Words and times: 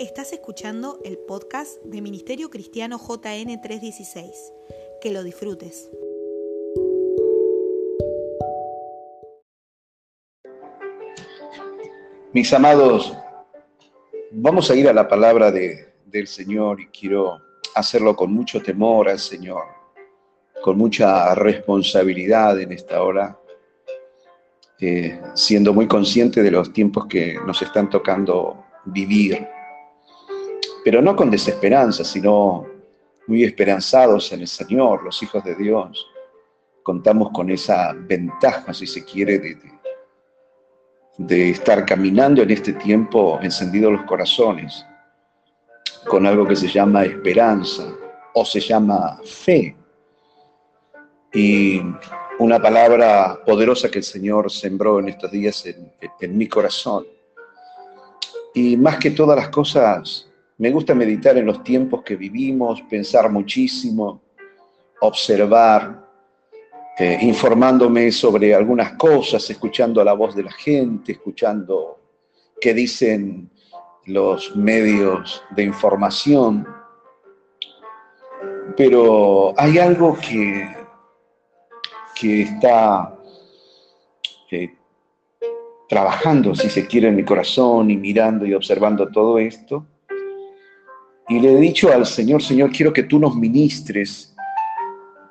Estás 0.00 0.32
escuchando 0.32 0.98
el 1.04 1.18
podcast 1.18 1.80
de 1.84 2.02
Ministerio 2.02 2.50
Cristiano 2.50 2.98
JN 2.98 3.60
316. 3.60 4.52
Que 5.00 5.12
lo 5.12 5.22
disfrutes. 5.22 5.88
Mis 12.32 12.52
amados, 12.52 13.16
vamos 14.32 14.68
a 14.68 14.74
ir 14.74 14.88
a 14.88 14.92
la 14.92 15.06
palabra 15.06 15.52
de, 15.52 15.94
del 16.06 16.26
Señor 16.26 16.80
y 16.80 16.86
quiero 16.88 17.40
hacerlo 17.76 18.16
con 18.16 18.32
mucho 18.32 18.60
temor 18.60 19.08
al 19.08 19.20
Señor, 19.20 19.62
con 20.60 20.76
mucha 20.76 21.36
responsabilidad 21.36 22.60
en 22.60 22.72
esta 22.72 23.00
hora, 23.00 23.38
eh, 24.80 25.20
siendo 25.34 25.72
muy 25.72 25.86
consciente 25.86 26.42
de 26.42 26.50
los 26.50 26.72
tiempos 26.72 27.06
que 27.06 27.38
nos 27.46 27.62
están 27.62 27.88
tocando 27.88 28.64
vivir, 28.86 29.53
pero 30.84 31.00
no 31.00 31.16
con 31.16 31.30
desesperanza, 31.30 32.04
sino 32.04 32.66
muy 33.26 33.42
esperanzados 33.42 34.30
en 34.32 34.42
el 34.42 34.48
Señor, 34.48 35.02
los 35.02 35.22
hijos 35.22 35.42
de 35.42 35.54
Dios. 35.54 36.06
Contamos 36.82 37.30
con 37.32 37.50
esa 37.50 37.94
ventaja, 37.94 38.74
si 38.74 38.86
se 38.86 39.02
quiere, 39.02 39.38
de, 39.38 39.56
de 41.16 41.50
estar 41.50 41.86
caminando 41.86 42.42
en 42.42 42.50
este 42.50 42.74
tiempo 42.74 43.38
encendidos 43.40 43.92
los 43.92 44.02
corazones, 44.02 44.84
con 46.06 46.26
algo 46.26 46.46
que 46.46 46.54
se 46.54 46.68
llama 46.68 47.04
esperanza 47.04 47.84
o 48.34 48.44
se 48.44 48.60
llama 48.60 49.18
fe. 49.24 49.74
Y 51.32 51.80
una 52.38 52.60
palabra 52.60 53.40
poderosa 53.46 53.90
que 53.90 53.98
el 53.98 54.04
Señor 54.04 54.50
sembró 54.50 55.00
en 55.00 55.08
estos 55.08 55.30
días 55.30 55.64
en, 55.64 55.90
en 56.20 56.36
mi 56.36 56.46
corazón. 56.46 57.06
Y 58.52 58.76
más 58.76 58.98
que 58.98 59.10
todas 59.10 59.36
las 59.36 59.48
cosas, 59.48 60.28
me 60.58 60.70
gusta 60.70 60.94
meditar 60.94 61.36
en 61.36 61.46
los 61.46 61.64
tiempos 61.64 62.02
que 62.02 62.16
vivimos, 62.16 62.82
pensar 62.82 63.30
muchísimo, 63.30 64.22
observar, 65.00 66.04
eh, 66.96 67.18
informándome 67.22 68.12
sobre 68.12 68.54
algunas 68.54 68.92
cosas, 68.92 69.48
escuchando 69.50 70.04
la 70.04 70.12
voz 70.12 70.34
de 70.36 70.44
la 70.44 70.52
gente, 70.52 71.12
escuchando 71.12 71.98
qué 72.60 72.72
dicen 72.72 73.50
los 74.06 74.54
medios 74.54 75.42
de 75.56 75.64
información. 75.64 76.66
Pero 78.76 79.52
hay 79.56 79.78
algo 79.78 80.16
que, 80.16 80.68
que 82.14 82.42
está 82.42 83.18
trabajando, 85.88 86.54
si 86.54 86.70
se 86.70 86.86
quiere, 86.86 87.08
en 87.08 87.16
mi 87.16 87.24
corazón 87.24 87.90
y 87.90 87.96
mirando 87.96 88.46
y 88.46 88.54
observando 88.54 89.08
todo 89.08 89.38
esto. 89.38 89.86
Y 91.28 91.40
le 91.40 91.52
he 91.52 91.56
dicho 91.56 91.92
al 91.92 92.04
Señor, 92.04 92.42
Señor, 92.42 92.70
quiero 92.70 92.92
que 92.92 93.04
tú 93.04 93.18
nos 93.18 93.34
ministres 93.34 94.34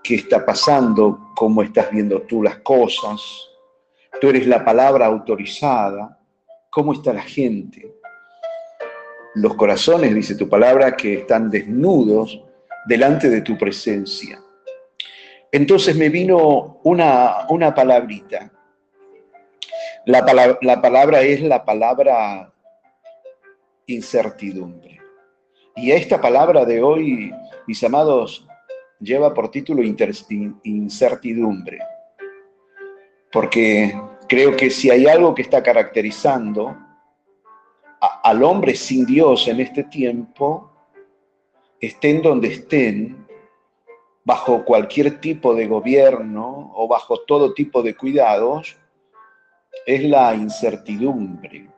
qué 0.03 0.16
está 0.16 0.45
pasando, 0.45 1.31
cómo 1.35 1.63
estás 1.63 1.89
viendo 1.91 2.22
tú 2.23 2.44
las 2.44 2.58
cosas. 2.58 3.22
Tú 4.19 4.30
eres 4.30 4.45
la 4.47 4.63
palabra 4.66 5.05
autorizada. 5.05 6.19
¿Cómo 6.69 6.94
está 6.94 7.13
la 7.13 7.22
gente? 7.22 7.95
Los 9.35 9.55
corazones, 9.55 10.13
dice 10.13 10.35
tu 10.35 10.50
palabra, 10.50 10.95
que 10.95 11.19
están 11.19 11.50
desnudos 11.50 12.44
delante 12.85 13.30
de 13.30 13.41
tu 13.41 13.57
presencia. 13.57 14.39
Entonces 15.52 15.95
me 15.95 16.09
vino 16.09 16.80
una, 16.83 17.45
una 17.50 17.73
palabrita. 17.73 18.52
La, 20.05 20.57
la 20.61 20.81
palabra 20.81 21.22
es 21.22 21.41
la 21.41 21.63
palabra 21.63 22.52
incertidumbre. 23.85 25.02
Y 25.75 25.91
esta 25.91 26.22
palabra 26.22 26.66
de 26.66 26.81
hoy, 26.81 27.34
mis 27.67 27.84
amados, 27.84 28.47
lleva 29.00 29.34
por 29.34 29.50
título 29.50 29.81
incertidumbre, 29.84 31.79
porque 33.31 34.00
creo 34.28 34.56
que 34.56 34.69
si 34.69 34.89
hay 34.91 35.07
algo 35.07 35.34
que 35.34 35.41
está 35.41 35.63
caracterizando 35.63 36.78
al 38.00 38.44
hombre 38.44 38.75
sin 38.75 39.06
Dios 39.06 39.47
en 39.47 39.59
este 39.59 39.84
tiempo, 39.85 40.72
estén 41.79 42.22
donde 42.22 42.50
estén, 42.50 43.28
bajo 44.23 44.63
cualquier 44.63 45.19
tipo 45.19 45.53
de 45.53 45.67
gobierno 45.67 46.72
o 46.75 46.88
bajo 46.88 47.22
todo 47.22 47.53
tipo 47.53 47.81
de 47.81 47.95
cuidados, 47.95 48.78
es 49.85 50.03
la 50.03 50.34
incertidumbre. 50.34 51.72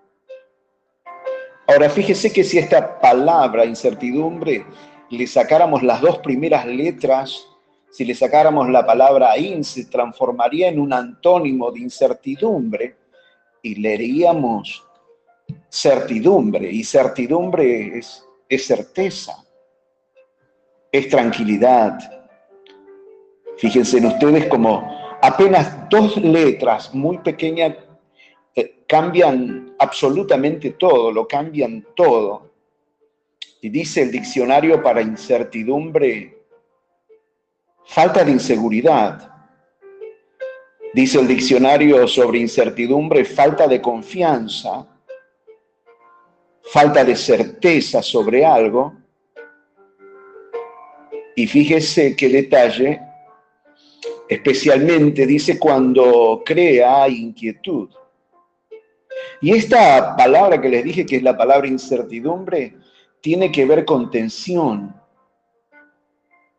Ahora, 1.68 1.90
fíjese 1.90 2.32
que 2.32 2.44
si 2.44 2.60
esta 2.60 3.00
palabra 3.00 3.66
incertidumbre 3.66 4.66
le 5.10 5.28
sacáramos 5.28 5.82
las 5.82 6.00
dos 6.02 6.20
primeras 6.20 6.66
letras, 6.66 7.48
si 7.92 8.06
le 8.06 8.14
sacáramos 8.14 8.70
la 8.70 8.86
palabra 8.86 9.38
in, 9.38 9.64
se 9.64 9.86
transformaría 9.86 10.68
en 10.68 10.80
un 10.80 10.94
antónimo 10.94 11.72
de 11.72 11.80
incertidumbre 11.80 12.98
y 13.64 13.76
leeríamos 13.76 14.84
certidumbre. 15.70 16.72
Y 16.72 16.84
certidumbre 16.84 17.98
es, 17.98 18.24
es 18.48 18.66
certeza, 18.66 19.44
es 20.92 21.10
tranquilidad. 21.10 21.98
Fíjense 23.58 23.98
en 23.98 24.06
ustedes 24.08 24.46
como 24.48 24.88
apenas 25.22 25.90
dos 25.90 26.18
letras 26.18 26.94
muy 26.94 27.18
pequeñas 27.20 27.76
eh, 28.56 28.84
cambian 28.88 29.65
absolutamente 29.80 30.72
todo, 30.72 31.12
lo 31.12 31.28
cambian 31.28 31.86
todo. 31.96 32.52
Y 33.62 33.70
dice 33.70 34.04
el 34.04 34.12
diccionario 34.12 34.82
para 34.82 35.02
incertidumbre, 35.02 36.38
falta 37.86 38.24
de 38.24 38.32
inseguridad. 38.32 39.32
Dice 40.94 41.20
el 41.20 41.28
diccionario 41.28 42.08
sobre 42.08 42.40
incertidumbre, 42.40 43.26
falta 43.26 43.68
de 43.68 43.82
confianza, 43.82 44.88
falta 46.64 47.04
de 47.04 47.16
certeza 47.16 48.02
sobre 48.02 48.46
algo. 48.46 48.94
Y 51.36 51.48
fíjese 51.48 52.16
qué 52.16 52.30
detalle, 52.30 53.02
especialmente 54.30 55.26
dice 55.26 55.60
cuando 55.60 56.42
crea 56.46 57.10
inquietud. 57.10 57.90
Y 59.42 59.52
esta 59.52 60.16
palabra 60.16 60.62
que 60.62 60.70
les 60.70 60.84
dije 60.84 61.06
que 61.06 61.18
es 61.18 61.24
la 61.24 61.38
palabra 61.38 61.68
incertidumbre, 61.68 62.76
tiene 63.22 63.52
que 63.52 63.66
ver 63.66 63.86
con 63.86 64.12
tensión, 64.12 64.96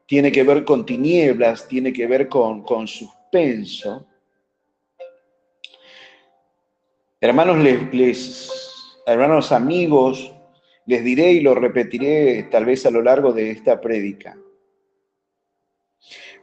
tiene 0.06 0.30
que 0.30 0.42
ver 0.42 0.64
con 0.64 0.84
tinieblas, 0.84 1.66
tiene 1.68 1.92
que 1.92 2.06
ver 2.06 2.28
con, 2.28 2.62
con 2.62 2.86
suspenso. 2.86 4.06
Hermanos, 7.20 7.58
les, 7.58 9.02
hermanos 9.06 9.50
amigos, 9.50 10.32
les 10.86 11.02
diré 11.02 11.32
y 11.32 11.40
lo 11.40 11.54
repetiré 11.54 12.44
tal 12.44 12.64
vez 12.64 12.84
a 12.86 12.90
lo 12.90 13.02
largo 13.02 13.32
de 13.32 13.50
esta 13.50 13.80
prédica. 13.80 14.36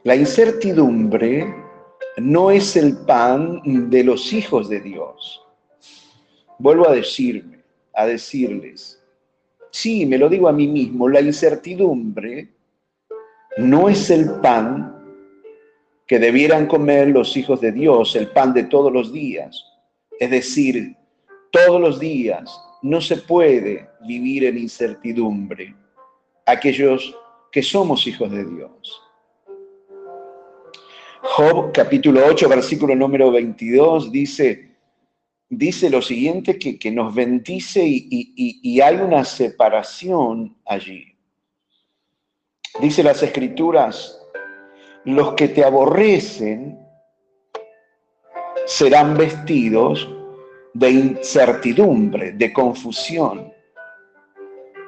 La 0.02 0.16
incertidumbre 0.16 1.46
no 2.18 2.50
es 2.50 2.76
el 2.76 2.98
pan 3.06 3.62
de 3.90 4.04
los 4.04 4.32
hijos 4.32 4.68
de 4.68 4.80
Dios. 4.80 5.43
Vuelvo 6.64 6.88
a 6.88 6.94
decirme, 6.94 7.58
a 7.92 8.06
decirles, 8.06 8.98
Sí, 9.70 10.06
me 10.06 10.16
lo 10.16 10.30
digo 10.30 10.48
a 10.48 10.52
mí 10.52 10.66
mismo, 10.66 11.10
la 11.10 11.20
incertidumbre 11.20 12.48
no 13.58 13.90
es 13.90 14.08
el 14.08 14.40
pan 14.40 14.98
que 16.06 16.18
debieran 16.18 16.66
comer 16.66 17.08
los 17.08 17.36
hijos 17.36 17.60
de 17.60 17.70
Dios, 17.70 18.16
el 18.16 18.28
pan 18.28 18.54
de 18.54 18.64
todos 18.64 18.90
los 18.90 19.12
días. 19.12 19.62
Es 20.18 20.30
decir, 20.30 20.96
todos 21.50 21.78
los 21.78 22.00
días 22.00 22.58
no 22.80 23.02
se 23.02 23.18
puede 23.18 23.86
vivir 24.06 24.44
en 24.44 24.56
incertidumbre 24.56 25.74
aquellos 26.46 27.14
que 27.52 27.62
somos 27.62 28.06
hijos 28.06 28.30
de 28.30 28.42
Dios. 28.42 29.02
Job 31.20 31.72
capítulo 31.74 32.22
8, 32.26 32.48
versículo 32.48 32.96
número 32.96 33.30
22 33.30 34.10
dice, 34.10 34.73
dice 35.48 35.90
lo 35.90 36.02
siguiente, 36.02 36.58
que, 36.58 36.90
nos 36.90 37.14
bendice 37.14 37.82
y, 37.84 38.80
hay 38.80 38.96
una 38.96 39.24
separación 39.24 40.56
allí. 40.64 41.16
Dice 42.80 43.02
las 43.02 43.22
escrituras, 43.22 44.20
los 45.04 45.34
que 45.34 45.48
te 45.48 45.64
aborrecen 45.64 46.78
serán 48.66 49.16
vestidos 49.16 50.08
de 50.72 50.90
incertidumbre, 50.90 52.32
de 52.32 52.52
confusión, 52.52 53.52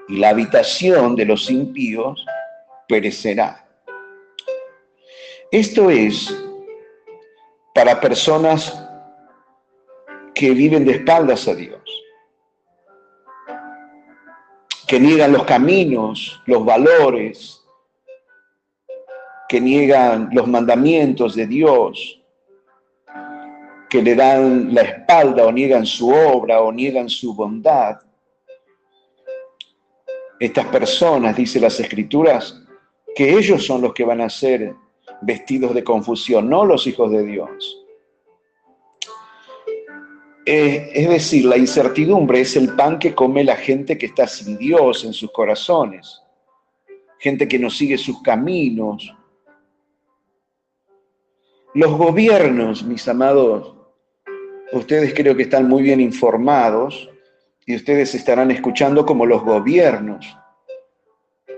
y 0.09 0.19
la 0.19 0.31
habitación 0.31 1.15
de 1.17 1.27
los 1.27 1.51
impíos 1.51 2.25
perecerá. 2.89 3.69
Esto 5.53 5.91
es 5.91 6.35
para 7.73 8.01
personas 8.01 8.86
que 10.37 10.51
viven 10.51 10.85
de 10.85 10.93
espaldas 10.93 11.49
a 11.49 11.55
Dios. 11.55 11.81
que 14.87 15.01
niegan 15.01 15.33
los 15.33 15.45
caminos, 15.45 16.41
los 16.47 16.65
valores, 16.65 17.65
que 19.49 19.61
niegan 19.61 20.29
los 20.33 20.47
mandamientos 20.47 21.35
de 21.35 21.47
Dios, 21.47 22.23
que 23.91 24.03
le 24.03 24.15
dan 24.15 24.73
la 24.73 24.83
espalda 24.83 25.45
o 25.47 25.53
niegan 25.53 25.87
su 25.87 26.09
obra 26.09 26.61
o 26.61 26.71
niegan 26.71 27.09
su 27.09 27.35
bondad. 27.35 27.97
Estas 30.39 30.67
personas, 30.67 31.37
dice 31.37 31.59
las 31.59 31.81
escrituras, 31.81 32.63
que 33.15 33.37
ellos 33.37 33.67
son 33.67 33.83
los 33.83 33.93
que 33.93 34.05
van 34.05 34.21
a 34.21 34.29
ser 34.29 34.75
vestidos 35.23 35.75
de 35.75 35.83
confusión, 35.83 36.49
no 36.49 36.65
los 36.65 36.87
hijos 36.87 37.11
de 37.11 37.25
Dios. 37.25 37.86
Eh, 40.49 40.93
es 40.95 41.09
decir, 41.09 41.45
la 41.45 41.57
incertidumbre 41.57 42.41
es 42.41 42.55
el 42.55 42.77
pan 42.77 43.01
que 43.01 43.17
come 43.17 43.43
la 43.43 43.57
gente 43.57 43.99
que 43.99 44.07
está 44.07 44.29
sin 44.29 44.57
Dios 44.57 45.05
en 45.05 45.13
sus 45.13 45.33
corazones, 45.33 46.23
gente 47.19 47.49
que 47.49 47.59
no 47.59 47.69
sigue 47.69 47.99
sus 47.99 48.23
caminos. 48.23 49.13
Los 51.75 51.91
gobiernos, 51.99 52.85
mis 52.85 53.09
amados, 53.09 53.75
ustedes 54.71 55.13
creo 55.15 55.37
que 55.37 55.43
están 55.43 55.69
muy 55.69 55.83
bien 55.83 56.01
informados 56.01 57.11
y 57.67 57.75
ustedes 57.75 58.15
estarán 58.15 58.53
escuchando 58.53 59.05
como 59.05 59.27
los 59.27 59.43
gobiernos 59.43 60.25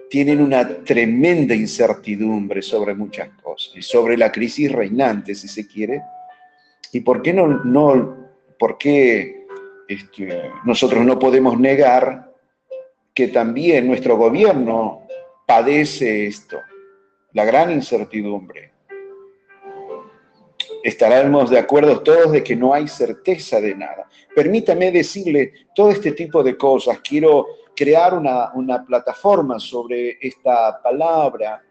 tienen 0.09 0.41
una 0.41 0.67
tremenda 0.67 1.55
incertidumbre 1.55 2.63
sobre 2.63 2.95
muchas 2.95 3.29
cosas 3.43 3.77
y 3.77 3.83
sobre 3.83 4.17
la 4.17 4.33
crisis 4.33 4.73
reinante, 4.73 5.35
si 5.35 5.47
se 5.47 5.67
quiere. 5.67 6.01
¿Y 6.93 7.01
por 7.01 7.21
qué 7.21 7.35
no, 7.35 7.47
no 7.47 8.28
¿por 8.59 8.77
qué 8.79 9.47
este, 9.89 10.51
nosotros 10.65 11.05
no 11.05 11.19
podemos 11.19 11.59
negar 11.59 12.33
que 13.15 13.29
también 13.29 13.87
nuestro 13.87 14.17
gobierno 14.17 15.07
padece 15.47 16.27
esto, 16.27 16.59
la 17.33 17.45
gran 17.45 17.71
incertidumbre? 17.71 18.73
Estaremos 20.83 21.51
de 21.51 21.59
acuerdo 21.59 22.01
todos 22.01 22.33
de 22.33 22.43
que 22.43 22.57
no 22.57 22.73
hay 22.73 22.89
certeza 22.89 23.61
de 23.61 23.75
nada. 23.75 24.09
Permítame 24.35 24.93
decirle 24.93 25.53
todo 25.75 25.91
este 25.91 26.13
tipo 26.13 26.43
de 26.43 26.57
cosas. 26.57 27.01
Quiero 27.01 27.47
crear 27.75 28.15
una, 28.15 28.53
una 28.55 28.85
plataforma 28.85 29.59
sobre 29.59 30.19
esta 30.21 30.81
palabra 30.83 31.63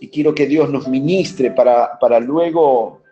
y 0.00 0.08
quiero 0.08 0.34
que 0.34 0.46
Dios 0.46 0.70
nos 0.70 0.88
ministre 0.88 1.50
para, 1.50 1.98
para 1.98 2.20
luego 2.20 3.03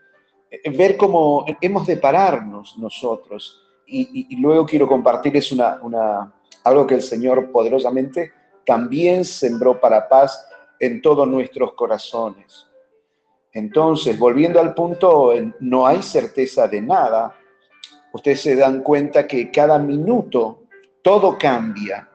ver 0.72 0.96
cómo 0.96 1.44
hemos 1.60 1.86
de 1.86 1.96
pararnos 1.96 2.76
nosotros. 2.78 3.58
Y, 3.86 4.36
luego 4.40 4.64
quiero 4.64 4.86
compartirles 4.88 5.52
una, 5.52 5.78
una, 5.82 6.32
algo 6.64 6.86
que 6.86 6.94
el 6.94 7.02
Señor 7.02 7.50
poderosamente 7.50 8.32
también 8.64 9.24
sembró 9.24 9.78
para 9.78 10.08
paz 10.08 10.46
en 10.78 11.02
todos 11.02 11.28
nuestros 11.28 11.74
corazones. 11.74 12.66
Entonces, 13.52 14.18
volviendo 14.18 14.60
al 14.60 14.74
punto, 14.74 15.32
no 15.60 15.86
hay 15.86 16.02
certeza 16.02 16.66
de 16.66 16.80
nada. 16.80 17.36
Ustedes 18.12 18.40
se 18.40 18.56
dan 18.56 18.82
cuenta 18.82 19.26
que 19.26 19.50
cada 19.50 19.78
minuto 19.78 20.62
todo 21.02 21.36
cambia. 21.36 22.08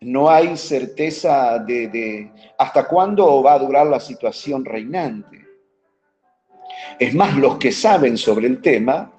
No 0.00 0.28
hay 0.28 0.56
certeza 0.56 1.58
de, 1.58 1.88
de 1.88 2.32
hasta 2.58 2.86
cuándo 2.86 3.42
va 3.42 3.54
a 3.54 3.58
durar 3.58 3.86
la 3.86 4.00
situación 4.00 4.64
reinante. 4.64 5.43
Es 6.98 7.14
más, 7.14 7.36
los 7.36 7.58
que 7.58 7.72
saben 7.72 8.16
sobre 8.16 8.46
el 8.46 8.60
tema 8.60 9.12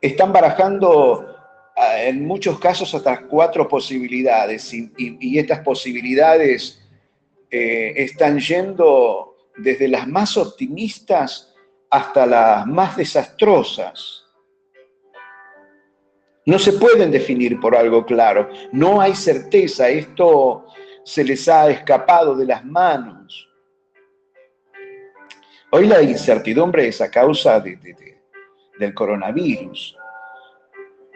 están 0.00 0.32
barajando 0.32 1.36
ah, 1.76 2.02
en 2.02 2.26
muchos 2.26 2.58
casos 2.58 2.94
hasta 2.94 3.22
cuatro 3.22 3.68
posibilidades 3.68 4.72
y, 4.74 5.38
estas 5.38 5.60
posibilidades 5.60 6.82
eh, 7.50 7.92
están 7.96 8.38
yendo 8.38 9.36
desde 9.56 9.88
las 9.88 10.06
más 10.06 10.36
optimistas 10.36 11.54
hasta 11.90 12.26
las 12.26 12.66
más 12.66 12.96
desastrosas. 12.96 14.24
No 16.44 16.58
se 16.58 16.74
pueden 16.74 17.10
definir 17.10 17.58
por 17.58 17.74
algo 17.74 18.04
claro, 18.04 18.48
no 18.72 19.00
hay 19.00 19.14
certeza, 19.14 19.88
esto 19.88 20.66
se 21.04 21.24
les 21.24 21.48
ha 21.48 21.70
escapado 21.70 22.36
de 22.36 22.46
las 22.46 22.64
manos. 22.64 23.45
Hoy 25.78 25.88
la 25.88 26.00
incertidumbre 26.00 26.88
es 26.88 27.02
a 27.02 27.10
causa 27.10 27.60
del 27.60 28.94
coronavirus 28.94 29.94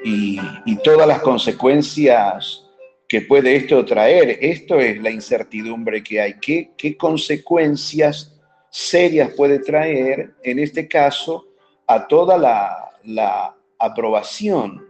y, 0.05 0.39
todas 0.85 1.09
las 1.09 1.23
consecuencias 1.23 2.63
que 3.09 3.23
puede 3.23 3.57
esto 3.57 3.83
traer. 3.87 4.37
Esto 4.39 4.79
es 4.79 5.01
la 5.01 5.09
incertidumbre 5.09 6.03
que 6.03 6.21
hay. 6.21 6.35
¿Qué, 6.39 6.73
qué 6.77 6.95
consecuencias 6.95 8.39
serias 8.69 9.31
puede 9.35 9.61
traer, 9.61 10.35
en 10.43 10.59
este 10.59 10.87
caso, 10.87 11.47
a 11.87 12.07
toda 12.07 12.37
la, 12.37 12.91
la 13.05 13.57
aprobación? 13.79 14.87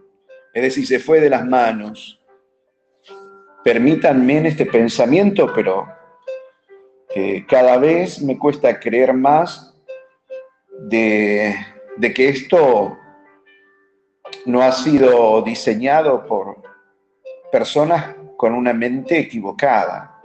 Es 0.53 0.63
decir, 0.65 0.85
se 0.85 0.99
fue 0.99 1.21
de 1.21 1.31
las 1.31 1.47
manos. 1.47 2.19
Permítanme 3.63 4.39
en 4.39 4.47
este 4.47 4.67
pensamiento, 4.67 5.53
pero 5.55 6.00
cada 7.49 7.77
vez 7.79 8.23
me 8.23 8.39
cuesta 8.39 8.79
creer 8.79 9.13
más 9.13 9.75
de, 10.79 11.55
que 12.15 12.29
esto 12.29 12.97
no 14.47 14.63
ha 14.63 14.73
sido 14.73 15.43
diseñado 15.43 16.25
por 16.27 16.57
personas 17.51 18.15
con 18.37 18.55
una 18.55 18.73
mente 18.73 19.19
equivocada. 19.19 20.21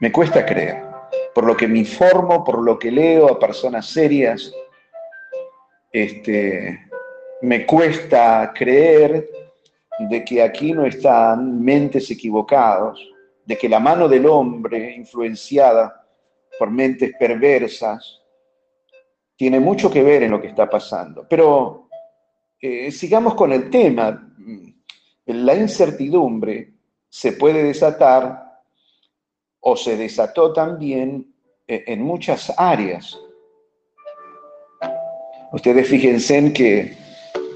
Me 0.00 0.12
cuesta 0.12 0.44
creer, 0.44 0.84
por 1.34 1.44
lo 1.44 1.56
que 1.56 1.68
me 1.68 1.78
informo, 1.78 2.44
por 2.44 2.62
lo 2.62 2.78
que 2.78 2.90
leo 2.90 3.28
a 3.28 3.38
personas 3.38 3.86
serias, 3.86 4.52
este, 5.92 6.86
me 7.42 7.64
cuesta 7.64 8.52
creer 8.54 9.28
de 10.10 10.24
que 10.24 10.42
aquí 10.42 10.72
no 10.72 10.84
están 10.84 11.62
mentes 11.62 12.10
equivocados, 12.10 13.00
de 13.48 13.56
que 13.56 13.66
la 13.66 13.80
mano 13.80 14.08
del 14.08 14.26
hombre, 14.26 14.94
influenciada 14.94 16.06
por 16.58 16.70
mentes 16.70 17.12
perversas, 17.18 18.20
tiene 19.34 19.58
mucho 19.58 19.90
que 19.90 20.02
ver 20.02 20.24
en 20.24 20.32
lo 20.32 20.40
que 20.42 20.48
está 20.48 20.68
pasando. 20.68 21.26
Pero 21.26 21.88
eh, 22.60 22.90
sigamos 22.90 23.34
con 23.34 23.50
el 23.54 23.70
tema. 23.70 24.34
La 25.24 25.54
incertidumbre 25.54 26.74
se 27.08 27.32
puede 27.32 27.62
desatar 27.62 28.60
o 29.60 29.76
se 29.76 29.96
desató 29.96 30.52
también 30.52 31.34
eh, 31.66 31.84
en 31.86 32.02
muchas 32.02 32.52
áreas. 32.54 33.18
Ustedes 35.52 35.88
fíjense 35.88 36.36
en 36.36 36.52
que, 36.52 36.98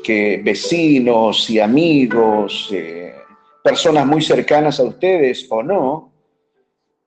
que 0.02 0.40
vecinos 0.42 1.50
y 1.50 1.60
amigos, 1.60 2.70
eh, 2.72 3.01
personas 3.62 4.06
muy 4.06 4.22
cercanas 4.22 4.80
a 4.80 4.84
ustedes 4.84 5.46
o 5.50 5.62
no, 5.62 6.12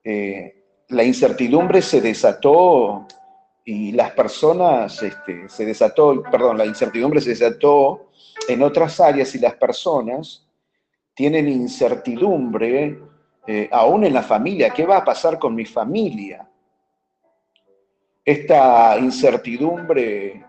eh, 0.02 0.64
la 0.88 1.04
incertidumbre 1.04 1.82
se 1.82 2.00
desató 2.00 3.06
y 3.64 3.92
las 3.92 4.12
personas, 4.12 5.02
este, 5.02 5.48
se 5.48 5.66
desató, 5.66 6.22
perdón, 6.30 6.58
la 6.58 6.66
incertidumbre 6.66 7.20
se 7.20 7.30
desató 7.30 8.10
en 8.48 8.62
otras 8.62 9.00
áreas 9.00 9.34
y 9.34 9.38
las 9.40 9.54
personas 9.54 10.46
tienen 11.14 11.48
incertidumbre 11.48 13.00
eh, 13.46 13.68
aún 13.72 14.04
en 14.04 14.14
la 14.14 14.22
familia. 14.22 14.70
¿Qué 14.70 14.86
va 14.86 14.98
a 14.98 15.04
pasar 15.04 15.38
con 15.38 15.54
mi 15.54 15.64
familia? 15.64 16.48
Esta 18.24 18.98
incertidumbre 18.98 20.45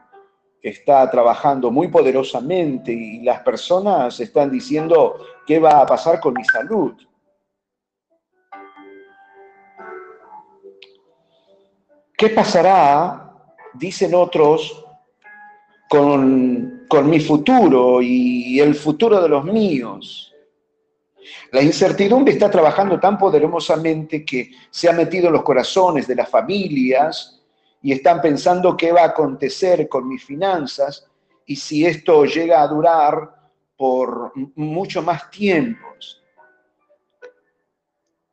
está 0.61 1.09
trabajando 1.09 1.71
muy 1.71 1.87
poderosamente 1.87 2.91
y 2.91 3.21
las 3.21 3.41
personas 3.41 4.19
están 4.19 4.51
diciendo, 4.51 5.17
¿qué 5.45 5.59
va 5.59 5.81
a 5.81 5.85
pasar 5.85 6.19
con 6.19 6.33
mi 6.33 6.43
salud? 6.43 6.93
¿Qué 12.17 12.29
pasará, 12.29 13.31
dicen 13.73 14.15
otros, 14.15 14.83
con, 15.87 16.85
con 16.89 17.09
mi 17.09 17.19
futuro 17.19 18.01
y 18.01 18.59
el 18.59 18.73
futuro 18.73 19.21
de 19.21 19.29
los 19.29 19.45
míos? 19.45 20.33
La 21.51 21.61
incertidumbre 21.61 22.33
está 22.33 22.49
trabajando 22.49 22.99
tan 22.99 23.17
poderosamente 23.17 24.25
que 24.25 24.51
se 24.69 24.89
ha 24.89 24.93
metido 24.93 25.27
en 25.27 25.33
los 25.33 25.43
corazones 25.43 26.07
de 26.07 26.15
las 26.15 26.29
familias, 26.29 27.36
y 27.87 27.93
están 27.93 28.19
pensando 28.19 28.75
qué 28.75 28.91
va 28.91 29.03
a 29.03 29.11
acontecer 29.11 29.87
con 29.87 30.09
mis 30.09 30.21
finanzas 30.21 31.09
y 31.45 31.55
si 31.55 31.85
esto 31.85 32.25
llega 32.25 32.61
a 32.61 32.67
durar 32.67 33.33
por 33.77 34.33
mucho 34.55 35.01
más 35.01 35.29
tiempos. 35.31 36.21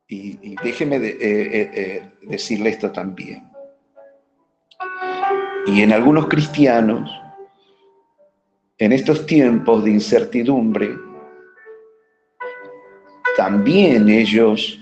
Y, 0.08 0.56
déjeme 0.56 0.98
de, 0.98 1.08
eh, 1.10 1.16
eh, 1.20 1.70
eh, 1.72 2.10
decirle 2.22 2.70
esto 2.70 2.90
también. 2.90 3.48
Y 5.68 5.82
en 5.82 5.92
algunos 5.92 6.26
cristianos, 6.26 7.08
en 8.76 8.90
estos 8.90 9.24
tiempos 9.24 9.84
de 9.84 9.92
incertidumbre, 9.92 10.96
también 13.36 14.08
ellos 14.08 14.80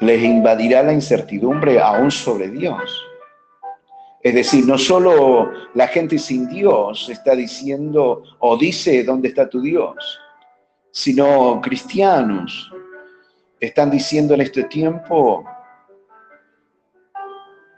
les 0.00 0.22
invadirá 0.24 0.82
la 0.82 0.94
incertidumbre 0.94 1.78
aún 1.78 2.10
sobre 2.10 2.48
Dios. 2.48 3.09
Es 4.22 4.34
decir, 4.34 4.66
no 4.66 4.76
solo 4.76 5.50
la 5.74 5.88
gente 5.88 6.18
sin 6.18 6.46
Dios 6.48 7.08
está 7.08 7.34
diciendo 7.34 8.22
o 8.38 8.56
dice 8.56 9.02
dónde 9.02 9.28
está 9.28 9.48
tu 9.48 9.62
Dios, 9.62 10.20
sino 10.90 11.60
cristianos 11.62 12.70
están 13.58 13.90
diciendo 13.90 14.34
en 14.34 14.42
este 14.42 14.64
tiempo 14.64 15.44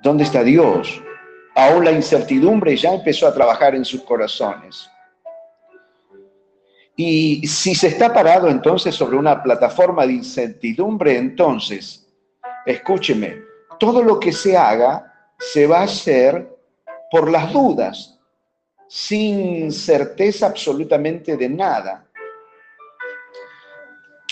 dónde 0.02 0.24
está 0.24 0.42
Dios. 0.42 1.00
Aún 1.54 1.84
la 1.84 1.92
incertidumbre 1.92 2.76
ya 2.76 2.94
empezó 2.94 3.28
a 3.28 3.34
trabajar 3.34 3.74
en 3.74 3.84
sus 3.84 4.02
corazones. 4.02 4.88
Y 6.96 7.46
si 7.46 7.74
se 7.74 7.88
está 7.88 8.12
parado 8.12 8.48
entonces 8.48 8.94
sobre 8.94 9.16
una 9.16 9.42
plataforma 9.42 10.06
de 10.06 10.14
incertidumbre, 10.14 11.16
entonces, 11.16 12.06
escúcheme, 12.66 13.42
todo 13.78 14.02
lo 14.02 14.18
que 14.18 14.32
se 14.32 14.56
haga 14.56 15.11
se 15.50 15.66
va 15.66 15.80
a 15.80 15.84
hacer 15.84 16.56
por 17.10 17.30
las 17.30 17.52
dudas, 17.52 18.18
sin 18.88 19.72
certeza 19.72 20.46
absolutamente 20.46 21.36
de 21.36 21.48
nada. 21.48 22.06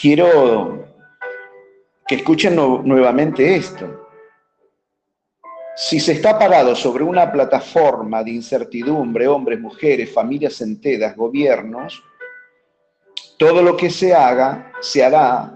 Quiero 0.00 0.86
que 2.06 2.14
escuchen 2.14 2.56
nuevamente 2.56 3.54
esto. 3.54 4.08
Si 5.76 5.98
se 5.98 6.12
está 6.12 6.38
parado 6.38 6.74
sobre 6.74 7.04
una 7.04 7.30
plataforma 7.30 8.22
de 8.22 8.32
incertidumbre, 8.32 9.26
hombres, 9.26 9.60
mujeres, 9.60 10.12
familias 10.12 10.60
enteras, 10.60 11.16
gobiernos, 11.16 12.02
todo 13.38 13.62
lo 13.62 13.76
que 13.76 13.90
se 13.90 14.14
haga 14.14 14.72
se 14.80 15.04
hará 15.04 15.54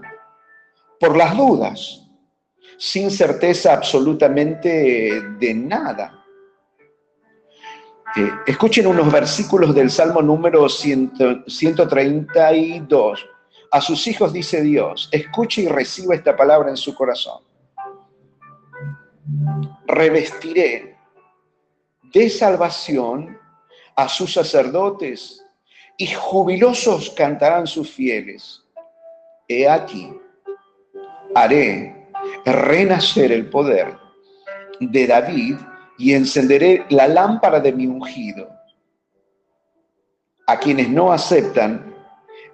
por 0.99 1.15
las 1.15 1.35
dudas, 1.35 2.04
sin 2.77 3.11
certeza 3.11 3.73
absolutamente 3.73 5.21
de 5.39 5.53
nada. 5.53 6.25
Eh, 8.17 8.31
escuchen 8.47 8.87
unos 8.87 9.11
versículos 9.11 9.75
del 9.75 9.91
Salmo 9.91 10.21
número 10.21 10.69
132. 10.69 13.29
A 13.71 13.81
sus 13.81 14.07
hijos 14.07 14.31
dice 14.31 14.61
Dios, 14.61 15.09
escuche 15.11 15.63
y 15.63 15.67
reciba 15.67 16.15
esta 16.15 16.33
palabra 16.35 16.69
en 16.69 16.77
su 16.77 16.95
corazón. 16.95 17.43
Revestiré 19.87 20.95
de 22.13 22.29
salvación 22.29 23.37
a 23.95 24.07
sus 24.07 24.33
sacerdotes 24.33 25.43
y 25.97 26.05
jubilosos 26.07 27.09
cantarán 27.11 27.67
sus 27.67 27.91
fieles. 27.91 28.63
He 29.47 29.67
aquí, 29.67 30.13
haré 31.33 31.94
renacer 32.45 33.31
el 33.31 33.49
poder 33.49 33.97
de 34.79 35.07
David 35.07 35.55
y 35.97 36.13
encenderé 36.13 36.85
la 36.89 37.07
lámpara 37.07 37.59
de 37.59 37.71
mi 37.71 37.87
ungido. 37.87 38.49
A 40.47 40.59
quienes 40.59 40.89
no 40.89 41.11
aceptan 41.11 41.95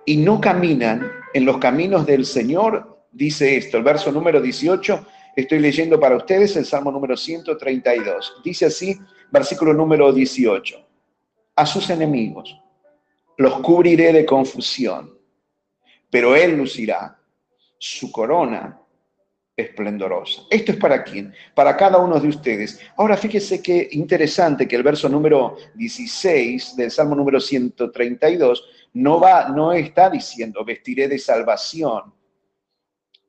y 0.06 0.18
no 0.18 0.40
caminan 0.40 1.12
en 1.34 1.46
los 1.46 1.58
caminos 1.58 2.06
del 2.06 2.26
Señor, 2.26 3.06
dice 3.12 3.58
esto, 3.58 3.78
el 3.78 3.84
verso 3.84 4.12
número 4.12 4.42
18, 4.42 5.06
estoy 5.36 5.60
leyendo 5.60 6.00
para 6.00 6.16
ustedes 6.16 6.56
el 6.56 6.66
Salmo 6.66 6.92
número 6.92 7.18
132. 7.18 8.42
Dice 8.44 8.66
así, 8.66 8.98
versículo 9.32 9.74
número 9.74 10.12
18, 10.12 10.88
a 11.56 11.66
sus 11.66 11.90
enemigos 11.90 12.58
los 13.38 13.60
cubriré 13.60 14.14
de 14.14 14.26
confusión, 14.26 15.18
pero 16.10 16.36
Él 16.36 16.58
lucirá 16.58 17.18
su 17.78 18.12
corona 18.12 18.81
esplendorosa. 19.62 20.44
Esto 20.50 20.72
es 20.72 20.78
para 20.78 21.04
quién? 21.04 21.34
Para 21.56 21.76
cada 21.78 21.98
uno 21.98 22.20
de 22.20 22.28
ustedes. 22.28 22.80
Ahora 22.98 23.18
fíjese 23.18 23.62
qué 23.62 23.90
interesante 23.92 24.68
que 24.68 24.76
el 24.76 24.84
verso 24.84 25.10
número 25.10 25.58
16 25.76 26.76
del 26.76 26.92
Salmo 26.92 27.16
número 27.16 27.40
132 27.40 28.64
no 28.94 29.20
va, 29.20 29.50
no 29.50 29.72
está 29.74 30.10
diciendo 30.10 30.66
vestiré 30.66 31.08
de 31.08 31.18
salvación 31.18 32.14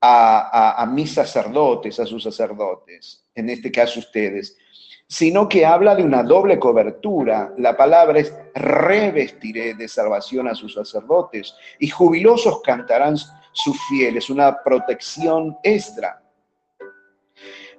a, 0.00 0.82
a 0.82 0.86
mis 0.86 1.12
sacerdotes, 1.12 2.00
a 2.00 2.06
sus 2.06 2.24
sacerdotes, 2.24 3.24
en 3.34 3.50
este 3.50 3.70
caso 3.70 4.00
ustedes, 4.00 4.56
sino 5.06 5.48
que 5.48 5.66
habla 5.66 5.94
de 5.94 6.02
una 6.02 6.22
doble 6.22 6.58
cobertura. 6.58 7.52
La 7.58 7.76
palabra 7.76 8.18
es 8.18 8.34
revestiré 8.54 9.74
de 9.74 9.86
salvación 9.86 10.48
a 10.48 10.54
sus 10.54 10.74
sacerdotes 10.74 11.54
y 11.78 11.88
jubilosos 11.88 12.62
cantarán 12.62 13.16
sus 13.52 13.76
fieles, 13.88 14.30
una 14.30 14.62
protección 14.62 15.56
extra. 15.62 16.21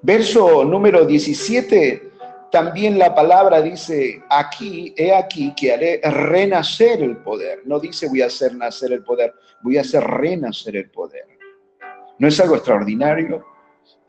Verso 0.04 0.64
número 0.64 1.06
17, 1.06 2.12
también 2.52 3.00
la 3.00 3.16
palabra 3.16 3.62
dice, 3.62 4.22
aquí, 4.30 4.94
he 4.96 5.16
aquí 5.16 5.54
que 5.56 5.74
haré 5.74 6.02
renacer 6.04 7.02
el 7.02 7.18
poder. 7.18 7.62
No 7.66 7.80
dice 7.80 8.08
voy 8.08 8.22
a 8.22 8.28
hacer 8.28 8.56
nacer 8.56 8.92
el 8.92 9.04
poder, 9.04 9.34
voy 9.62 9.78
a 9.78 9.82
hacer 9.82 10.04
renacer 10.04 10.76
el 10.76 10.92
poder. 10.92 11.26
¿No 12.20 12.28
es 12.28 12.40
algo 12.40 12.56
extraordinario? 12.56 13.44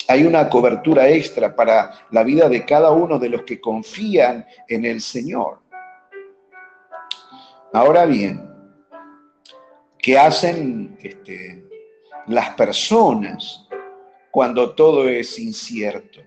hay 0.08 0.24
una 0.24 0.48
cobertura 0.48 1.08
extra 1.08 1.54
para 1.54 2.06
la 2.10 2.22
vida 2.22 2.48
de 2.48 2.64
cada 2.64 2.90
uno 2.90 3.18
de 3.18 3.28
los 3.28 3.42
que 3.42 3.60
confían 3.60 4.46
en 4.68 4.84
el 4.84 5.00
Señor. 5.00 5.60
Ahora 7.72 8.04
bien, 8.06 8.48
¿qué 9.98 10.18
hacen 10.18 10.96
este, 11.02 11.64
las 12.26 12.50
personas 12.50 13.63
cuando 14.34 14.72
todo 14.72 15.08
es 15.08 15.38
incierto? 15.38 16.18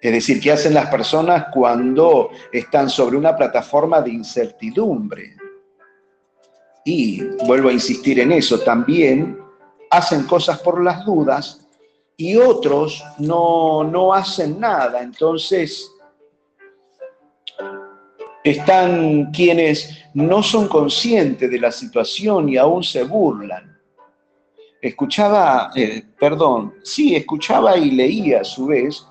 Es 0.00 0.12
decir, 0.12 0.40
¿qué 0.40 0.50
hacen 0.50 0.74
las 0.74 0.88
personas 0.88 1.46
cuando 1.54 2.30
están 2.50 2.90
sobre 2.90 3.16
una 3.16 3.36
plataforma 3.36 4.00
de 4.00 4.10
incertidumbre? 4.10 5.36
Y 6.84 7.22
vuelvo 7.46 7.68
a 7.68 7.72
insistir 7.72 8.18
en 8.18 8.32
eso, 8.32 8.58
también 8.58 9.38
hacen 9.92 10.24
cosas 10.24 10.58
por 10.58 10.82
las 10.82 11.04
dudas 11.04 11.64
y 12.16 12.34
otros 12.34 13.00
no, 13.18 14.12
hacen 14.12 14.58
nada. 14.58 15.02
Entonces, 15.02 15.88
están 18.42 19.30
quienes 19.30 20.00
no 20.14 20.42
son 20.42 20.66
conscientes 20.66 21.48
de 21.48 21.60
la 21.60 21.70
situación 21.70 22.48
y 22.48 22.56
aún 22.56 22.82
se 22.82 23.04
burlan. 23.04 23.71
Escuchaba, 24.82 25.70
eh, 25.76 26.02
perdón, 26.18 26.74
sí, 26.82 27.14
escuchaba 27.14 27.76
y 27.76 27.92
leía 27.92 28.40
a 28.40 28.44
su 28.44 28.66
vez 28.66 29.06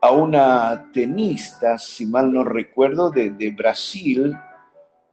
a 0.00 0.10
una 0.10 0.90
tenista, 0.90 1.78
si 1.78 2.06
mal 2.06 2.32
no 2.32 2.42
recuerdo, 2.42 3.10
de, 3.10 3.54
Brasil, 3.54 4.34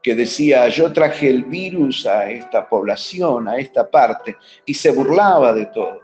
que 0.02 0.16
decía, 0.16 0.70
yo 0.70 0.94
traje 0.94 1.30
el 1.30 1.44
virus 1.44 2.06
a 2.06 2.30
esta 2.32 2.70
población, 2.70 3.50
a 3.50 3.58
esta 3.58 3.92
parte, 3.92 4.38
y 4.66 4.74
se 4.74 4.90
burlaba 4.90 5.52
de 5.52 5.66
todo 5.66 6.00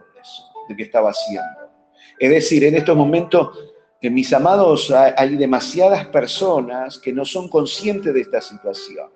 de 0.67 0.75
qué 0.75 0.83
estaba 0.83 1.12
haciendo. 1.12 1.71
Es 2.19 2.29
decir, 2.29 2.65
en 2.65 2.75
estos 2.75 2.98
momentos, 2.98 3.57
en 4.01 4.13
mis 4.13 4.33
amados, 4.33 4.91
hay 4.91 5.38
demasiadas 5.38 6.05
personas 6.07 7.00
que 7.00 7.13
no 7.13 7.24
son 7.24 7.48
conscientes 7.48 8.13
de 8.13 8.21
esta 8.21 8.41
situación. 8.41 9.09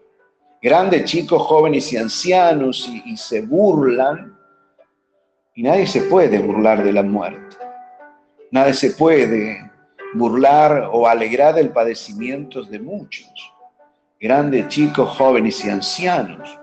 Grandes, 0.62 1.04
chicos, 1.04 1.42
jóvenes 1.42 1.92
y 1.92 1.98
ancianos 1.98 2.90
y 3.06 3.18
se 3.18 3.42
burlan. 3.42 4.38
Y 5.56 5.64
nadie 5.64 5.86
se 5.86 6.02
puede 6.02 6.40
burlar 6.40 6.84
de 6.84 6.94
la 6.94 7.04
muerte. 7.04 7.58
Nadie 8.52 8.74
se 8.74 8.92
puede 8.92 9.72
burlar 10.14 10.90
o 10.92 11.08
alegrar 11.08 11.56
del 11.56 11.70
padecimiento 11.70 12.64
de 12.64 12.80
muchos. 12.80 13.32
Grandes, 14.20 14.68
chicos, 14.68 15.16
jóvenes 15.18 15.64
y 15.66 15.70
ancianos. 15.70 16.58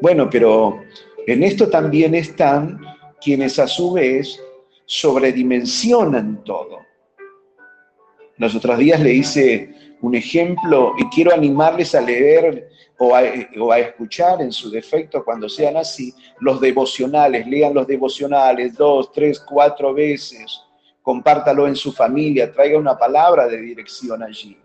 Bueno, 0.00 0.28
pero 0.30 0.82
en 1.26 1.42
esto 1.42 1.68
también 1.68 2.14
están 2.14 2.80
quienes 3.20 3.58
a 3.58 3.66
su 3.66 3.92
vez 3.92 4.40
sobredimensionan 4.86 6.42
todo. 6.44 6.80
Los 8.36 8.54
otros 8.54 8.78
días 8.78 9.00
le 9.00 9.14
hice 9.14 9.91
un 10.02 10.14
ejemplo 10.16 10.94
y 10.98 11.04
quiero 11.06 11.32
animarles 11.32 11.94
a 11.94 12.00
leer 12.00 12.68
o 12.98 13.14
a, 13.14 13.78
escuchar 13.78 14.42
en 14.42 14.52
su 14.52 14.70
defecto 14.70 15.24
cuando 15.24 15.48
sean 15.48 15.76
así 15.76 16.14
los 16.38 16.60
devocionales, 16.60 17.46
lean 17.46 17.74
los 17.74 17.86
devocionales 17.86 18.74
dos, 18.74 19.10
tres, 19.12 19.40
cuatro 19.40 19.92
veces, 19.94 20.60
compártalo 21.00 21.66
en 21.66 21.74
su 21.74 21.92
familia, 21.92 22.52
traiga 22.52 22.78
una 22.78 22.96
palabra 22.96 23.48
de 23.48 23.60
dirección 23.60 24.22
allí. 24.22 24.56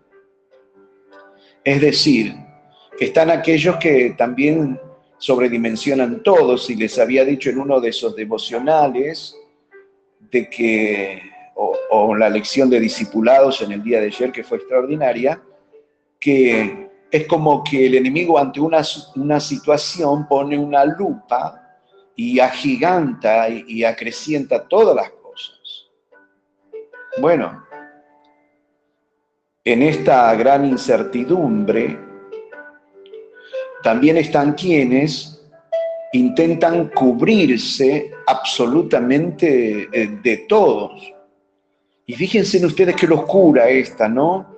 Es 1.64 1.80
decir, 1.80 2.34
están 2.98 3.30
aquellos 3.30 3.76
que 3.76 4.14
también 4.16 4.78
sobredimensionan 5.18 6.22
todos 6.22 6.70
y 6.70 6.76
les 6.76 6.98
había 6.98 7.24
dicho 7.24 7.50
en 7.50 7.58
uno 7.58 7.80
de 7.80 7.88
esos 7.90 8.14
devocionales 8.14 9.36
de 10.20 10.48
que, 10.48 11.22
o, 11.60 12.14
la 12.14 12.28
lección 12.28 12.70
de 12.70 12.78
discipulados 12.78 13.60
en 13.62 13.72
el 13.72 13.82
día 13.82 14.00
de 14.00 14.06
ayer 14.06 14.30
que 14.30 14.44
fue 14.44 14.58
extraordinaria, 14.58 15.42
que 16.20 16.88
es 17.10 17.26
como 17.26 17.64
que 17.64 17.86
el 17.86 17.96
enemigo 17.96 18.38
ante 18.38 18.60
una, 18.60 18.82
una 19.16 19.40
situación 19.40 20.28
pone 20.28 20.56
una 20.56 20.84
lupa 20.84 21.60
y 22.14 22.38
agiganta 22.38 23.48
y, 23.48 23.84
acrecienta 23.84 24.66
todas 24.68 24.94
las 24.94 25.10
cosas. 25.10 25.58
Bueno, 27.20 27.64
en 29.64 29.82
esta 29.82 30.34
gran 30.34 30.64
incertidumbre 30.64 31.98
también 33.82 34.16
están 34.16 34.54
quienes 34.54 35.40
intentan 36.12 36.88
cubrirse 36.88 38.10
absolutamente 38.26 39.88
eh, 39.92 40.18
de 40.22 40.36
todos. 40.48 41.17
Y 42.08 42.14
fíjense 42.14 42.56
en 42.56 42.64
ustedes 42.64 42.96
qué 42.96 43.06
locura 43.06 43.68
esta, 43.68 44.08
¿no? 44.08 44.56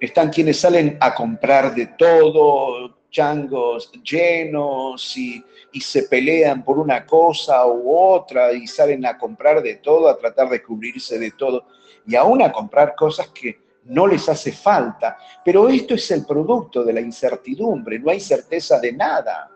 Están 0.00 0.30
quienes 0.30 0.58
salen 0.58 0.96
a 0.98 1.14
comprar 1.14 1.74
de 1.74 1.88
todo, 1.98 3.00
changos 3.10 3.92
llenos 4.02 5.14
y, 5.18 5.44
y, 5.70 5.80
se 5.82 6.04
pelean 6.04 6.64
por 6.64 6.78
una 6.78 7.04
cosa 7.04 7.66
u 7.66 7.94
otra 7.94 8.54
y 8.54 8.66
salen 8.66 9.04
a 9.04 9.18
comprar 9.18 9.62
de 9.62 9.76
todo, 9.76 10.08
a 10.08 10.16
tratar 10.16 10.48
de 10.48 10.62
cubrirse 10.62 11.18
de 11.18 11.32
todo 11.32 11.66
y 12.06 12.16
aún 12.16 12.40
a 12.40 12.50
comprar 12.50 12.94
cosas 12.94 13.28
que 13.28 13.60
no 13.84 14.06
les 14.06 14.26
hace 14.26 14.50
falta. 14.50 15.18
Pero 15.44 15.68
esto 15.68 15.92
es 15.94 16.10
el 16.10 16.24
producto 16.24 16.82
de 16.84 16.94
la 16.94 17.02
incertidumbre, 17.02 17.98
no 17.98 18.10
hay 18.10 18.20
certeza 18.20 18.80
de 18.80 18.94
nada. 18.94 19.50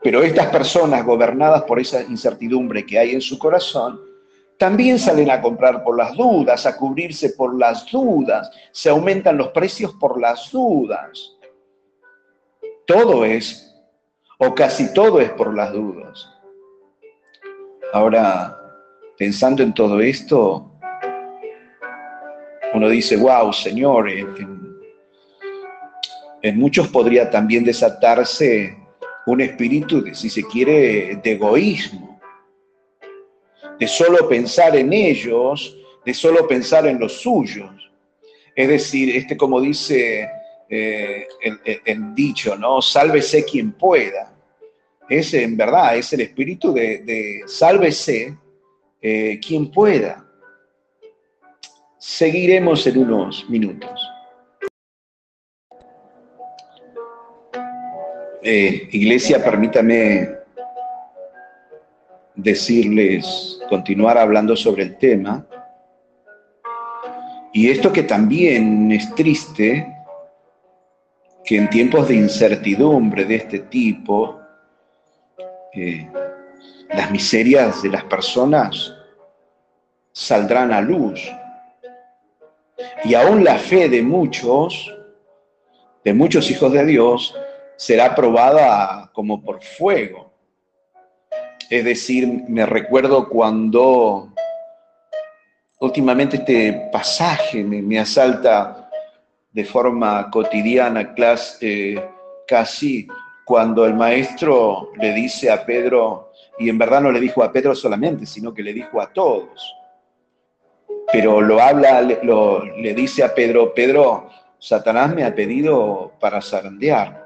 Pero 0.00 0.22
estas 0.22 0.46
personas 0.50 1.04
gobernadas 1.04 1.64
por 1.64 1.80
esa 1.80 2.00
incertidumbre 2.00 2.86
que 2.86 3.00
hay 3.00 3.10
en 3.10 3.20
su 3.20 3.36
corazón, 3.40 4.11
también 4.62 4.96
salen 4.96 5.28
a 5.28 5.40
comprar 5.40 5.82
por 5.82 5.96
las 5.96 6.16
dudas, 6.16 6.66
a 6.66 6.76
cubrirse 6.76 7.30
por 7.30 7.58
las 7.58 7.84
dudas, 7.90 8.48
se 8.70 8.90
aumentan 8.90 9.36
los 9.36 9.48
precios 9.48 9.92
por 9.94 10.20
las 10.20 10.52
dudas. 10.52 11.36
Todo 12.86 13.24
es, 13.24 13.74
o 14.38 14.54
casi 14.54 14.94
todo 14.94 15.20
es 15.20 15.30
por 15.30 15.52
las 15.52 15.72
dudas. 15.72 16.28
Ahora, 17.92 18.56
pensando 19.18 19.64
en 19.64 19.74
todo 19.74 20.00
esto, 20.00 20.70
uno 22.72 22.88
dice, 22.88 23.16
wow, 23.16 23.52
Señor, 23.52 24.08
en, 24.10 24.78
en 26.40 26.56
muchos 26.56 26.86
podría 26.86 27.28
también 27.28 27.64
desatarse 27.64 28.78
un 29.26 29.40
espíritu, 29.40 30.04
de, 30.04 30.14
si 30.14 30.30
se 30.30 30.44
quiere, 30.44 31.16
de 31.16 31.32
egoísmo, 31.32 32.11
de 33.82 33.88
solo 33.88 34.28
pensar 34.28 34.76
en 34.76 34.92
ellos, 34.92 35.76
de 36.06 36.14
solo 36.14 36.46
pensar 36.46 36.86
en 36.86 37.00
los 37.00 37.14
suyos. 37.14 37.90
Es 38.54 38.68
decir, 38.68 39.16
este 39.16 39.36
como 39.36 39.60
dice 39.60 40.30
eh, 40.68 41.26
el, 41.84 42.14
dicho, 42.14 42.56
¿no? 42.56 42.80
Sálvese 42.80 43.44
quien 43.44 43.72
pueda. 43.72 44.32
Es 45.08 45.34
en 45.34 45.56
verdad, 45.56 45.96
es 45.96 46.12
el 46.12 46.20
espíritu 46.20 46.72
de, 46.72 47.42
sálvese 47.46 48.38
eh, 49.00 49.40
quien 49.44 49.68
pueda. 49.68 50.24
Seguiremos 51.98 52.86
en 52.86 52.98
unos 52.98 53.50
minutos. 53.50 54.00
Eh, 58.44 58.88
iglesia, 58.92 59.42
permítame 59.42 60.41
decirles, 62.34 63.60
continuar 63.68 64.18
hablando 64.18 64.56
sobre 64.56 64.84
el 64.84 64.96
tema. 64.96 65.46
Y 67.52 67.70
esto 67.70 67.92
que 67.92 68.02
también 68.02 68.90
es 68.92 69.14
triste, 69.14 69.86
que 71.44 71.56
en 71.56 71.68
tiempos 71.68 72.08
de 72.08 72.14
incertidumbre 72.14 73.24
de 73.24 73.34
este 73.36 73.58
tipo, 73.60 74.40
eh, 75.74 76.08
las 76.90 77.10
miserias 77.10 77.82
de 77.82 77.88
las 77.90 78.04
personas 78.04 78.94
saldrán 80.12 80.72
a 80.72 80.80
luz 80.80 81.20
y 83.04 83.14
aún 83.14 83.42
la 83.44 83.56
fe 83.58 83.88
de 83.88 84.02
muchos, 84.02 84.94
de 86.04 86.14
muchos 86.14 86.50
hijos 86.50 86.72
de 86.72 86.84
Dios, 86.84 87.34
será 87.76 88.14
probada 88.14 89.10
como 89.12 89.42
por 89.42 89.62
fuego. 89.62 90.31
Es 91.72 91.86
decir, 91.86 92.28
me 92.48 92.66
recuerdo 92.66 93.30
cuando 93.30 94.30
últimamente 95.80 96.36
este 96.36 96.90
pasaje 96.92 97.64
me, 97.64 97.98
asalta 97.98 98.90
de 99.50 99.64
forma 99.64 100.30
cotidiana, 100.30 101.14
eh, 101.62 102.10
casi 102.46 103.08
cuando 103.46 103.86
el 103.86 103.94
maestro 103.94 104.90
le 105.00 105.14
dice 105.14 105.50
a 105.50 105.64
Pedro, 105.64 106.32
y 106.58 106.68
en 106.68 106.76
verdad 106.76 107.00
no 107.00 107.10
le 107.10 107.20
dijo 107.20 107.42
a 107.42 107.50
Pedro 107.50 107.74
solamente, 107.74 108.26
sino 108.26 108.52
que 108.52 108.62
le 108.62 108.74
dijo 108.74 109.00
a 109.00 109.10
todos, 109.10 109.74
pero 111.10 111.40
lo 111.40 111.58
habla, 111.58 112.02
le 112.02 112.92
dice 112.92 113.24
a 113.24 113.34
Pedro, 113.34 113.72
Pedro, 113.72 114.28
Satanás 114.58 115.14
me 115.14 115.24
ha 115.24 115.34
pedido 115.34 116.12
para 116.20 116.42
zarandearte. 116.42 117.21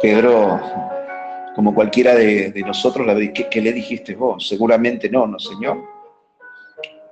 Pedro, 0.00 0.60
como 1.54 1.74
cualquiera 1.74 2.14
de, 2.14 2.62
nosotros, 2.66 3.06
le 3.06 3.32
¿qué, 3.32 3.48
¿qué 3.48 3.60
le 3.60 3.72
dijiste 3.72 4.14
vos? 4.14 4.48
Seguramente 4.48 5.08
no, 5.08 5.26
no, 5.26 5.38
Señor. 5.38 5.82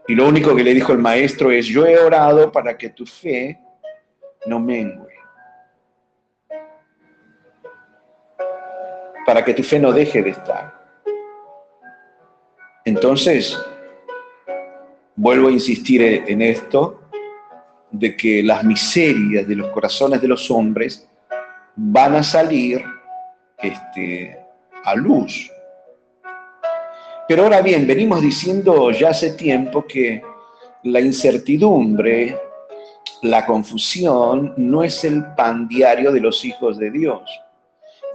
Y 0.09 0.15
lo 0.15 0.29
único 0.29 0.55
que 0.55 0.65
le 0.65 0.75
dijo 0.75 0.93
el 0.93 0.99
maestro 0.99 1.51
es, 1.51 1.67
yo 1.67 1.87
he 1.87 1.99
orado 1.99 2.51
para 2.51 2.77
que 2.77 2.91
tu 2.91 3.07
fe 3.07 3.59
no 4.47 4.59
mengue. 4.59 5.15
Para 9.25 9.45
que 9.45 9.55
tu 9.55 9.63
fe 9.63 9.79
no 9.79 9.93
deje 9.93 10.23
de 10.23 10.31
estar. 10.31 10.75
Entonces, 12.85 13.57
vuelvo 15.15 15.49
a 15.49 15.53
insistir 15.53 16.03
en 16.03 16.43
esto, 16.43 16.99
de 17.93 18.17
que 18.17 18.43
las 18.43 18.65
miserias 18.65 19.47
de 19.47 19.55
los 19.55 19.71
corazones 19.71 20.21
de 20.21 20.29
los 20.29 20.51
hombres 20.51 21.09
van 21.77 22.17
a 22.17 22.23
salir 22.23 22.85
este, 23.59 24.39
a 24.85 24.95
luz. 24.95 25.51
Pero 27.29 27.45
ahora 27.45 27.63
bien, 27.63 27.87
venimos 27.87 28.21
diciendo 28.21 28.91
ya 28.91 29.11
hace 29.11 29.33
tiempo 29.33 29.87
que 29.87 30.23
la 30.85 31.01
incertidumbre, 31.01 32.39
la 33.23 33.47
confusión, 33.47 34.55
no 34.57 34.83
es 34.83 35.05
el 35.05 35.25
pan 35.35 35.69
diario 35.69 36.13
de 36.13 36.21
los 36.21 36.45
hijos 36.45 36.79
de 36.79 36.91
Dios. 36.91 37.23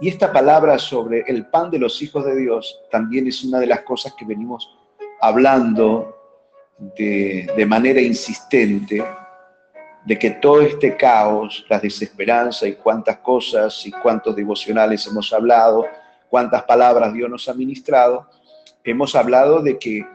Y 0.00 0.08
esta 0.08 0.32
palabra 0.32 0.78
sobre 0.78 1.24
el 1.26 1.46
pan 1.46 1.70
de 1.70 1.78
los 1.78 2.00
hijos 2.02 2.24
de 2.24 2.36
Dios 2.36 2.80
también 2.90 3.26
es 3.26 3.42
una 3.42 3.58
de 3.58 3.66
las 3.66 3.80
cosas 3.80 4.14
que 4.16 4.24
venimos 4.24 4.68
hablando 5.20 6.16
de, 6.96 7.66
manera 7.66 8.00
insistente, 8.00 9.04
de 10.08 10.18
que 10.18 10.30
todo 10.30 10.62
este 10.62 10.96
caos, 10.96 11.66
la 11.68 11.78
desesperanza 11.78 12.66
y 12.66 12.76
cuántas 12.76 13.18
cosas 13.18 13.84
y 13.84 13.90
cuántos 13.90 14.34
devocionales 14.34 15.06
hemos 15.06 15.30
hablado, 15.34 15.86
cuántas 16.30 16.62
palabras 16.62 17.12
Dios 17.12 17.28
nos 17.28 17.46
ha 17.46 17.52
ministrado, 17.52 18.26
hemos 18.82 19.14
hablado 19.14 19.60
de 19.60 19.78
que, 19.78 20.06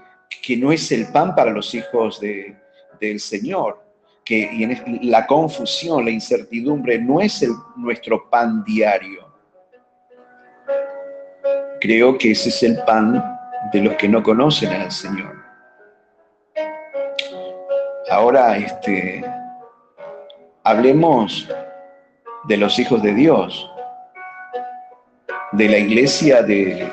que 0.41 0.57
no 0.57 0.71
es 0.71 0.91
el 0.91 1.11
pan 1.11 1.35
para 1.35 1.51
los 1.51 1.75
hijos 1.75 2.19
de, 2.19 2.57
del 2.99 3.19
Señor, 3.19 3.83
que 4.25 4.49
y 4.51 5.09
la 5.11 5.27
confusión, 5.27 6.05
la 6.05 6.09
incertidumbre 6.09 6.97
no 6.97 7.21
es 7.21 7.43
el, 7.43 7.51
nuestro 7.75 8.27
pan 8.31 8.63
diario 8.63 9.31
Creo 11.79 12.17
que 12.17 12.31
ese 12.31 12.49
es 12.49 12.63
el 12.63 12.81
pan 12.85 13.21
de 13.71 13.81
los 13.81 13.95
que 13.97 14.07
no 14.07 14.23
conocen 14.23 14.71
al 14.71 14.89
Señor. 14.89 15.35
Ahora, 18.09 18.57
este, 18.57 19.21
hablemos 20.63 21.47
de 22.45 22.57
los 22.57 22.77
hijos 22.79 23.01
de 23.01 23.13
Dios, 23.13 23.69
de 25.53 25.69
la 25.69 25.77
iglesia 25.77 26.41
de, 26.41 26.89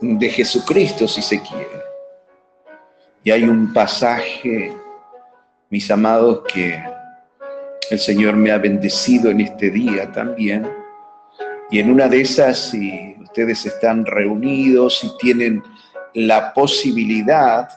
de 0.00 0.28
Jesucristo, 0.28 1.08
si 1.08 1.22
se 1.22 1.40
quiere. 1.40 1.82
Y 3.24 3.30
hay 3.30 3.44
un 3.44 3.72
pasaje, 3.72 4.72
mis 5.70 5.90
amados, 5.90 6.42
que 6.52 6.82
el 7.90 7.98
Señor 7.98 8.36
me 8.36 8.50
ha 8.50 8.58
bendecido 8.58 9.30
en 9.30 9.40
este 9.40 9.70
día 9.70 10.10
también. 10.12 10.68
Y 11.70 11.80
en 11.80 11.90
una 11.90 12.08
de 12.08 12.20
esas, 12.20 12.70
si 12.70 13.16
ustedes 13.22 13.66
están 13.66 14.06
reunidos 14.06 15.02
y 15.04 15.10
tienen 15.18 15.62
la 16.14 16.54
posibilidad 16.54 17.68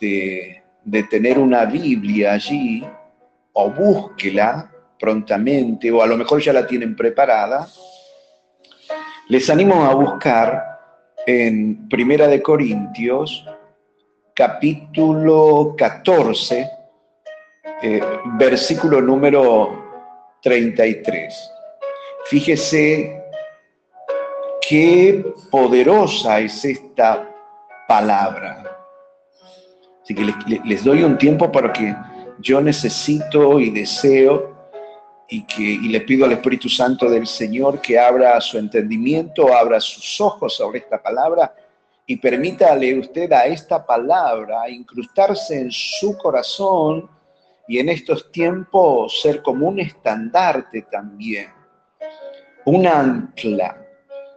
de, 0.00 0.62
tener 1.10 1.38
una 1.38 1.64
Biblia 1.64 2.32
allí, 2.32 2.84
o 3.52 3.70
búsquela 3.70 4.70
prontamente, 4.98 5.90
o 5.90 6.02
a 6.02 6.06
lo 6.06 6.16
mejor 6.16 6.40
ya 6.40 6.52
la 6.52 6.66
tienen 6.66 6.94
preparada, 6.94 7.66
les 9.28 9.48
animo 9.50 9.84
a 9.84 9.94
buscar 9.94 10.72
en 11.26 11.88
Primera 11.88 12.28
de 12.28 12.42
Corintios, 12.42 13.44
capítulo 14.34 15.74
14, 15.76 16.70
eh, 17.82 18.00
versículo 18.38 19.00
número 19.00 20.38
33. 20.42 21.50
Fíjese 22.26 23.22
qué 24.68 25.24
poderosa 25.50 26.40
es 26.40 26.64
esta 26.64 27.28
palabra. 27.88 28.64
Así 30.02 30.14
que 30.14 30.34
les, 30.64 30.84
doy 30.84 31.02
un 31.02 31.18
tiempo 31.18 31.50
para 31.50 31.72
que 31.72 31.94
yo 32.38 32.60
necesito 32.60 33.58
y 33.60 33.70
deseo 33.70 34.52
y 35.28 35.44
que 35.44 35.62
y 35.62 35.88
le 35.88 36.00
pido 36.02 36.26
al 36.26 36.32
Espíritu 36.32 36.68
Santo 36.68 37.08
del 37.08 37.26
Señor 37.26 37.80
que 37.80 37.98
abra 37.98 38.40
su 38.40 38.58
entendimiento, 38.58 39.54
abra 39.54 39.80
sus 39.80 40.20
ojos 40.20 40.56
sobre 40.56 40.80
esta 40.80 41.02
palabra 41.02 41.54
y 42.06 42.16
permítale 42.16 42.98
usted 42.98 43.32
a 43.32 43.46
esta 43.46 43.84
palabra 43.86 44.68
incrustarse 44.68 45.58
en 45.58 45.70
su 45.70 46.16
corazón 46.18 47.08
y 47.68 47.78
en 47.78 47.88
estos 47.88 48.30
tiempos 48.32 49.20
ser 49.22 49.40
como 49.42 49.68
un 49.68 49.78
estandarte 49.78 50.82
también, 50.90 51.48
un 52.64 52.86
ancla, 52.86 53.78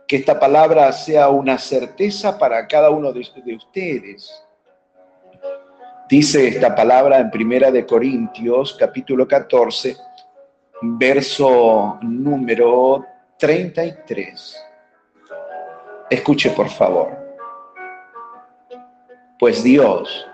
que 0.08 0.17
esta 0.17 0.39
palabra 0.39 0.91
sea 0.91 1.29
una 1.29 1.58
certeza 1.58 2.38
para 2.38 2.67
cada 2.67 2.91
uno 2.91 3.12
de, 3.12 3.21
ustedes. 3.55 4.44
Dice 6.07 6.47
esta 6.47 6.75
palabra 6.75 7.17
en 7.17 7.31
Primera 7.31 7.71
de 7.71 7.83
Corintios, 7.83 8.77
capítulo 8.79 9.27
14, 9.27 9.97
verso 10.83 11.97
número 12.03 13.03
33. 13.39 14.63
Escuche, 16.11 16.51
por 16.51 16.69
favor. 16.69 17.09
Pues 19.39 19.63
Dios, 19.63 20.27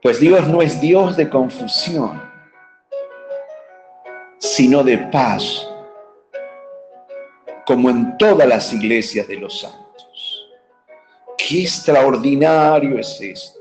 pues 0.00 0.20
Dios 0.20 0.46
no 0.46 0.62
es 0.62 0.80
Dios 0.80 1.16
de 1.16 1.28
confusión, 1.28 2.22
sino 4.38 4.84
de 4.84 4.98
paz, 4.98 5.68
como 7.66 7.90
en 7.90 8.16
todas 8.18 8.46
las 8.46 8.72
iglesias 8.72 9.26
de 9.26 9.36
los 9.36 9.60
santos. 9.62 9.81
Qué 11.48 11.62
extraordinario 11.62 12.98
es 12.98 13.20
esto. 13.20 13.60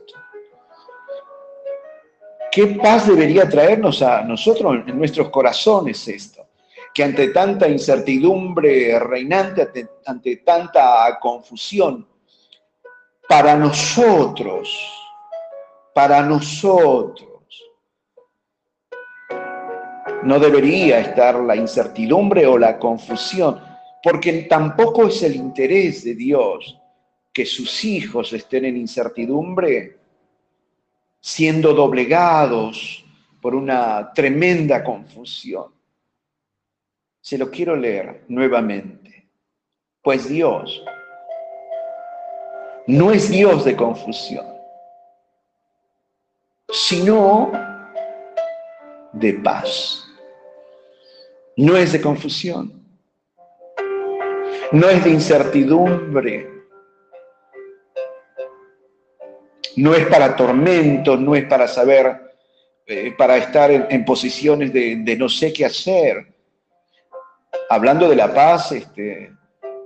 ¿Qué 2.51 2.67
paz 2.67 3.07
debería 3.07 3.47
traernos 3.47 4.01
a 4.01 4.21
nosotros 4.23 4.83
en 4.85 4.97
nuestros 4.97 5.29
corazones 5.29 6.07
esto? 6.07 6.45
Que 6.93 7.03
ante 7.03 7.29
tanta 7.29 7.67
incertidumbre 7.67 8.99
reinante, 8.99 9.61
ante, 9.61 9.87
ante 10.05 10.35
tanta 10.37 11.17
confusión, 11.19 12.07
para 13.27 13.55
nosotros, 13.55 14.77
para 15.93 16.21
nosotros, 16.21 17.29
no 20.23 20.39
debería 20.39 20.99
estar 20.99 21.35
la 21.39 21.55
incertidumbre 21.55 22.45
o 22.45 22.57
la 22.57 22.77
confusión, 22.77 23.59
porque 24.03 24.43
tampoco 24.43 25.07
es 25.07 25.23
el 25.23 25.35
interés 25.37 26.03
de 26.03 26.15
Dios 26.15 26.80
que 27.33 27.45
sus 27.45 27.83
hijos 27.85 28.33
estén 28.33 28.65
en 28.65 28.77
incertidumbre 28.77 29.97
siendo 31.19 31.73
doblegados 31.73 33.05
por 33.39 33.55
una 33.55 34.11
tremenda 34.13 34.83
confusión. 34.83 35.73
Se 37.21 37.37
lo 37.37 37.49
quiero 37.49 37.75
leer 37.75 38.25
nuevamente. 38.27 39.29
Pues 40.01 40.27
Dios 40.27 40.83
no 42.87 43.11
es 43.11 43.29
Dios 43.29 43.63
de 43.63 43.75
confusión, 43.75 44.45
sino 46.67 47.51
de 49.13 49.33
paz. 49.35 50.07
No 51.57 51.77
es 51.77 51.91
de 51.91 52.01
confusión, 52.01 52.81
no 54.71 54.89
es 54.89 55.03
de 55.03 55.09
incertidumbre, 55.09 56.60
no 59.77 59.93
es 59.95 60.05
para 60.07 60.35
tormentos, 60.35 61.19
no 61.19 61.35
es 61.35 61.45
para 61.45 61.67
saber, 61.67 62.35
eh, 62.85 63.13
para 63.17 63.37
estar 63.37 63.71
en, 63.71 64.05
posiciones 64.05 64.73
de, 64.73 64.97
de, 64.97 65.15
no 65.15 65.29
sé 65.29 65.53
qué 65.53 65.65
hacer. 65.65 66.27
Hablando 67.69 68.09
de 68.09 68.15
la 68.15 68.33
paz, 68.33 68.71
este, 68.71 69.31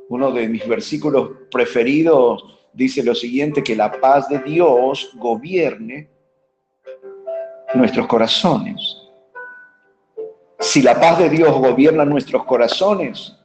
uno 0.09 0.31
de 0.31 0.47
mis 0.47 0.67
versículos 0.67 1.31
preferidos 1.51 2.55
dice 2.73 3.03
lo 3.03 3.15
siguiente, 3.15 3.63
que 3.63 3.75
la 3.75 3.91
paz 3.91 4.27
de 4.29 4.39
Dios 4.39 5.11
gobierne 5.15 6.09
nuestros 7.73 8.07
corazones. 8.07 8.97
Si 10.59 10.81
la 10.81 10.99
paz 10.99 11.19
de 11.19 11.29
Dios 11.29 11.51
gobierna 11.53 12.05
nuestros 12.05 12.43
corazones, 12.45 13.35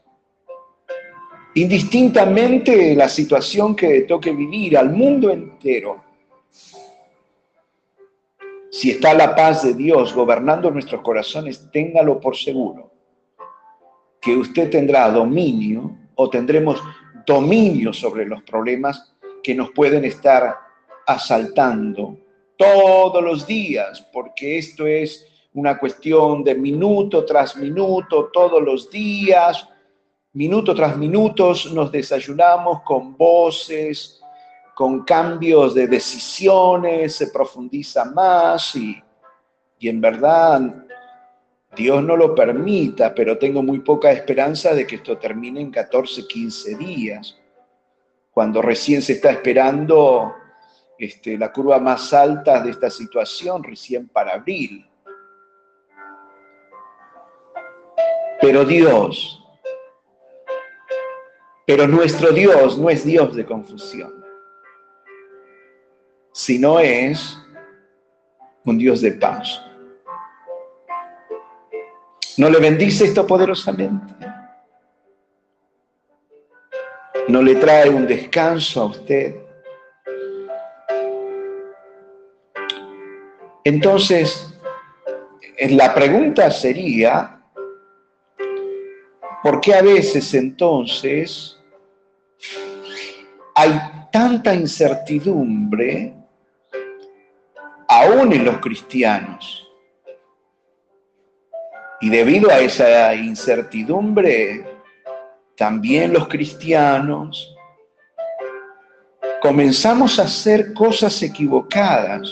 indistintamente 1.54 2.94
la 2.94 3.08
situación 3.08 3.74
que 3.74 4.02
toque 4.02 4.32
vivir 4.32 4.76
al 4.78 4.90
mundo 4.90 5.30
entero, 5.30 6.02
si 8.70 8.90
está 8.90 9.12
la 9.14 9.34
paz 9.34 9.62
de 9.62 9.74
Dios 9.74 10.14
gobernando 10.14 10.70
nuestros 10.70 11.02
corazones, 11.02 11.70
téngalo 11.70 12.20
por 12.20 12.36
seguro 12.36 12.90
que 14.20 14.36
usted 14.36 14.70
tendrá 14.70 15.10
dominio 15.10 15.96
o 16.14 16.28
tendremos 16.28 16.82
dominio 17.26 17.92
sobre 17.92 18.26
los 18.26 18.42
problemas 18.42 19.12
que 19.42 19.54
nos 19.54 19.70
pueden 19.70 20.04
estar 20.04 20.56
asaltando 21.06 22.18
todos 22.56 23.22
los 23.22 23.46
días, 23.46 24.06
porque 24.12 24.58
esto 24.58 24.86
es 24.86 25.26
una 25.54 25.78
cuestión 25.78 26.44
de 26.44 26.54
minuto 26.54 27.24
tras 27.24 27.56
minuto, 27.56 28.30
todos 28.32 28.62
los 28.62 28.90
días, 28.90 29.66
minuto 30.34 30.74
tras 30.74 30.96
minuto 30.96 31.54
nos 31.72 31.90
desayunamos 31.90 32.82
con 32.82 33.16
voces, 33.16 34.19
con 34.80 35.04
cambios 35.04 35.74
de 35.74 35.86
decisiones, 35.86 37.14
se 37.14 37.26
profundiza 37.26 38.02
más 38.06 38.74
y, 38.76 38.98
y 39.78 39.90
en 39.90 40.00
verdad 40.00 40.86
Dios 41.76 42.02
no 42.02 42.16
lo 42.16 42.34
permita, 42.34 43.14
pero 43.14 43.36
tengo 43.36 43.62
muy 43.62 43.80
poca 43.80 44.10
esperanza 44.10 44.72
de 44.72 44.86
que 44.86 44.96
esto 44.96 45.18
termine 45.18 45.60
en 45.60 45.70
14, 45.70 46.26
15 46.26 46.76
días, 46.76 47.38
cuando 48.30 48.62
recién 48.62 49.02
se 49.02 49.12
está 49.12 49.32
esperando 49.32 50.32
este, 50.96 51.36
la 51.36 51.52
curva 51.52 51.78
más 51.78 52.14
alta 52.14 52.62
de 52.62 52.70
esta 52.70 52.88
situación, 52.88 53.62
recién 53.62 54.08
para 54.08 54.32
abril. 54.32 54.88
Pero 58.40 58.64
Dios, 58.64 59.44
pero 61.66 61.86
nuestro 61.86 62.30
Dios 62.32 62.78
no 62.78 62.88
es 62.88 63.04
Dios 63.04 63.36
de 63.36 63.44
confusión 63.44 64.19
sino 66.40 66.80
es 66.80 67.38
un 68.64 68.78
Dios 68.78 69.02
de 69.02 69.12
paz. 69.12 69.60
¿No 72.38 72.48
le 72.48 72.58
bendice 72.58 73.04
esto 73.04 73.26
poderosamente? 73.26 74.14
¿No 77.28 77.42
le 77.42 77.56
trae 77.56 77.90
un 77.90 78.06
descanso 78.06 78.80
a 78.80 78.84
usted? 78.86 79.36
Entonces, 83.64 84.54
la 85.68 85.92
pregunta 85.92 86.50
sería, 86.50 87.38
¿por 89.42 89.60
qué 89.60 89.74
a 89.74 89.82
veces 89.82 90.32
entonces 90.32 91.58
hay 93.54 93.78
tanta 94.10 94.54
incertidumbre 94.54 96.19
aún 98.00 98.32
en 98.32 98.44
los 98.44 98.58
cristianos. 98.58 99.68
Y 102.00 102.08
debido 102.08 102.50
a 102.50 102.58
esa 102.60 103.14
incertidumbre, 103.14 104.64
también 105.54 106.14
los 106.14 106.26
cristianos 106.28 107.54
comenzamos 109.42 110.18
a 110.18 110.22
hacer 110.22 110.72
cosas 110.72 111.22
equivocadas. 111.22 112.22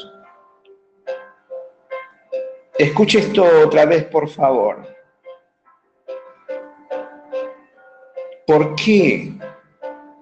Escuche 2.78 3.18
esto 3.18 3.44
otra 3.66 3.84
vez, 3.84 4.04
por 4.04 4.26
favor. 4.28 4.86
¿Por 8.46 8.74
qué 8.74 9.34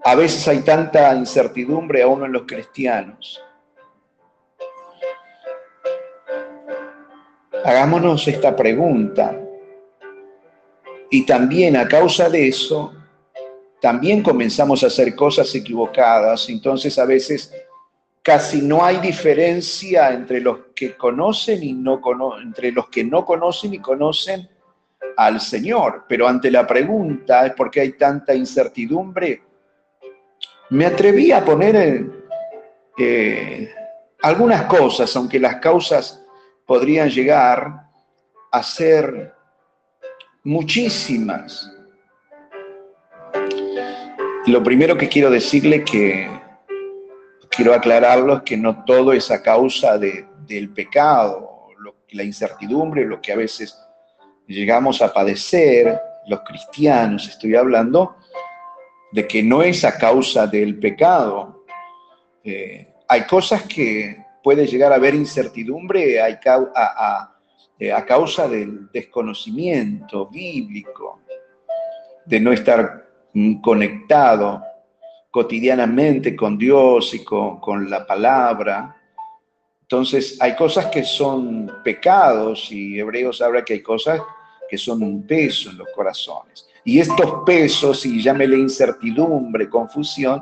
a 0.02 0.16
veces 0.16 0.48
hay 0.48 0.58
tanta 0.62 1.14
incertidumbre 1.14 2.02
aún 2.02 2.24
en 2.24 2.32
los 2.32 2.42
cristianos? 2.42 3.45
Hagámonos 7.66 8.28
esta 8.28 8.54
pregunta. 8.54 9.36
Y 11.10 11.26
también 11.26 11.76
a 11.76 11.88
causa 11.88 12.28
de 12.28 12.46
eso, 12.46 12.94
también 13.80 14.22
comenzamos 14.22 14.84
a 14.84 14.86
hacer 14.86 15.16
cosas 15.16 15.52
equivocadas. 15.52 16.48
Entonces 16.48 16.96
a 16.96 17.04
veces 17.04 17.52
casi 18.22 18.62
no 18.62 18.84
hay 18.84 18.98
diferencia 18.98 20.12
entre 20.12 20.40
los 20.40 20.58
que 20.76 20.96
conocen 20.96 21.64
y 21.64 21.72
no 21.72 22.00
entre 22.40 22.70
los 22.70 22.88
que 22.88 23.02
no 23.02 23.24
conocen 23.24 23.74
y 23.74 23.80
conocen 23.80 24.48
al 25.16 25.40
Señor. 25.40 26.04
Pero 26.08 26.28
ante 26.28 26.52
la 26.52 26.64
pregunta, 26.64 27.46
¿es 27.46 27.54
por 27.54 27.68
qué 27.68 27.80
hay 27.80 27.92
tanta 27.94 28.32
incertidumbre? 28.32 29.42
Me 30.70 30.86
atreví 30.86 31.32
a 31.32 31.44
poner 31.44 32.06
eh, 32.96 33.74
algunas 34.22 34.66
cosas, 34.66 35.16
aunque 35.16 35.40
las 35.40 35.56
causas 35.56 36.22
podrían 36.66 37.08
llegar 37.08 37.86
a 38.50 38.62
ser 38.62 39.32
muchísimas. 40.44 41.70
Lo 44.46 44.62
primero 44.62 44.96
que 44.96 45.08
quiero 45.08 45.30
decirle 45.30 45.84
que 45.84 46.28
quiero 47.50 47.74
aclararlo 47.74 48.36
es 48.36 48.42
que 48.42 48.56
no 48.56 48.84
todo 48.84 49.12
es 49.12 49.30
a 49.30 49.42
causa 49.42 49.98
del 49.98 50.70
pecado, 50.74 51.68
la 52.10 52.22
incertidumbre, 52.22 53.04
lo 53.04 53.20
que 53.20 53.32
a 53.32 53.36
veces 53.36 53.76
llegamos 54.46 55.02
a 55.02 55.12
padecer, 55.12 56.00
los 56.26 56.40
cristianos 56.40 57.28
estoy 57.28 57.56
hablando, 57.56 58.16
de 59.12 59.26
que 59.26 59.42
no 59.42 59.62
es 59.62 59.84
a 59.84 59.96
causa 59.98 60.46
del 60.46 60.78
pecado. 60.78 61.64
Eh, 62.44 62.94
hay 63.08 63.22
cosas 63.22 63.62
que 63.62 64.25
puede 64.46 64.64
llegar 64.64 64.92
a 64.92 64.94
haber 64.94 65.16
incertidumbre 65.16 66.20
a, 66.20 66.28
eh, 67.80 67.92
a 67.92 68.06
causa 68.06 68.46
del 68.46 68.88
desconocimiento 68.92 70.28
bíblico, 70.28 71.22
de 72.24 72.38
no 72.38 72.52
estar 72.52 73.08
mm, 73.34 73.60
conectado 73.60 74.62
cotidianamente 75.32 76.36
con 76.36 76.56
Dios 76.56 77.12
y 77.14 77.24
con, 77.24 77.90
la 77.90 78.06
palabra. 78.06 78.94
Entonces 79.82 80.38
hay 80.40 80.54
cosas 80.54 80.86
que 80.92 81.02
son 81.02 81.68
pecados 81.82 82.70
y 82.70 83.00
Hebreos 83.00 83.42
habla 83.42 83.64
que 83.64 83.72
hay 83.72 83.82
cosas 83.82 84.20
que 84.70 84.78
son 84.78 85.02
un 85.02 85.26
peso 85.26 85.70
en 85.70 85.78
los 85.78 85.88
corazones. 85.92 86.68
Y 86.84 87.00
estos 87.00 87.42
pesos, 87.44 88.06
y 88.06 88.22
llámele 88.22 88.56
incertidumbre, 88.56 89.68
confusión, 89.68 90.40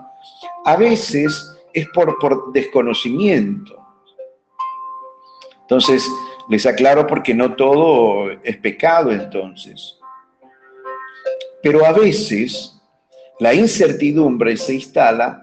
a 0.66 0.76
veces 0.76 1.56
es 1.72 1.88
por, 1.88 2.18
por 2.18 2.52
desconocimiento. 2.52 3.84
Entonces, 5.64 6.07
les 6.48 6.66
aclaro 6.66 7.07
porque 7.07 7.35
no 7.35 7.55
todo 7.55 8.31
es 8.42 8.57
pecado 8.59 9.11
entonces. 9.11 9.98
Pero 11.62 11.87
a 11.87 11.92
veces 11.92 12.79
la 13.40 13.55
incertidumbre 13.55 14.57
se 14.59 14.74
instala 14.74 15.40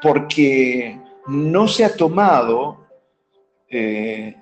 porque 0.00 0.98
no 1.26 1.68
se 1.68 1.84
ha 1.84 1.94
tomado 1.94 2.86
eh, 3.68 4.34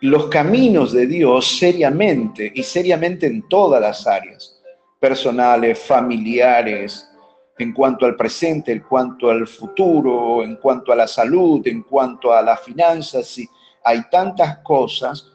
los 0.00 0.26
caminos 0.26 0.92
de 0.92 1.06
Dios 1.06 1.58
seriamente 1.58 2.50
y 2.52 2.64
seriamente 2.64 3.26
en 3.26 3.48
todas 3.48 3.80
las 3.80 4.06
áreas, 4.08 4.60
personales, 4.98 5.78
familiares, 5.78 7.08
en 7.58 7.72
cuanto 7.72 8.06
al 8.06 8.16
presente, 8.16 8.72
en 8.72 8.80
cuanto 8.80 9.30
al 9.30 9.46
futuro, 9.46 10.42
en 10.42 10.56
cuanto 10.56 10.92
a 10.92 10.96
la 10.96 11.06
salud, 11.06 11.66
en 11.66 11.82
cuanto 11.82 12.32
a 12.32 12.42
las 12.42 12.60
finanzas. 12.60 13.38
Y 13.38 13.48
hay 13.84 14.02
tantas 14.10 14.58
cosas 14.58 15.30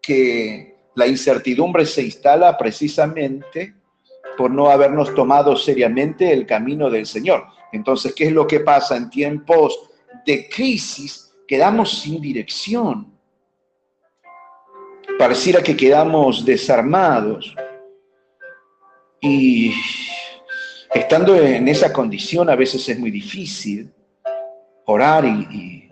que 0.00 0.76
la 0.94 1.06
incertidumbre 1.06 1.86
se 1.86 2.02
instala 2.02 2.56
precisamente 2.58 3.74
por 4.36 4.50
no 4.50 4.70
habernos 4.70 5.14
tomado 5.14 5.56
seriamente 5.56 6.32
el 6.32 6.46
camino 6.46 6.90
del 6.90 7.06
Señor. 7.06 7.44
Entonces, 7.72 8.14
¿qué 8.14 8.24
es 8.24 8.32
lo 8.32 8.46
que 8.46 8.60
pasa 8.60 8.96
en 8.96 9.10
tiempos 9.10 9.90
de 10.26 10.48
crisis? 10.48 11.32
Quedamos 11.46 12.00
sin 12.00 12.20
dirección. 12.20 13.12
Pareciera 15.18 15.62
que 15.62 15.76
quedamos 15.76 16.44
desarmados. 16.44 17.54
Y 19.20 19.74
estando 20.94 21.36
en 21.36 21.68
esa 21.68 21.92
condición 21.92 22.50
a 22.50 22.56
veces 22.56 22.88
es 22.88 22.98
muy 22.98 23.10
difícil 23.10 23.92
orar 24.86 25.24
y, 25.24 25.88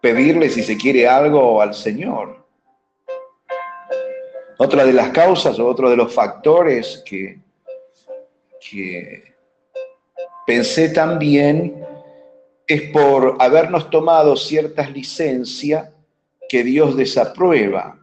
pedirle 0.00 0.50
si 0.50 0.64
se 0.64 0.76
quiere 0.76 1.06
algo 1.06 1.62
al 1.62 1.74
Señor. 1.74 2.44
Otra 4.58 4.84
de 4.84 4.92
las 4.92 5.10
causas 5.10 5.60
o 5.60 5.66
otro 5.66 5.88
de 5.88 5.96
los 5.96 6.12
factores 6.12 7.04
que 7.06 7.38
que 8.70 9.34
pensé 10.46 10.90
también 10.90 11.84
es 12.66 12.90
por 12.90 13.36
habernos 13.40 13.90
tomado 13.90 14.36
ciertas 14.36 14.90
licencias 14.92 15.90
que 16.48 16.62
Dios 16.62 16.96
desaprueba. 16.96 17.98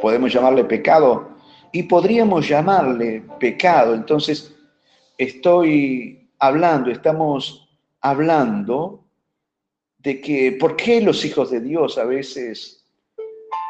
Podemos 0.00 0.32
llamarle 0.32 0.64
pecado 0.64 1.29
y 1.72 1.84
podríamos 1.84 2.48
llamarle 2.48 3.22
pecado. 3.38 3.94
Entonces, 3.94 4.54
estoy 5.16 6.28
hablando, 6.38 6.90
estamos 6.90 7.68
hablando 8.00 9.04
de 9.98 10.20
que 10.20 10.52
por 10.52 10.76
qué 10.76 11.00
los 11.00 11.24
hijos 11.24 11.50
de 11.50 11.60
Dios 11.60 11.98
a 11.98 12.04
veces 12.04 12.86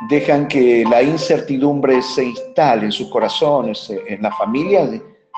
dejan 0.08 0.48
que 0.48 0.84
la 0.84 1.02
incertidumbre 1.02 2.00
se 2.02 2.24
instale 2.24 2.86
en 2.86 2.92
sus 2.92 3.10
corazones, 3.10 3.90
en 3.90 4.22
la 4.22 4.32
familia, 4.32 4.84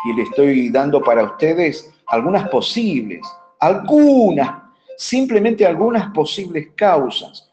y 0.05 0.12
le 0.14 0.22
estoy 0.22 0.68
dando 0.68 1.03
para 1.03 1.25
ustedes 1.25 1.90
algunas 2.07 2.48
posibles, 2.48 3.20
algunas, 3.61 4.62
simplemente 4.96 5.64
algunas 5.66 6.12
posibles 6.12 6.68
causas, 6.77 7.51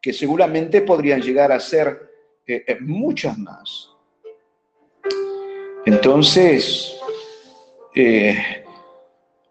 que 0.00 0.12
seguramente 0.12 0.82
podrían 0.82 1.22
llegar 1.22 1.52
a 1.52 1.60
ser 1.60 2.10
eh, 2.46 2.64
eh, 2.66 2.78
muchas 2.80 3.38
más. 3.38 3.91
Entonces, 5.84 6.96
eh, 7.94 8.64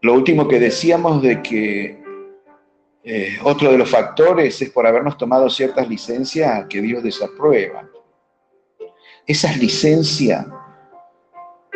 lo 0.01 0.13
último 0.13 0.47
que 0.47 0.59
decíamos 0.59 1.21
de 1.21 1.41
que 1.41 2.01
eh, 3.03 3.37
otro 3.43 3.71
de 3.71 3.77
los 3.77 3.89
factores 3.89 4.61
es 4.61 4.69
por 4.69 4.85
habernos 4.85 5.17
tomado 5.17 5.49
ciertas 5.49 5.89
licencias 5.89 6.65
que 6.69 6.81
Dios 6.81 7.03
desaprueba. 7.03 7.87
Esas 9.25 9.57
licencias, 9.57 10.45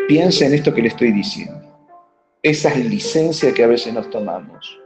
piensa 0.07 0.45
en 0.45 0.53
esto 0.53 0.73
que 0.73 0.81
le 0.81 0.87
estoy 0.89 1.11
diciendo, 1.11 1.61
esas 2.41 2.77
licencias 2.77 3.53
que 3.53 3.63
a 3.63 3.67
veces 3.67 3.93
nos 3.93 4.09
tomamos. 4.09 4.79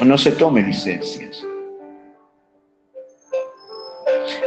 No 0.00 0.18
se 0.18 0.32
tome 0.32 0.62
licencias. 0.62 1.44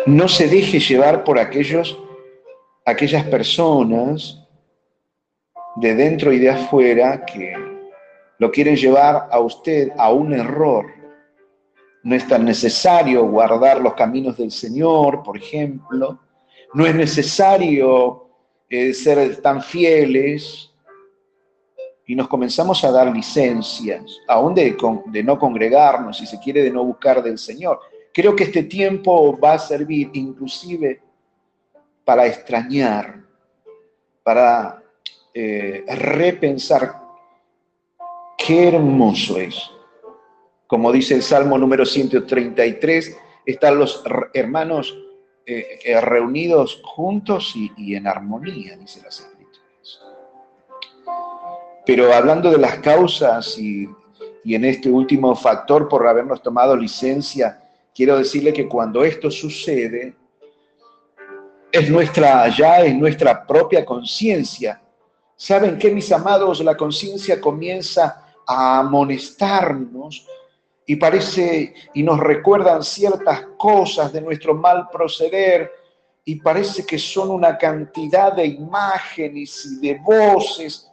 No 0.05 0.27
se 0.27 0.47
deje 0.47 0.79
llevar 0.79 1.23
por 1.23 1.39
aquellos, 1.39 1.97
aquellas 2.86 3.26
personas 3.26 4.39
de 5.76 5.95
dentro 5.95 6.32
y 6.32 6.39
de 6.39 6.52
afuera 6.52 7.26
que 7.26 7.54
lo 8.38 8.52
quieren 8.52 8.76
llevar 8.76 9.28
a 9.32 9.39
usted 9.39 9.91
a 9.98 10.13
un 10.13 10.34
error. 10.34 10.86
No 12.04 12.15
es 12.15 12.28
tan 12.28 12.45
necesario 12.45 13.26
guardar 13.26 13.82
los 13.82 13.95
caminos 13.95 14.38
del 14.38 14.52
Señor, 14.52 15.24
por 15.24 15.38
ejemplo. 15.38 16.19
No 16.74 16.86
es 16.86 16.93
necesario 16.93 18.30
eh, 18.69 18.93
ser 18.93 19.41
tan 19.41 19.62
fieles. 19.62 20.71
Y 22.06 22.15
nos 22.15 22.28
comenzamos 22.28 22.84
a 22.84 22.91
dar 22.91 23.12
licencias, 23.12 24.19
aún 24.28 24.54
de, 24.54 24.78
de 25.08 25.24
no 25.24 25.39
congregarnos, 25.39 26.19
si 26.19 26.28
se 26.28 26.39
quiere, 26.39 26.62
de 26.62 26.69
no 26.69 26.86
buscar 26.86 27.24
del 27.24 27.39
Señor. 27.39 27.80
Creo 28.13 28.36
que 28.36 28.43
este 28.43 28.62
tiempo 28.62 29.36
va 29.39 29.54
a 29.54 29.60
servir 29.60 30.12
inclusive 30.13 31.02
para 32.06 32.28
extrañar, 32.28 33.26
para 34.24 34.82
eh, 35.34 35.84
repensar 35.88 37.06
Qué 38.38 38.68
hermoso 38.68 39.38
es. 39.38 39.72
Como 40.68 40.91
dice 40.91 41.15
el 41.15 41.24
Salmo 41.24 41.58
número 41.58 41.84
133, 41.84 43.18
están 43.46 43.80
los 43.80 44.04
hermanos 44.34 44.96
eh, 45.48 45.80
eh, 45.84 46.02
reunidos 46.02 46.80
juntos 46.84 47.56
y, 47.56 47.96
en 47.96 48.06
armonía, 48.06 48.78
dice 48.78 49.02
las 49.04 49.20
Escrituras. 49.20 50.02
Pero 51.88 52.13
hablando 52.13 52.52
de 52.52 52.60
las 52.60 52.78
causas 52.80 53.58
y, 53.58 53.88
y 54.44 54.54
en 54.54 54.65
este 54.65 54.89
último 54.89 55.36
factor 55.36 55.88
por 55.88 56.08
habernos 56.08 56.44
tomado 56.44 56.76
licencia, 56.76 57.63
quiero 57.96 58.18
decirle 58.18 58.54
que 58.54 58.68
cuando 58.68 59.04
esto 59.04 59.32
sucede, 59.32 60.13
es 61.75 61.89
nuestra, 61.89 62.47
ya 62.49 62.79
es 62.79 62.95
nuestra 62.95 63.45
propia 63.45 63.83
conciencia. 63.83 64.81
¿Saben 65.35 65.77
qué, 65.77 65.91
mis 65.91 66.09
amados? 66.11 66.61
La 66.61 66.77
conciencia 66.77 67.41
comienza 67.41 68.23
a 68.47 68.79
amonestarnos 68.79 70.25
y 70.85 70.95
parece 70.95 71.73
y 71.93 72.01
nos 72.01 72.19
recuerdan 72.19 72.81
ciertas 72.81 73.41
cosas 73.57 74.13
de 74.13 74.21
nuestro 74.21 74.55
mal 74.55 74.88
proceder 74.89 75.69
y 76.23 76.35
parece 76.35 76.85
que 76.85 76.97
son 76.97 77.29
una 77.29 77.57
cantidad 77.57 78.33
de 78.33 78.45
imágenes 78.45 79.65
y 79.65 79.88
de 79.88 79.99
voces 79.99 80.89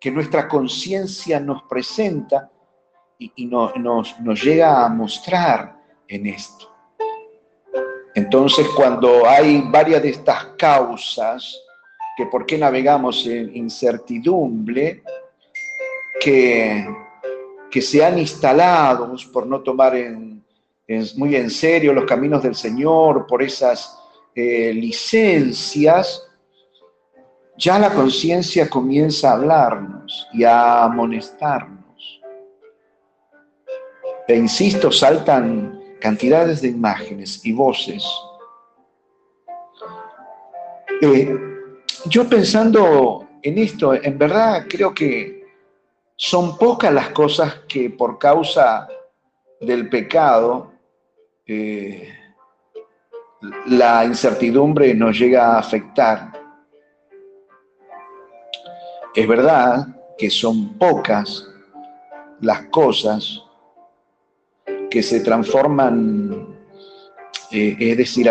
que 0.00 0.10
nuestra 0.10 0.48
conciencia 0.48 1.38
nos 1.38 1.62
presenta 1.62 2.50
y, 3.18 3.46
nos, 3.46 4.18
nos 4.20 4.42
llega 4.42 4.84
a 4.84 4.88
mostrar 4.88 5.80
en 6.08 6.26
esto. 6.26 6.75
Entonces, 8.16 8.66
cuando 8.74 9.28
hay 9.28 9.60
varias 9.66 10.02
de 10.02 10.08
estas 10.08 10.46
causas, 10.56 11.60
que 12.16 12.24
por 12.24 12.46
qué 12.46 12.56
navegamos 12.56 13.26
en 13.26 13.54
incertidumbre, 13.54 15.02
que, 16.18 16.88
que 17.70 17.82
se 17.82 18.02
han 18.02 18.18
instalado 18.18 19.14
por 19.30 19.46
no 19.46 19.60
tomar 19.60 19.94
muy 21.16 21.36
en 21.36 21.50
serio 21.50 21.92
los 21.92 22.06
caminos 22.06 22.42
del 22.42 22.54
Señor, 22.54 23.26
por 23.26 23.42
esas 23.42 23.98
eh, 24.34 24.72
licencias, 24.72 26.26
ya 27.58 27.78
la 27.78 27.92
conciencia 27.92 28.70
comienza 28.70 29.28
a 29.28 29.34
hablarnos 29.34 30.26
y 30.32 30.42
a 30.42 30.84
amonestarnos. 30.84 32.22
E 34.26 34.34
insisto, 34.34 34.90
saltan 34.90 35.75
cantidades 36.00 36.60
de 36.62 36.68
imágenes 36.68 37.44
y 37.44 37.52
voces. 37.52 38.04
Eh, 41.00 41.36
yo 42.06 42.28
pensando 42.28 43.26
en 43.42 43.58
esto, 43.58 43.94
en 43.94 44.18
verdad 44.18 44.66
creo 44.68 44.94
que 44.94 45.44
son 46.16 46.56
pocas 46.56 46.92
las 46.92 47.10
cosas 47.10 47.60
que 47.68 47.90
por 47.90 48.18
causa 48.18 48.88
del 49.60 49.88
pecado 49.88 50.72
eh, 51.46 52.12
la 53.66 54.04
incertidumbre 54.04 54.94
nos 54.94 55.18
llega 55.18 55.54
a 55.54 55.58
afectar. 55.58 56.32
Es 59.14 59.28
verdad 59.28 59.86
que 60.18 60.30
son 60.30 60.76
pocas 60.78 61.46
las 62.40 62.62
cosas 62.66 63.42
que 64.90 65.02
se 65.02 65.20
transforman, 65.20 66.56
eh, 67.50 67.76
es 67.78 67.96
decir, 67.96 68.30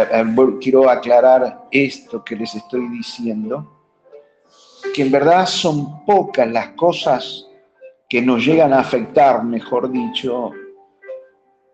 quiero 0.61 0.89
aclarar 0.89 1.67
esto 1.71 2.23
que 2.23 2.35
les 2.35 2.55
estoy 2.55 2.87
diciendo, 2.89 3.83
que 4.93 5.01
en 5.01 5.11
verdad 5.11 5.45
son 5.45 6.05
pocas 6.05 6.49
las 6.49 6.69
cosas 6.69 7.47
que 8.07 8.21
nos 8.21 8.45
llegan 8.45 8.73
a 8.73 8.79
afectar, 8.79 9.43
mejor 9.43 9.91
dicho, 9.91 10.51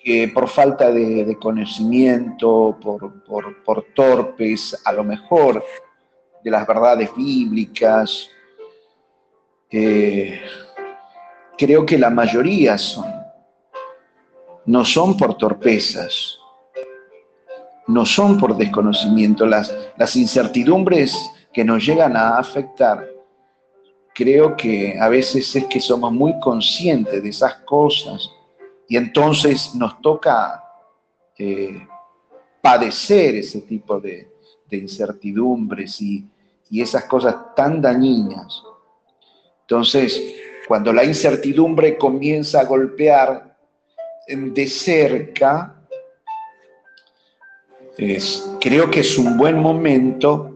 que 0.04 0.28
por 0.30 0.48
falta 0.48 0.92
de, 0.92 1.38
conocimiento, 1.40 2.78
por, 2.82 3.86
torpes, 3.94 4.80
a 4.84 4.94
lo 4.94 5.04
mejor, 5.04 5.64
de 6.44 6.50
las 6.52 6.66
verdades 6.66 7.16
bíblicas. 7.16 8.28
Eh, 9.70 10.42
creo 11.58 11.86
que 11.86 11.98
la 11.98 12.10
mayoría 12.10 12.78
son 12.78 13.21
no 14.66 14.86
son 14.86 15.18
por 15.18 15.38
torpezas, 15.38 16.38
no 17.88 18.06
son 18.06 18.38
por 18.38 18.56
desconocimiento. 18.56 19.46
Las, 19.46 19.76
las 19.98 20.16
incertidumbres 20.16 21.16
que 21.52 21.64
nos 21.64 21.86
llegan 21.86 22.16
a 22.16 22.38
afectar, 22.38 23.08
creo 24.14 24.56
que 24.56 24.98
a 25.00 25.10
veces 25.10 25.56
es 25.56 25.66
que 25.66 25.80
somos 25.80 26.12
muy 26.12 26.40
conscientes 26.40 27.22
de 27.22 27.30
esas 27.30 27.56
cosas 27.66 28.30
y 28.88 28.98
entonces 28.98 29.74
nos 29.76 30.02
toca 30.02 30.64
eh, 31.38 31.88
padecer 32.62 33.36
ese 33.36 33.62
tipo 33.62 34.00
de, 34.00 34.30
incertidumbres 34.70 36.02
y, 36.02 36.26
y 36.70 36.82
esas 36.82 37.04
cosas 37.04 37.36
tan 37.58 37.82
dañinas. 37.82 38.64
Entonces, 39.62 40.34
cuando 40.66 40.94
la 40.94 41.04
incertidumbre 41.04 41.98
comienza 41.98 42.62
a 42.62 42.64
golpear 42.64 43.51
de 44.28 44.68
cerca, 44.68 45.76
creo 48.60 48.90
que 48.90 49.02
es 49.02 49.18
un 49.18 49.38
buen 49.38 49.60
momento 49.60 50.56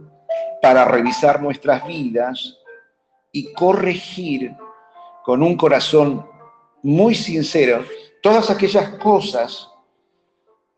para 0.62 0.86
revisar 0.86 1.41
nuestras 1.41 1.86
vidas 1.86 2.58
y 3.32 3.51
corregir 3.54 4.56
con 5.23 5.43
un 5.43 5.58
corazón 5.58 6.25
muy 6.84 7.15
sincero 7.15 7.84
todas 8.21 8.49
aquellas 8.49 8.89
cosas 8.97 9.67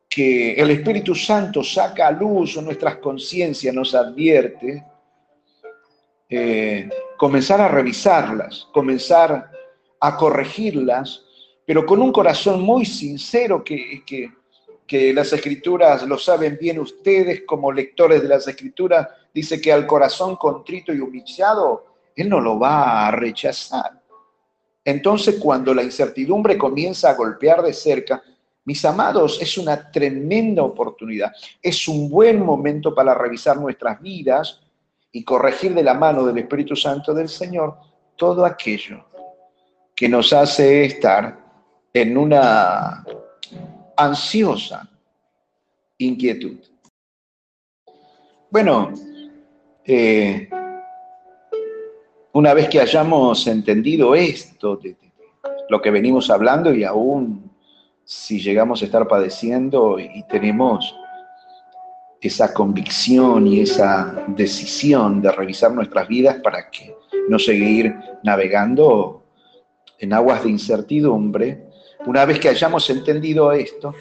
que 0.09 0.53
el 0.53 0.71
Espíritu 0.71 1.13
Santo 1.13 1.63
saca 1.63 2.07
a 2.07 2.11
luz 2.11 2.57
o 2.57 2.61
nuestras 2.61 2.97
conciencias 2.97 3.73
nos 3.73 3.93
advierte, 3.93 4.83
eh, 6.29 6.89
comenzar 7.17 7.61
a 7.61 7.67
revisarlas, 7.67 8.67
comenzar 8.73 9.51
a 9.99 10.17
corregirlas 10.17 11.26
pero 11.67 11.85
con 11.85 12.01
un 12.01 12.13
corazón 12.13 12.61
muy 12.61 12.85
sincero 12.85 13.61
que, 13.61 14.01
que, 14.05 15.13
las 15.13 15.33
escrituras 15.33 16.07
lo 16.07 16.17
saben 16.17 16.57
bien 16.57 16.79
ustedes 16.79 17.41
como 17.45 17.73
lectores 17.73 18.21
de 18.21 18.29
las 18.29 18.47
escrituras, 18.47 19.05
dice 19.33 19.59
que 19.59 19.73
al 19.73 19.85
corazón 19.85 20.37
contrito 20.37 20.93
y 20.93 21.01
humillado, 21.01 21.87
Él 22.15 22.29
no 22.29 22.39
lo 22.39 22.57
va 22.57 23.05
a 23.05 23.11
rechazar. 23.11 24.01
Entonces 24.85 25.35
cuando 25.41 25.73
la 25.73 25.83
incertidumbre 25.83 26.57
comienza 26.57 27.09
a 27.09 27.15
golpear 27.15 27.61
de 27.61 27.73
cerca, 27.73 28.23
mis 28.63 28.85
amados, 28.85 29.37
es 29.41 29.57
una 29.57 29.91
tremenda 29.91 30.63
oportunidad, 30.63 31.33
es 31.61 31.85
un 31.89 32.09
buen 32.09 32.41
momento 32.45 32.95
para 32.95 33.13
revisar 33.13 33.57
nuestras 33.57 34.01
vidas 34.01 34.61
y 35.11 35.21
corregir 35.21 35.73
de 35.73 35.83
la 35.83 35.95
mano 35.95 36.25
del 36.25 36.37
Espíritu 36.37 36.77
Santo 36.77 37.13
del 37.13 37.27
Señor 37.27 37.75
todo 38.15 38.45
aquello 38.45 39.03
que 39.93 40.07
nos 40.07 40.31
hace 40.31 40.85
estar 40.85 41.46
en 41.93 42.17
una 42.17 43.03
ansiosa 43.95 44.89
inquietud. 45.97 46.59
Bueno, 48.49 48.93
eh, 49.85 50.49
una 52.33 52.53
vez 52.53 52.69
que 52.69 52.79
hayamos 52.79 53.47
entendido 53.47 54.15
esto, 54.15 54.77
de, 54.77 54.95
lo 55.69 55.81
que 55.81 55.91
venimos 55.91 56.29
hablando 56.29 56.73
y 56.73 56.83
aún 56.83 57.51
si 58.03 58.39
llegamos 58.39 58.81
a 58.81 58.85
estar 58.85 59.07
padeciendo 59.07 59.99
y 59.99 60.23
tenemos 60.29 60.95
esa 62.21 62.53
convicción 62.53 63.47
y 63.47 63.61
esa 63.61 64.25
decisión 64.27 65.21
de 65.21 65.31
revisar 65.31 65.71
nuestras 65.71 66.07
vidas 66.07 66.37
para 66.41 66.69
que 66.69 66.95
no 67.29 67.37
seguir 67.37 67.95
navegando 68.23 69.23
en 69.99 70.13
aguas 70.13 70.43
de 70.43 70.49
incertidumbre, 70.49 71.66
una 72.07 72.23
vez 72.23 72.39
que 72.39 72.47
hayamos 72.47 72.89
entendido 72.89 73.51
esto, 73.51 73.93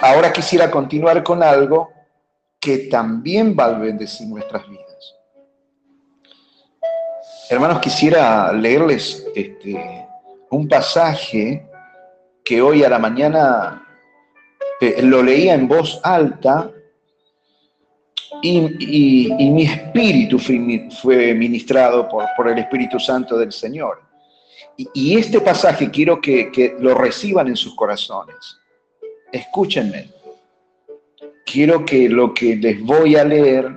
ahora 0.00 0.32
quisiera 0.32 0.68
continuar 0.68 1.22
con 1.22 1.42
algo 1.44 1.90
que 2.58 2.88
también 2.90 3.56
va 3.58 3.66
a 3.66 3.78
bendecir 3.78 4.26
nuestras 4.26 4.68
vidas. 4.68 5.14
Hermanos, 7.48 7.78
quisiera 7.78 8.52
leerles 8.52 9.24
este, 9.34 10.06
un 10.50 10.68
pasaje 10.68 11.66
que 12.44 12.60
hoy 12.60 12.82
a 12.82 12.88
la 12.88 12.98
mañana 12.98 13.86
eh, 14.80 15.00
lo 15.02 15.22
leía 15.22 15.54
en 15.54 15.68
voz 15.68 16.00
alta 16.02 16.68
y, 18.42 19.30
mi 19.30 19.62
espíritu 19.62 20.38
fue, 20.38 21.32
ministrado 21.34 22.08
por, 22.08 22.24
por 22.36 22.48
el 22.48 22.58
Espíritu 22.58 22.98
Santo 22.98 23.38
del 23.38 23.52
Señor. 23.52 24.07
Y, 24.80 25.18
este 25.18 25.40
pasaje 25.40 25.90
quiero 25.90 26.20
que, 26.20 26.76
lo 26.78 26.94
reciban 26.94 27.48
en 27.48 27.56
sus 27.56 27.74
corazones. 27.74 28.60
Escúchenme. 29.32 30.08
Quiero 31.44 31.84
que 31.84 32.08
lo 32.08 32.32
que 32.32 32.54
les 32.54 32.80
voy 32.84 33.16
a 33.16 33.24
leer, 33.24 33.76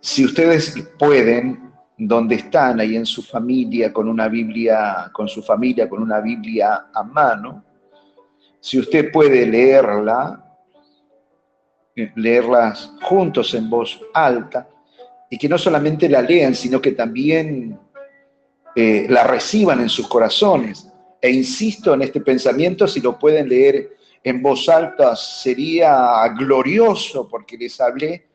si 0.00 0.24
ustedes 0.24 0.74
pueden, 0.98 1.70
donde 1.98 2.36
están, 2.36 2.80
ahí 2.80 2.96
en 2.96 3.04
su 3.04 3.22
familia, 3.22 3.92
con 3.92 4.08
una 4.08 4.26
Biblia, 4.28 5.10
con 5.12 5.28
su 5.28 5.42
familia, 5.42 5.86
con 5.86 6.00
una 6.00 6.20
Biblia 6.20 6.86
a 6.94 7.02
mano, 7.02 7.62
si 8.58 8.78
usted 8.78 9.12
puede 9.12 9.46
leerla, 9.46 10.42
leerlas 12.14 12.90
juntos 13.02 13.52
en 13.52 13.68
voz 13.68 14.00
alta, 14.14 14.66
y 15.28 15.36
que 15.36 15.48
no 15.48 15.58
solamente 15.58 16.08
la 16.08 16.22
lean, 16.22 16.54
sino 16.54 16.80
que 16.80 16.92
también 16.92 17.78
eh, 18.74 19.06
la 19.08 19.24
reciban 19.24 19.80
en 19.80 19.88
sus 19.88 20.08
corazones. 20.08 20.88
E 21.20 21.30
insisto 21.30 21.94
en 21.94 22.02
este 22.02 22.20
pensamiento, 22.20 22.86
si 22.86 23.00
lo 23.00 23.18
pueden 23.18 23.48
leer 23.48 23.96
en 24.22 24.42
voz 24.42 24.68
alta, 24.68 25.14
sería 25.16 26.26
glorioso, 26.36 27.28
porque 27.28 27.56
les 27.56 27.80
hablé 27.80 28.26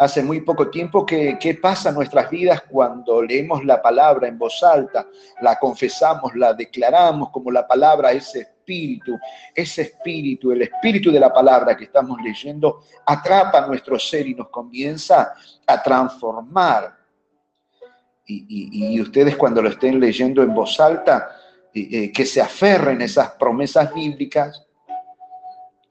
hace 0.00 0.22
muy 0.22 0.40
poco 0.40 0.70
tiempo 0.70 1.04
que 1.04 1.36
qué 1.38 1.54
pasa 1.56 1.90
en 1.90 1.96
nuestras 1.96 2.30
vidas 2.30 2.62
cuando 2.70 3.22
leemos 3.22 3.62
la 3.66 3.82
palabra 3.82 4.28
en 4.28 4.38
voz 4.38 4.62
alta, 4.62 5.06
la 5.42 5.58
confesamos, 5.58 6.34
la 6.34 6.54
declaramos 6.54 7.28
como 7.28 7.50
la 7.50 7.66
palabra, 7.66 8.10
ese 8.10 8.40
espíritu, 8.40 9.18
ese 9.54 9.82
espíritu, 9.82 10.52
el 10.52 10.62
espíritu 10.62 11.12
de 11.12 11.20
la 11.20 11.30
palabra 11.30 11.76
que 11.76 11.84
estamos 11.84 12.18
leyendo, 12.22 12.80
atrapa 13.04 13.66
nuestro 13.66 13.98
ser 13.98 14.26
y 14.26 14.34
nos 14.34 14.48
comienza 14.48 15.34
a 15.66 15.82
transformar 15.82 16.99
y, 18.30 19.00
ustedes 19.00 19.36
cuando 19.36 19.62
lo 19.62 19.70
estén 19.70 19.98
leyendo 19.98 20.42
en 20.42 20.54
voz 20.54 20.78
alta, 20.80 21.36
eh, 21.72 22.12
que 22.12 22.26
se 22.26 22.40
aferren 22.40 23.00
esas 23.02 23.30
promesas 23.32 23.92
bíblicas, 23.94 24.66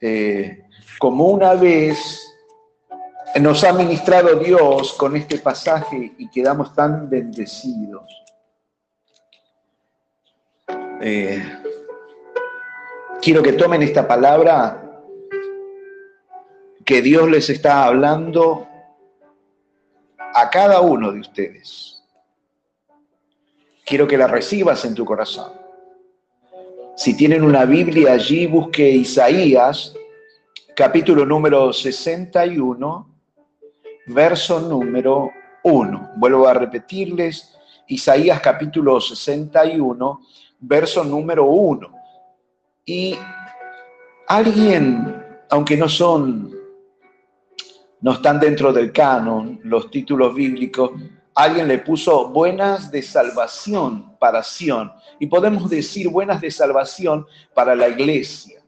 eh, 0.00 0.64
como 0.98 1.26
una 1.26 1.54
vez 1.54 2.20
nos 3.40 3.62
ha 3.64 3.72
ministrado 3.72 4.36
Dios 4.36 4.94
con 4.94 5.16
este 5.16 5.38
pasaje 5.38 6.12
y 6.18 6.28
quedamos 6.30 6.74
tan 6.74 7.08
bendecidos. 7.08 8.02
Eh, 11.02 11.42
quiero 13.22 13.42
que 13.42 13.52
tomen 13.52 13.82
esta 13.82 14.06
palabra 14.06 14.82
que 16.84 17.00
Dios 17.00 17.30
les 17.30 17.48
está 17.48 17.84
hablando 17.84 18.66
a 20.34 20.50
cada 20.50 20.80
uno 20.80 21.12
de 21.12 21.20
ustedes. 21.20 21.99
Quiero 23.90 24.06
que 24.06 24.16
la 24.16 24.28
recibas 24.28 24.84
en 24.84 24.94
tu 24.94 25.04
corazón. 25.04 25.50
Si 26.94 27.16
tienen 27.16 27.42
una 27.42 27.64
Biblia 27.64 28.12
allí, 28.12 28.46
busque 28.46 28.88
Isaías, 28.88 29.92
capítulo 30.76 31.26
número 31.26 31.72
61, 31.72 33.16
verso 34.06 34.60
número 34.60 35.32
1. 35.64 36.10
Vuelvo 36.18 36.46
a 36.46 36.54
repetirles, 36.54 37.52
Isaías 37.88 38.40
capítulo 38.40 39.00
61, 39.00 40.20
verso 40.60 41.02
número 41.02 41.46
1. 41.46 41.92
Y 42.84 43.18
alguien, 44.28 45.20
aunque 45.48 45.76
no 45.76 45.88
son, 45.88 46.54
no 48.02 48.12
están 48.12 48.38
dentro 48.38 48.72
del 48.72 48.92
canon 48.92 49.58
los 49.64 49.90
títulos 49.90 50.32
bíblicos, 50.32 50.92
alguien 51.34 51.68
le 51.68 51.78
puso 51.78 52.28
buenas 52.28 52.90
de 52.90 53.02
salvación 53.02 54.16
para 54.18 54.42
Sión. 54.42 54.92
Y 55.18 55.26
podemos 55.26 55.68
decir 55.68 56.08
buenas 56.08 56.40
de 56.40 56.50
salvación 56.50 57.26
para 57.54 57.74
la 57.74 57.88
iglesia. 57.88 58.60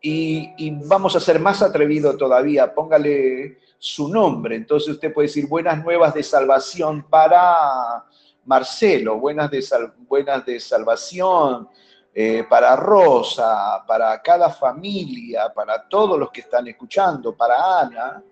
Y, 0.00 0.70
vamos 0.86 1.16
a 1.16 1.20
ser 1.20 1.40
más 1.40 1.62
atrevido 1.62 2.16
todavía, 2.16 2.72
póngale 2.72 3.58
su 3.78 4.08
nombre. 4.08 4.56
Entonces 4.56 4.90
usted 4.90 5.12
puede 5.12 5.28
decir 5.28 5.48
buenas 5.48 5.82
nuevas 5.82 6.14
de 6.14 6.22
salvación 6.22 7.06
para 7.08 8.04
Marcelo, 8.44 9.18
buenas 9.18 9.50
de, 9.50 9.64
buenas 10.06 10.46
de 10.46 10.60
salvación 10.60 11.68
eh, 12.14 12.44
para 12.48 12.76
Rosa, 12.76 13.84
para 13.86 14.22
cada 14.22 14.50
familia, 14.50 15.52
para 15.52 15.88
todos 15.88 16.18
los 16.18 16.30
que 16.30 16.42
están 16.42 16.68
escuchando, 16.68 17.36
para 17.36 17.80
Ana. 17.80 18.22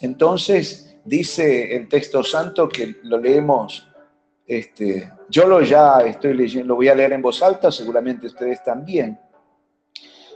Entonces 0.00 0.89
dice 1.10 1.74
el 1.74 1.88
texto 1.88 2.22
santo 2.22 2.68
que 2.68 2.94
lo 3.02 3.18
leemos, 3.18 3.84
este, 4.46 5.12
yo 5.28 5.46
lo 5.46 5.60
ya 5.60 5.98
estoy 6.02 6.34
leyendo, 6.34 6.68
lo 6.68 6.76
voy 6.76 6.88
a 6.88 6.94
leer 6.94 7.12
en 7.12 7.20
voz 7.20 7.42
alta, 7.42 7.72
seguramente 7.72 8.28
ustedes 8.28 8.62
también. 8.62 9.18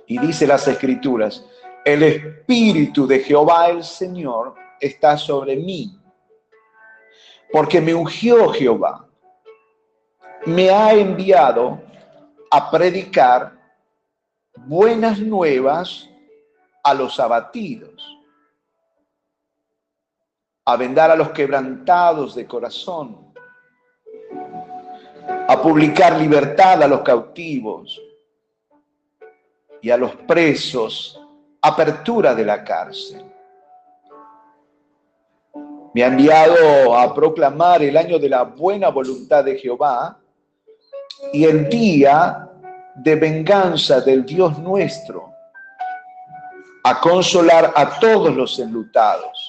Y 0.09 0.19
dice 0.19 0.49
las 0.49 0.67
escrituras, 0.67 1.47
el 1.85 2.03
Espíritu 2.03 3.07
de 3.07 3.21
Jehová 3.21 3.69
el 3.69 3.85
Señor 3.85 4.57
está 4.81 5.17
sobre 5.17 5.55
mí, 5.55 5.97
porque 7.53 7.81
me 7.81 7.95
ungió 7.95 8.49
Jehová, 8.49 9.07
me 10.45 10.71
ha 10.71 10.93
enviado 10.93 11.81
a 12.51 12.69
predicar 12.69 13.53
buenas 14.57 15.21
nuevas 15.21 16.11
a 16.83 16.95
los 16.95 17.21
abatidos, 17.21 18.14
a 20.65 20.77
vendar 20.77 21.11
a 21.11 21.17
los 21.17 21.31
quebrantados 21.31 22.35
de 22.35 22.47
corazón, 22.47 23.33
a 25.47 25.61
publicar 25.61 26.17
libertad 26.17 26.83
a 26.83 26.89
los 26.89 27.03
cautivos 27.03 28.01
y 29.83 29.91
a 29.91 29.97
los 29.97 30.15
presos 30.17 31.21
apertura 31.61 32.35
de 32.35 32.45
la 32.45 32.63
cárcel. 32.65 33.25
Me 35.95 36.03
ha 36.03 36.09
enviado 36.09 36.97
a 36.97 37.15
proclamar 37.15 37.83
el 37.83 37.97
año 37.97 38.19
de 38.19 38.29
la 38.29 38.43
buena 38.43 38.89
voluntad 38.89 39.45
de 39.45 39.59
Jehová 39.59 40.19
y 41.33 41.45
el 41.45 41.69
día 41.69 42.51
de 42.97 43.17
venganza 43.17 44.01
del 44.01 44.25
Dios 44.25 44.59
nuestro, 44.59 45.31
a 46.83 47.01
consolar 47.01 47.73
a 47.75 47.99
todos 47.99 48.35
los 48.35 48.59
enlutados. 48.59 49.44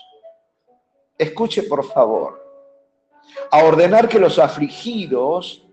Escuche 1.18 1.64
por 1.64 1.86
favor, 1.86 2.44
a 3.52 3.64
ordenar 3.64 4.10
que 4.10 4.20
los 4.20 4.38
afligidos 4.38 5.66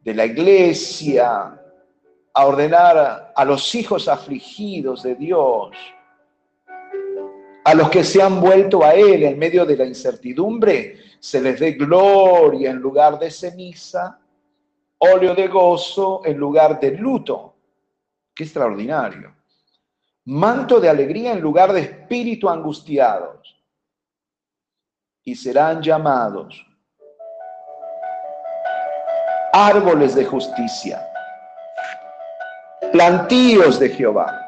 de 0.00 0.14
la 0.14 0.26
iglesia, 0.26 1.58
a 2.34 2.46
ordenar 2.46 3.32
a 3.34 3.44
los 3.44 3.74
hijos 3.74 4.06
afligidos 4.08 5.02
de 5.02 5.14
Dios, 5.14 5.76
a 7.64 7.74
los 7.74 7.90
que 7.90 8.04
se 8.04 8.22
han 8.22 8.40
vuelto 8.40 8.82
a 8.82 8.94
Él 8.94 9.24
en 9.24 9.38
medio 9.38 9.66
de 9.66 9.76
la 9.76 9.84
incertidumbre, 9.84 10.96
se 11.18 11.40
les 11.40 11.58
dé 11.60 11.72
gloria 11.72 12.70
en 12.70 12.78
lugar 12.78 13.18
de 13.18 13.30
ceniza, 13.30 14.18
óleo 14.98 15.34
de 15.34 15.48
gozo 15.48 16.22
en 16.24 16.36
lugar 16.38 16.80
de 16.80 16.92
luto. 16.92 17.54
Qué 18.34 18.44
extraordinario. 18.44 19.37
Manto 20.30 20.78
de 20.78 20.90
alegría 20.90 21.32
en 21.32 21.40
lugar 21.40 21.72
de 21.72 21.80
espíritu 21.80 22.50
angustiados. 22.50 23.56
Y 25.24 25.34
serán 25.34 25.80
llamados 25.80 26.62
árboles 29.54 30.14
de 30.14 30.26
justicia 30.26 31.02
plantíos 32.92 33.78
de 33.78 33.88
Jehová, 33.88 34.38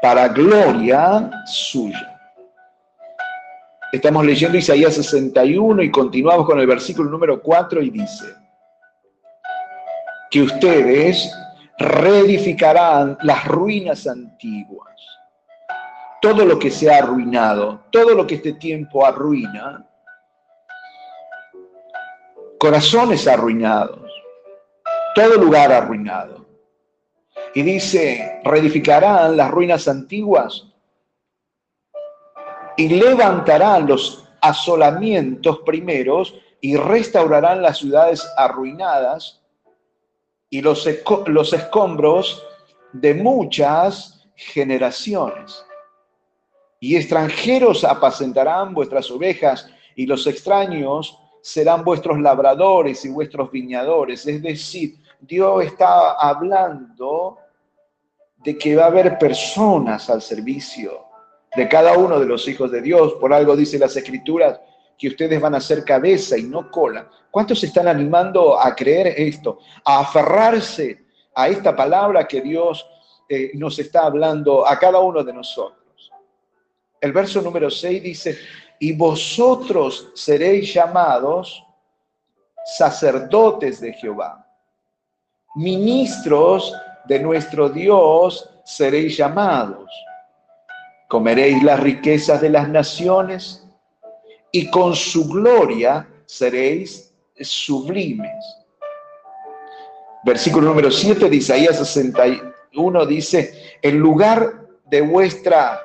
para 0.00 0.28
gloria 0.28 1.30
suya. 1.46 2.18
Estamos 3.92 4.24
leyendo 4.24 4.56
Isaías 4.56 4.94
61 4.94 5.82
y 5.82 5.90
continuamos 5.90 6.46
con 6.46 6.58
el 6.58 6.66
versículo 6.66 7.10
número 7.10 7.42
4 7.42 7.82
y 7.82 7.90
dice, 7.90 8.24
que 10.30 10.42
ustedes 10.42 11.30
reedificarán 11.82 13.18
las 13.22 13.44
ruinas 13.46 14.06
antiguas. 14.06 14.96
Todo 16.20 16.44
lo 16.44 16.58
que 16.58 16.70
se 16.70 16.90
ha 16.90 16.98
arruinado, 16.98 17.84
todo 17.90 18.14
lo 18.14 18.26
que 18.26 18.36
este 18.36 18.52
tiempo 18.54 19.04
arruina, 19.04 19.84
corazones 22.58 23.26
arruinados, 23.26 24.08
todo 25.16 25.34
lugar 25.34 25.72
arruinado. 25.72 26.46
Y 27.54 27.62
dice, 27.62 28.40
reedificarán 28.44 29.36
las 29.36 29.50
ruinas 29.50 29.88
antiguas 29.88 30.64
y 32.76 32.88
levantarán 32.88 33.88
los 33.88 34.24
asolamientos 34.40 35.58
primeros 35.66 36.34
y 36.60 36.76
restaurarán 36.76 37.60
las 37.60 37.78
ciudades 37.78 38.26
arruinadas 38.36 39.41
y 40.52 40.60
los, 40.60 40.86
los 41.28 41.52
escombros 41.54 42.46
de 42.92 43.14
muchas 43.14 44.28
generaciones. 44.36 45.64
Y 46.78 46.94
extranjeros 46.94 47.84
apacentarán 47.84 48.74
vuestras 48.74 49.10
ovejas 49.10 49.66
y 49.96 50.04
los 50.04 50.26
extraños 50.26 51.18
serán 51.40 51.82
vuestros 51.82 52.20
labradores 52.20 53.02
y 53.06 53.08
vuestros 53.08 53.50
viñadores. 53.50 54.26
Es 54.26 54.42
decir, 54.42 54.96
Dios 55.22 55.64
está 55.64 56.12
hablando 56.20 57.38
de 58.36 58.58
que 58.58 58.76
va 58.76 58.84
a 58.84 58.88
haber 58.88 59.18
personas 59.18 60.10
al 60.10 60.20
servicio 60.20 61.06
de 61.56 61.66
cada 61.66 61.96
uno 61.96 62.20
de 62.20 62.26
los 62.26 62.46
hijos 62.46 62.70
de 62.70 62.82
Dios. 62.82 63.14
Por 63.14 63.32
algo 63.32 63.56
dice 63.56 63.78
las 63.78 63.96
escrituras 63.96 64.60
que 64.98 65.08
ustedes 65.08 65.40
van 65.40 65.54
a 65.54 65.60
ser 65.60 65.84
cabeza 65.84 66.36
y 66.36 66.44
no 66.44 66.70
cola. 66.70 67.08
¿Cuántos 67.30 67.60
se 67.60 67.66
están 67.66 67.88
animando 67.88 68.58
a 68.58 68.74
creer 68.74 69.14
esto? 69.16 69.58
A 69.84 70.00
aferrarse 70.00 71.04
a 71.34 71.48
esta 71.48 71.74
palabra 71.74 72.26
que 72.26 72.40
Dios 72.40 72.86
eh, 73.28 73.52
nos 73.54 73.78
está 73.78 74.04
hablando 74.04 74.66
a 74.66 74.78
cada 74.78 74.98
uno 74.98 75.24
de 75.24 75.32
nosotros. 75.32 76.10
El 77.00 77.12
verso 77.12 77.40
número 77.42 77.70
6 77.70 78.02
dice, 78.02 78.38
y 78.78 78.92
vosotros 78.92 80.10
seréis 80.14 80.72
llamados 80.72 81.64
sacerdotes 82.76 83.80
de 83.80 83.92
Jehová 83.94 84.42
ministros 85.54 86.74
de 87.04 87.18
nuestro 87.18 87.68
Dios 87.68 88.48
seréis 88.64 89.16
llamados. 89.16 89.90
Comeréis 91.08 91.62
las 91.62 91.80
riquezas 91.80 92.40
de 92.40 92.48
las 92.48 92.68
naciones 92.68 93.61
y 94.52 94.70
con 94.70 94.94
su 94.94 95.26
gloria 95.26 96.06
seréis 96.26 97.12
sublimes. 97.40 98.44
Versículo 100.24 100.68
número 100.68 100.90
7 100.90 101.28
de 101.28 101.36
Isaías 101.36 101.76
61 101.78 103.06
dice, 103.06 103.78
en 103.80 103.98
lugar 103.98 104.68
de 104.84 105.00
vuestra 105.00 105.80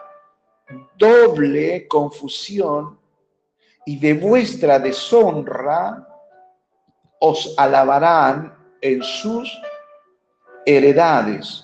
doble 0.98 1.88
confusión 1.88 3.00
y 3.86 3.98
de 3.98 4.14
vuestra 4.14 4.78
deshonra 4.80 6.06
os 7.20 7.56
alabarán 7.58 8.54
en 8.82 9.02
sus 9.02 9.50
heredades. 10.66 11.64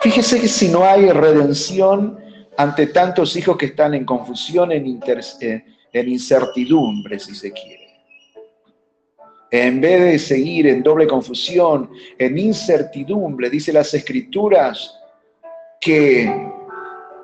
Fíjese 0.00 0.40
que 0.40 0.46
si 0.46 0.68
no 0.68 0.84
hay 0.84 1.10
redención 1.10 2.27
ante 2.58 2.88
tantos 2.88 3.36
hijos 3.36 3.56
que 3.56 3.66
están 3.66 3.94
en 3.94 4.04
confusión, 4.04 4.72
en, 4.72 5.00
en 5.92 6.08
incertidumbre, 6.08 7.18
si 7.20 7.32
se 7.34 7.52
quiere. 7.52 7.88
En 9.48 9.80
vez 9.80 10.02
de 10.02 10.18
seguir 10.18 10.66
en 10.66 10.82
doble 10.82 11.06
confusión, 11.06 11.88
en 12.18 12.36
incertidumbre, 12.36 13.48
dice 13.48 13.72
las 13.72 13.94
escrituras, 13.94 14.92
que 15.80 16.50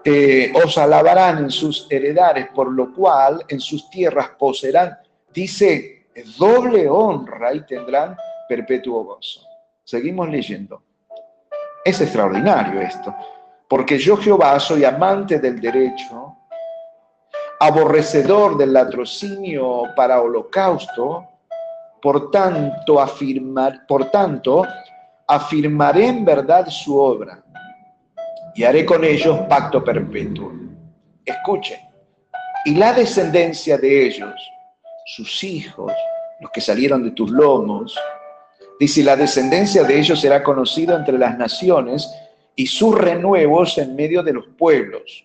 eh, 0.05 0.53
os 0.55 0.79
alabarán 0.79 1.39
en 1.39 1.51
sus 1.51 1.89
heredades, 1.91 2.47
por 2.55 2.71
lo 2.71 2.95
cual 2.95 3.45
en 3.49 3.59
sus 3.59 3.91
tierras 3.91 4.31
poseerán, 4.39 4.97
dice, 5.35 6.07
doble 6.39 6.89
honra 6.89 7.53
y 7.55 7.67
tendrán 7.67 8.17
perpetuo 8.49 9.03
gozo. 9.03 9.41
Seguimos 9.83 10.29
leyendo. 10.29 10.81
Es 11.85 12.01
extraordinario 12.01 12.81
esto, 12.81 13.13
porque 13.75 13.99
yo 13.99 14.17
Jehová 14.17 14.61
soy 14.61 14.85
amante 14.85 15.41
del 15.41 15.61
derecho, 15.61 16.37
aborrecedor 17.59 18.57
del 18.57 18.73
latrocinio 18.73 19.83
para 19.97 20.23
holocausto, 20.23 21.27
por 22.01 22.31
tanto, 22.31 23.01
afirmar, 23.01 23.85
por 23.89 24.13
tanto, 24.13 24.65
afirmaré 25.27 26.07
en 26.07 26.25
verdad 26.25 26.69
su 26.69 26.97
obra 26.97 27.43
y 28.55 28.63
haré 28.63 28.87
con 28.87 29.03
ellos 29.03 29.41
pacto 29.49 29.83
perpetuo. 29.83 30.53
Escuchen, 31.25 31.81
y 32.67 32.77
la 32.77 32.93
descendencia 32.93 33.77
de 33.77 34.07
ellos, 34.07 34.35
sus 35.05 35.43
hijos, 35.43 35.93
los 36.39 36.53
que 36.53 36.61
salieron 36.61 37.03
de 37.03 37.11
tus 37.11 37.29
lomos, 37.29 37.99
dice, 38.79 39.03
la 39.03 39.17
descendencia 39.17 39.83
de 39.83 39.99
ellos 39.99 40.21
será 40.21 40.45
conocida 40.45 40.95
entre 40.95 41.19
las 41.19 41.37
naciones 41.37 42.09
y 42.57 42.67
sus 42.67 42.97
renuevos 42.97 43.79
en 43.79 43.95
medio 43.97 44.23
de 44.23 44.33
los 44.33 44.47
pueblos. 44.49 45.25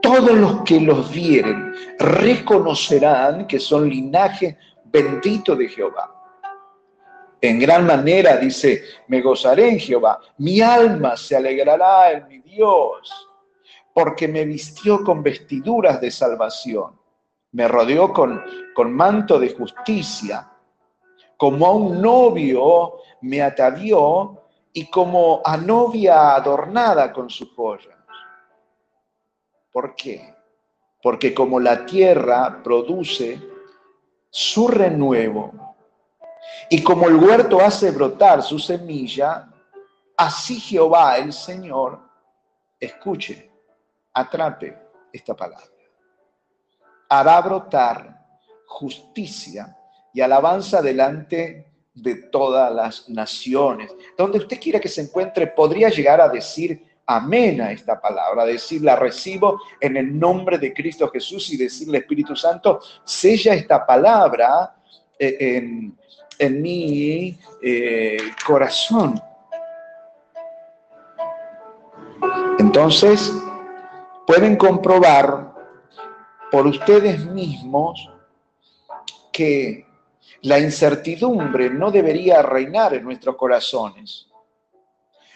Todos 0.00 0.32
los 0.32 0.62
que 0.62 0.80
los 0.80 1.12
vieren 1.12 1.74
reconocerán 1.98 3.46
que 3.46 3.58
son 3.58 3.88
linaje 3.88 4.58
bendito 4.84 5.56
de 5.56 5.68
Jehová. 5.68 6.12
En 7.40 7.58
gran 7.58 7.86
manera, 7.86 8.36
dice, 8.36 8.82
me 9.08 9.20
gozaré 9.20 9.68
en 9.70 9.80
Jehová, 9.80 10.20
mi 10.38 10.60
alma 10.60 11.16
se 11.16 11.36
alegrará 11.36 12.12
en 12.12 12.28
mi 12.28 12.38
Dios, 12.38 13.12
porque 13.92 14.28
me 14.28 14.44
vistió 14.44 15.02
con 15.02 15.22
vestiduras 15.22 16.00
de 16.00 16.10
salvación, 16.10 16.98
me 17.50 17.66
rodeó 17.66 18.12
con, 18.12 18.42
con 18.74 18.92
manto 18.92 19.40
de 19.40 19.50
justicia, 19.50 20.48
como 21.36 21.66
a 21.66 21.72
un 21.72 22.00
novio 22.00 22.94
me 23.22 23.42
atavió 23.42 24.41
y 24.72 24.88
como 24.90 25.42
a 25.44 25.56
novia 25.56 26.34
adornada 26.34 27.12
con 27.12 27.28
sus 27.28 27.52
joyas. 27.54 27.98
¿Por 29.70 29.94
qué? 29.94 30.34
Porque 31.02 31.34
como 31.34 31.60
la 31.60 31.84
tierra 31.84 32.60
produce 32.62 33.40
su 34.30 34.68
renuevo, 34.68 35.52
y 36.70 36.82
como 36.82 37.06
el 37.06 37.16
huerto 37.16 37.60
hace 37.60 37.90
brotar 37.90 38.42
su 38.42 38.58
semilla, 38.58 39.48
así 40.16 40.58
Jehová 40.58 41.18
el 41.18 41.32
Señor, 41.32 42.00
escuche, 42.78 43.50
atrape 44.14 44.78
esta 45.12 45.34
palabra, 45.34 45.66
hará 47.08 47.40
brotar 47.40 48.26
justicia 48.66 49.76
y 50.14 50.20
alabanza 50.20 50.80
delante 50.80 51.71
de 51.94 52.14
todas 52.14 52.72
las 52.72 53.08
naciones. 53.08 53.92
Donde 54.16 54.38
usted 54.38 54.60
quiera 54.60 54.80
que 54.80 54.88
se 54.88 55.02
encuentre, 55.02 55.46
podría 55.48 55.88
llegar 55.88 56.20
a 56.20 56.28
decir 56.28 56.84
amén 57.06 57.60
a 57.60 57.72
esta 57.72 58.00
palabra, 58.00 58.44
decir 58.44 58.82
la 58.82 58.96
recibo 58.96 59.60
en 59.80 59.96
el 59.96 60.18
nombre 60.18 60.58
de 60.58 60.72
Cristo 60.72 61.10
Jesús 61.10 61.50
y 61.50 61.56
decirle 61.56 61.98
Espíritu 61.98 62.34
Santo, 62.34 62.80
sella 63.04 63.54
esta 63.54 63.84
palabra 63.84 64.76
eh, 65.18 65.36
en, 65.38 65.98
en 66.38 66.62
mi 66.62 67.38
eh, 67.62 68.16
corazón. 68.46 69.20
Entonces, 72.58 73.32
pueden 74.26 74.56
comprobar 74.56 75.52
por 76.50 76.66
ustedes 76.66 77.24
mismos 77.26 78.08
que 79.32 79.86
la 80.42 80.58
incertidumbre 80.58 81.70
no 81.70 81.90
debería 81.90 82.42
reinar 82.42 82.94
en 82.94 83.04
nuestros 83.04 83.36
corazones. 83.36 84.26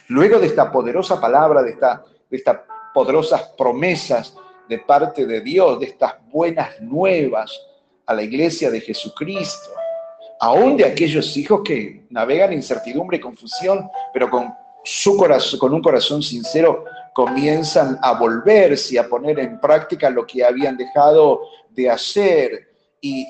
Luego 0.08 0.38
de 0.38 0.46
esta 0.46 0.70
poderosa 0.70 1.20
palabra, 1.20 1.62
de, 1.62 1.70
esta, 1.70 2.04
de 2.28 2.36
estas 2.36 2.60
poderosas 2.92 3.42
promesas 3.56 4.34
de 4.68 4.78
parte 4.78 5.26
de 5.26 5.40
Dios, 5.40 5.78
de 5.78 5.86
estas 5.86 6.14
buenas 6.30 6.80
nuevas 6.80 7.52
a 8.04 8.14
la 8.14 8.22
iglesia 8.22 8.70
de 8.70 8.80
Jesucristo, 8.80 9.70
aún 10.40 10.76
de 10.76 10.84
aquellos 10.84 11.36
hijos 11.36 11.62
que 11.64 12.04
navegan 12.10 12.52
incertidumbre 12.52 13.18
y 13.18 13.20
confusión, 13.20 13.88
pero 14.12 14.28
con, 14.28 14.52
su 14.86 15.16
corazón, 15.16 15.58
con 15.58 15.74
un 15.74 15.82
corazón 15.82 16.22
sincero 16.22 16.84
comienzan 17.12 17.98
a 18.02 18.12
volverse 18.12 18.98
a 18.98 19.08
poner 19.08 19.40
en 19.40 19.58
práctica 19.60 20.08
lo 20.10 20.24
que 20.24 20.44
habían 20.44 20.76
dejado 20.76 21.42
de 21.70 21.90
hacer 21.90 22.75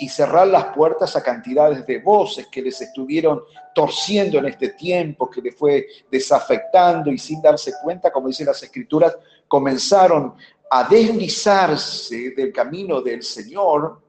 y, 0.01 0.09
cerrar 0.09 0.47
las 0.49 0.67
puertas 0.67 1.17
a 1.17 1.23
cantidades 1.23 1.87
de 1.87 1.99
voces 1.99 2.47
que 2.49 2.63
les 2.63 2.81
estuvieron 2.81 3.43
torciendo 3.75 4.39
en 4.39 4.47
este 4.47 4.71
tiempo, 4.71 5.31
que 5.31 5.43
les 5.43 5.55
fue 5.55 5.87
desafectando 6.11 7.11
y 7.11 7.19
sin 7.19 7.43
darse 7.43 7.73
cuenta, 7.83 8.11
como 8.11 8.29
dicen 8.29 8.47
las 8.47 8.63
escrituras, 8.63 9.17
comenzaron 9.49 10.35
a 10.71 10.85
deslizarse 10.85 12.31
del 12.31 12.53
camino 12.53 13.01
del 13.01 13.23
Señor 13.23 14.01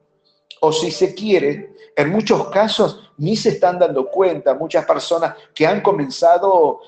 o 0.60 0.72
si 0.72 0.90
se 0.90 1.14
quiere, 1.14 1.74
en 1.94 2.10
muchos 2.10 2.48
casos 2.48 3.12
ni 3.18 3.36
se 3.36 3.50
están 3.50 3.78
dando 3.78 4.08
cuenta 4.08 4.54
muchas 4.54 4.84
personas 4.84 5.34
que 5.54 5.66
han 5.66 5.80
comenzado 5.80 6.80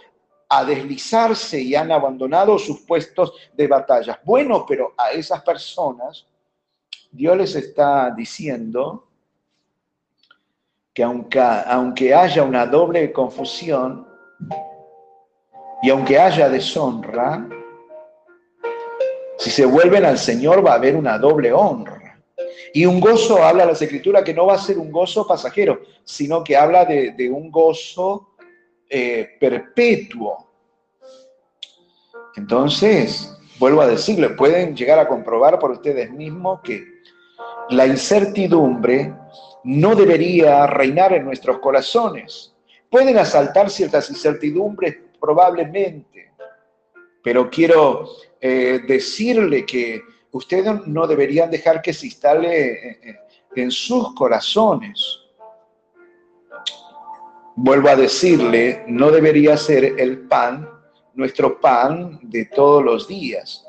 a 0.49 0.64
deslizarse 0.64 1.61
y 1.61 1.74
han 1.76 1.93
abandonado 1.93 2.59
sus 2.59 2.81
puestos 2.81 3.33
de 3.53 3.68
batalla. 3.68 4.20
Bueno, 4.24 4.64
pero 4.66 4.95
a 4.97 5.12
esas 5.12 5.43
personas 5.43 6.26
Dios 7.13 7.37
les 7.37 7.55
está 7.57 8.11
diciendo 8.11 9.07
que 10.95 11.03
aunque, 11.03 11.41
aunque 11.41 12.15
haya 12.15 12.43
una 12.43 12.67
doble 12.67 13.13
confusión 13.13 14.07
y 15.83 15.91
aunque 15.91 16.19
haya 16.19 16.49
deshonra, 16.49 17.49
si 19.39 19.51
se 19.51 19.65
vuelven 19.65 20.05
al 20.05 20.19
Señor 20.19 20.65
va 20.65 20.73
a 20.73 20.75
haber 20.75 20.95
una 20.95 21.19
doble 21.19 21.53
honra. 21.53 22.21
Y 22.73 22.87
un 22.87 23.01
gozo, 23.01 23.43
habla 23.43 23.65
la 23.65 23.73
escritura, 23.73 24.23
que 24.23 24.35
no 24.35 24.47
va 24.47 24.55
a 24.55 24.59
ser 24.59 24.79
un 24.79 24.93
gozo 24.93 25.27
pasajero, 25.27 25.81
sino 26.05 26.45
que 26.45 26.57
habla 26.57 26.85
de, 26.85 27.31
un 27.33 27.51
gozo 27.51 28.35
eh, 28.89 29.31
perpetuo. 29.41 30.47
Entonces, 32.37 33.35
vuelvo 33.59 33.81
a 33.81 33.87
decirle, 33.87 34.31
pueden 34.31 34.77
llegar 34.77 34.99
a 34.99 35.09
comprobar 35.09 35.59
por 35.59 35.71
ustedes 35.73 36.11
mismos 36.13 36.61
que 36.63 37.00
la 37.71 37.87
incertidumbre 37.87 39.14
no 39.64 39.95
debería 39.95 40.66
reinar 40.66 41.12
en 41.12 41.25
nuestros 41.25 41.59
corazones. 41.59 42.55
Pueden 42.91 43.18
asaltar 43.18 43.71
ciertas 43.71 44.11
incertidumbres 44.11 44.97
probablemente, 45.21 46.33
pero 47.23 47.49
quiero 47.51 48.09
eh, 48.41 48.81
decirle 48.87 49.64
que 49.64 50.03
ustedes 50.33 50.87
no 50.87 51.07
deberían 51.07 51.51
dejar 51.51 51.83
que 51.83 51.93
se 51.93 52.07
instale 52.07 52.73
eh, 52.73 52.99
eh, 53.03 53.16
en 53.57 53.71
sus 53.71 54.14
corazones. 54.14 55.18
Vuelvo 57.55 57.91
a 57.91 57.97
decirle, 57.97 58.85
no 58.89 59.11
debería 59.11 59.57
ser 59.57 60.01
el 60.01 60.21
pan, 60.27 60.68
nuestro 61.14 61.61
pan 61.61 62.18
de 62.23 62.47
todos 62.47 62.83
los 62.83 63.07
días. 63.07 63.66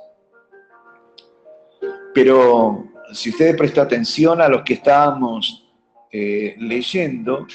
Pero 2.14 2.91
si 3.14 3.30
usted 3.30 3.58
presta 3.58 3.84
atención 3.84 4.42
a 4.42 4.48
lo 4.48 4.64
que 4.64 4.76
estábamos 4.76 5.68
eh, 6.12 6.56
leyendo, 6.58 7.48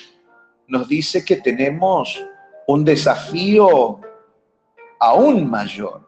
nos 0.68 0.88
dice 0.88 1.24
que 1.24 1.36
tenemos 1.36 2.22
un 2.66 2.84
desafío 2.84 4.00
aún 4.98 5.48
mayor 5.48 6.06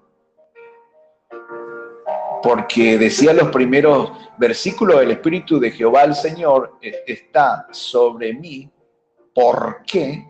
porque 2.42 2.98
decía 2.98 3.32
los 3.32 3.48
primeros 3.48 4.12
versículos, 4.38 5.02
el 5.02 5.10
Espíritu 5.10 5.58
de 5.58 5.70
Jehová 5.70 6.04
el 6.04 6.14
Señor 6.14 6.78
eh, 6.80 7.02
está 7.06 7.66
sobre 7.70 8.32
mí. 8.34 8.70
¿Por 9.34 9.82
qué? 9.86 10.24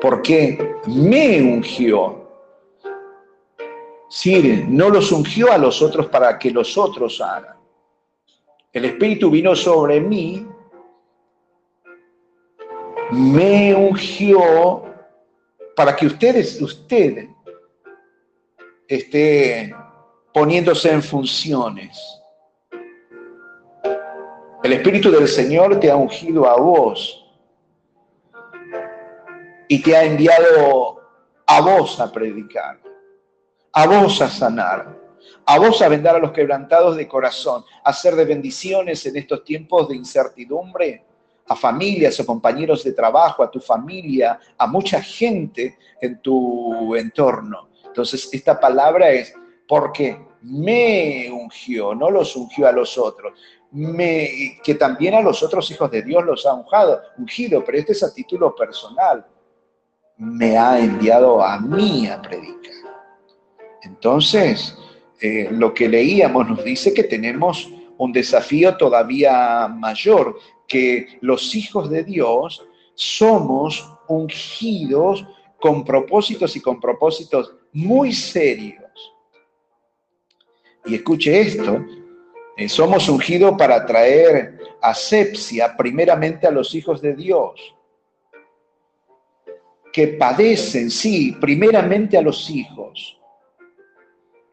Porque 0.00 0.76
me 0.86 1.42
ungió 1.42 2.23
Sí, 4.14 4.64
no 4.68 4.90
los 4.90 5.10
ungió 5.10 5.50
a 5.50 5.58
los 5.58 5.82
otros 5.82 6.06
para 6.06 6.38
que 6.38 6.48
los 6.52 6.78
otros 6.78 7.20
hagan. 7.20 7.56
El 8.72 8.84
Espíritu 8.84 9.28
vino 9.28 9.56
sobre 9.56 10.00
mí, 10.00 10.46
me 13.10 13.74
ungió 13.74 14.84
para 15.74 15.96
que 15.96 16.06
ustedes, 16.06 16.62
usted, 16.62 17.26
esté 18.86 19.74
poniéndose 20.32 20.92
en 20.92 21.02
funciones. 21.02 22.00
El 24.62 24.74
Espíritu 24.74 25.10
del 25.10 25.26
Señor 25.26 25.80
te 25.80 25.90
ha 25.90 25.96
ungido 25.96 26.48
a 26.48 26.56
vos 26.56 27.26
y 29.66 29.82
te 29.82 29.96
ha 29.96 30.04
enviado 30.04 31.00
a 31.46 31.60
vos 31.60 31.98
a 31.98 32.12
predicar, 32.12 32.78
a 33.74 33.86
vos 33.86 34.22
a 34.22 34.28
sanar, 34.28 34.96
a 35.46 35.58
vos 35.58 35.82
a 35.82 35.88
vendar 35.88 36.16
a 36.16 36.20
los 36.20 36.32
quebrantados 36.32 36.96
de 36.96 37.08
corazón, 37.08 37.64
a 37.84 37.90
hacer 37.90 38.14
de 38.14 38.24
bendiciones 38.24 39.04
en 39.06 39.16
estos 39.16 39.44
tiempos 39.44 39.88
de 39.88 39.96
incertidumbre 39.96 41.04
a 41.46 41.56
familias 41.56 42.18
o 42.20 42.26
compañeros 42.26 42.84
de 42.84 42.92
trabajo, 42.92 43.42
a 43.42 43.50
tu 43.50 43.60
familia, 43.60 44.40
a 44.56 44.66
mucha 44.66 45.02
gente 45.02 45.76
en 46.00 46.20
tu 46.20 46.94
entorno. 46.96 47.68
Entonces, 47.84 48.28
esta 48.32 48.58
palabra 48.58 49.10
es 49.10 49.34
porque 49.68 50.18
me 50.42 51.30
ungió, 51.30 51.94
no 51.94 52.10
los 52.10 52.34
ungió 52.36 52.66
a 52.66 52.72
los 52.72 52.96
otros, 52.96 53.38
me, 53.72 54.58
que 54.62 54.76
también 54.76 55.14
a 55.14 55.20
los 55.20 55.42
otros 55.42 55.70
hijos 55.70 55.90
de 55.90 56.02
Dios 56.02 56.24
los 56.24 56.46
ha 56.46 56.54
ungido, 57.18 57.64
pero 57.64 57.78
este 57.78 57.92
es 57.92 58.02
a 58.02 58.14
título 58.14 58.54
personal. 58.54 59.26
Me 60.16 60.56
ha 60.56 60.78
enviado 60.78 61.42
a 61.42 61.58
mí 61.58 62.06
a 62.06 62.22
predicar. 62.22 62.83
Entonces, 63.84 64.76
eh, 65.20 65.48
lo 65.50 65.72
que 65.72 65.88
leíamos 65.88 66.48
nos 66.48 66.64
dice 66.64 66.92
que 66.92 67.04
tenemos 67.04 67.70
un 67.98 68.12
desafío 68.12 68.76
todavía 68.76 69.68
mayor, 69.68 70.38
que 70.66 71.18
los 71.20 71.54
hijos 71.54 71.90
de 71.90 72.04
Dios 72.04 72.66
somos 72.94 73.90
ungidos 74.08 75.24
con 75.58 75.84
propósitos 75.84 76.56
y 76.56 76.60
con 76.60 76.80
propósitos 76.80 77.54
muy 77.72 78.12
serios. 78.12 78.82
Y 80.86 80.96
escuche 80.96 81.40
esto, 81.40 81.84
eh, 82.56 82.68
somos 82.68 83.08
ungidos 83.08 83.54
para 83.56 83.84
traer 83.86 84.58
asepsia 84.80 85.76
primeramente 85.76 86.46
a 86.46 86.50
los 86.50 86.74
hijos 86.74 87.00
de 87.00 87.14
Dios, 87.14 87.74
que 89.92 90.08
padecen, 90.08 90.90
sí, 90.90 91.36
primeramente 91.40 92.18
a 92.18 92.22
los 92.22 92.50
hijos, 92.50 93.18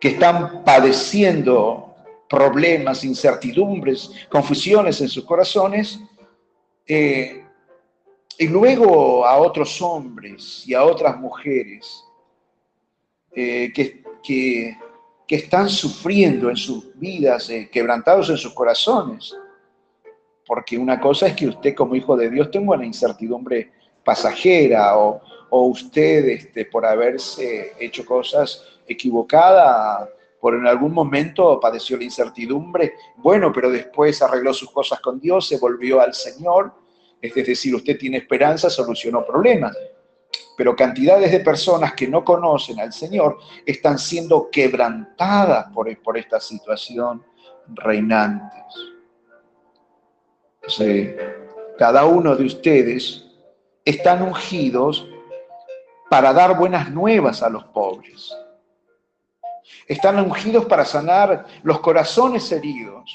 que 0.02 0.10
están 0.10 0.64
padeciendo 0.64 1.96
problemas, 2.28 3.04
incertidumbres, 3.04 4.12
confusiones 4.30 5.00
en 5.00 5.08
sus 5.08 5.24
corazones, 5.24 6.00
eh, 6.88 7.46
y 8.40 8.48
luego 8.48 9.24
a 9.26 9.38
otros 9.38 9.80
hombres 9.82 10.68
y 10.68 10.74
a 10.74 10.84
otras 10.84 11.20
mujeres 11.20 12.04
eh, 13.32 13.72
que, 13.74 14.04
que, 14.24 14.78
están 15.30 15.70
sufriendo 15.70 16.50
en 16.50 16.58
sus 16.58 16.98
vidas, 17.00 17.50
eh, 17.50 17.70
quebrantados 17.72 18.30
en 18.30 18.38
sus 18.38 18.54
corazones. 18.54 19.34
Porque 20.46 20.78
una 20.78 21.00
cosa 21.00 21.28
es 21.28 21.36
que 21.36 21.48
usted 21.48 21.74
como 21.74 21.96
hijo 21.96 22.18
de 22.18 22.30
Dios 22.30 22.52
tenga 22.52 22.74
una 22.74 22.86
incertidumbre 22.86 23.72
pasajera 24.04 24.98
o, 24.98 25.22
o 25.52 25.68
usted 25.68 26.26
este, 26.28 26.66
por 26.66 26.86
haberse 26.86 27.76
hecho 27.80 28.06
cosas 28.06 28.81
equivocadas 28.92 30.10
por 30.42 30.56
en 30.56 30.66
algún 30.66 30.92
momento 30.92 31.60
padeció 31.60 31.96
la 31.98 32.04
incertidumbre, 32.04 32.96
bueno, 33.18 33.54
pero 33.54 33.70
después 33.70 34.22
arregló 34.24 34.54
sus 34.54 34.72
cosas 34.72 35.00
con 35.00 35.20
Dios, 35.20 35.48
se 35.48 35.60
volvió 35.60 36.02
al 36.02 36.16
Señor, 36.16 36.74
es 37.22 37.36
decir, 37.36 37.76
usted 37.76 37.98
tiene 38.00 38.18
esperanza, 38.18 38.68
solucionó 38.68 39.24
problemas. 39.24 39.78
Pero 40.58 40.76
cantidades 40.76 41.32
de 41.32 41.42
personas 41.42 41.94
que 41.94 42.08
no 42.08 42.26
conocen 42.26 42.80
al 42.80 42.92
Señor 42.92 43.38
están 43.66 44.00
siendo 44.00 44.50
quebrantadas 44.50 45.72
por, 45.72 45.96
por 46.02 46.18
esta 46.18 46.40
situación 46.40 47.24
reinantes. 47.68 48.66
cada 51.78 52.06
uno 52.06 52.36
de 52.36 52.46
ustedes 52.46 53.24
están 53.86 54.24
ungidos 54.24 55.08
para 56.10 56.34
dar 56.34 56.58
buenas 56.58 56.90
nuevas 56.90 57.44
a 57.44 57.50
los 57.50 57.64
pobres 57.66 58.36
están 59.92 60.18
ungidos 60.22 60.64
para 60.68 60.86
sanar 60.86 61.46
los 61.64 61.82
corazones 61.82 62.50
heridos. 62.54 63.14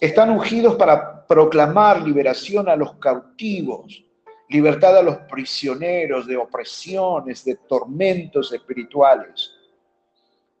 Están 0.00 0.30
ungidos 0.30 0.76
para 0.76 1.26
proclamar 1.26 2.00
liberación 2.00 2.68
a 2.68 2.76
los 2.76 2.94
cautivos, 2.98 4.04
libertad 4.48 4.96
a 4.96 5.02
los 5.02 5.16
prisioneros 5.28 6.28
de 6.28 6.36
opresiones, 6.36 7.44
de 7.44 7.56
tormentos 7.56 8.52
espirituales. 8.52 9.50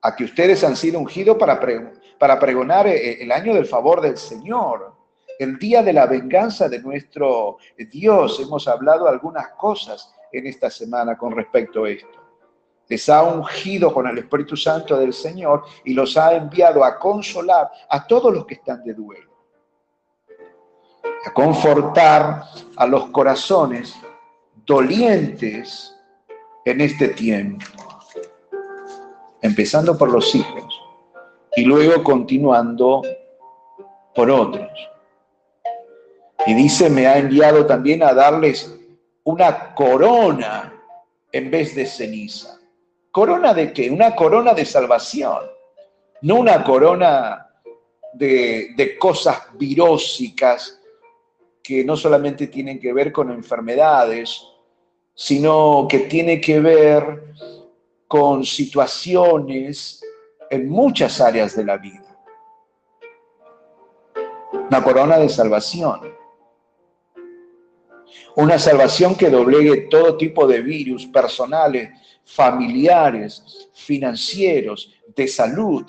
A 0.02 0.16
que 0.16 0.24
ustedes 0.24 0.64
han 0.64 0.74
sido 0.74 0.98
ungidos 0.98 1.36
para, 1.36 1.60
para 2.18 2.40
pregonar 2.40 2.88
eh, 2.88 3.22
el 3.22 3.30
año 3.30 3.54
del 3.54 3.66
favor 3.66 4.00
del 4.00 4.16
Señor, 4.16 4.94
el 5.38 5.60
día 5.60 5.84
de 5.84 5.92
la 5.92 6.06
venganza 6.06 6.68
de 6.68 6.80
nuestro 6.80 7.58
Dios. 7.78 8.40
Hemos 8.40 8.66
hablado 8.66 9.06
algunas 9.06 9.50
cosas 9.50 10.12
en 10.32 10.48
esta 10.48 10.70
semana 10.70 11.16
con 11.16 11.30
respecto 11.36 11.84
a 11.84 11.90
esto 11.90 12.23
les 12.88 13.08
ha 13.08 13.22
ungido 13.22 13.92
con 13.92 14.06
el 14.06 14.18
Espíritu 14.18 14.56
Santo 14.56 14.96
del 14.96 15.12
Señor 15.12 15.64
y 15.84 15.94
los 15.94 16.16
ha 16.16 16.34
enviado 16.34 16.84
a 16.84 16.98
consolar 16.98 17.70
a 17.88 18.06
todos 18.06 18.32
los 18.32 18.46
que 18.46 18.54
están 18.54 18.82
de 18.84 18.94
duelo, 18.94 19.30
a 21.26 21.32
confortar 21.32 22.42
a 22.76 22.86
los 22.86 23.06
corazones 23.06 23.94
dolientes 24.66 25.94
en 26.64 26.80
este 26.80 27.08
tiempo, 27.08 27.64
empezando 29.40 29.96
por 29.96 30.10
los 30.10 30.34
hijos 30.34 30.80
y 31.56 31.64
luego 31.64 32.02
continuando 32.02 33.02
por 34.14 34.30
otros. 34.30 34.70
Y 36.46 36.54
dice, 36.54 36.90
me 36.90 37.06
ha 37.06 37.18
enviado 37.18 37.64
también 37.64 38.02
a 38.02 38.12
darles 38.12 38.78
una 39.24 39.74
corona 39.74 40.74
en 41.32 41.50
vez 41.50 41.74
de 41.74 41.86
ceniza. 41.86 42.60
¿Corona 43.14 43.54
de 43.54 43.72
qué? 43.72 43.88
Una 43.92 44.16
corona 44.16 44.54
de 44.54 44.64
salvación, 44.64 45.38
no 46.22 46.34
una 46.34 46.64
corona 46.64 47.48
de, 48.12 48.96
cosas 48.98 49.40
virósicas 49.56 50.80
que 51.62 51.84
no 51.84 51.96
solamente 51.96 52.48
tienen 52.48 52.80
que 52.80 52.92
ver 52.92 53.12
con 53.12 53.30
enfermedades, 53.30 54.42
sino 55.14 55.86
que 55.88 56.00
tiene 56.00 56.40
que 56.40 56.58
ver 56.58 57.22
con 58.08 58.44
situaciones 58.44 60.04
en 60.50 60.68
muchas 60.68 61.20
áreas 61.20 61.54
de 61.54 61.64
la 61.66 61.76
vida. 61.76 62.18
Una 64.70 64.82
corona 64.82 65.20
de 65.20 65.28
salvación. 65.28 66.13
Una 68.36 68.58
salvación 68.58 69.14
que 69.14 69.30
doblegue 69.30 69.82
todo 69.82 70.16
tipo 70.16 70.46
de 70.46 70.60
virus 70.60 71.06
personales, 71.06 71.90
familiares, 72.24 73.68
financieros, 73.74 74.92
de 75.14 75.28
salud. 75.28 75.84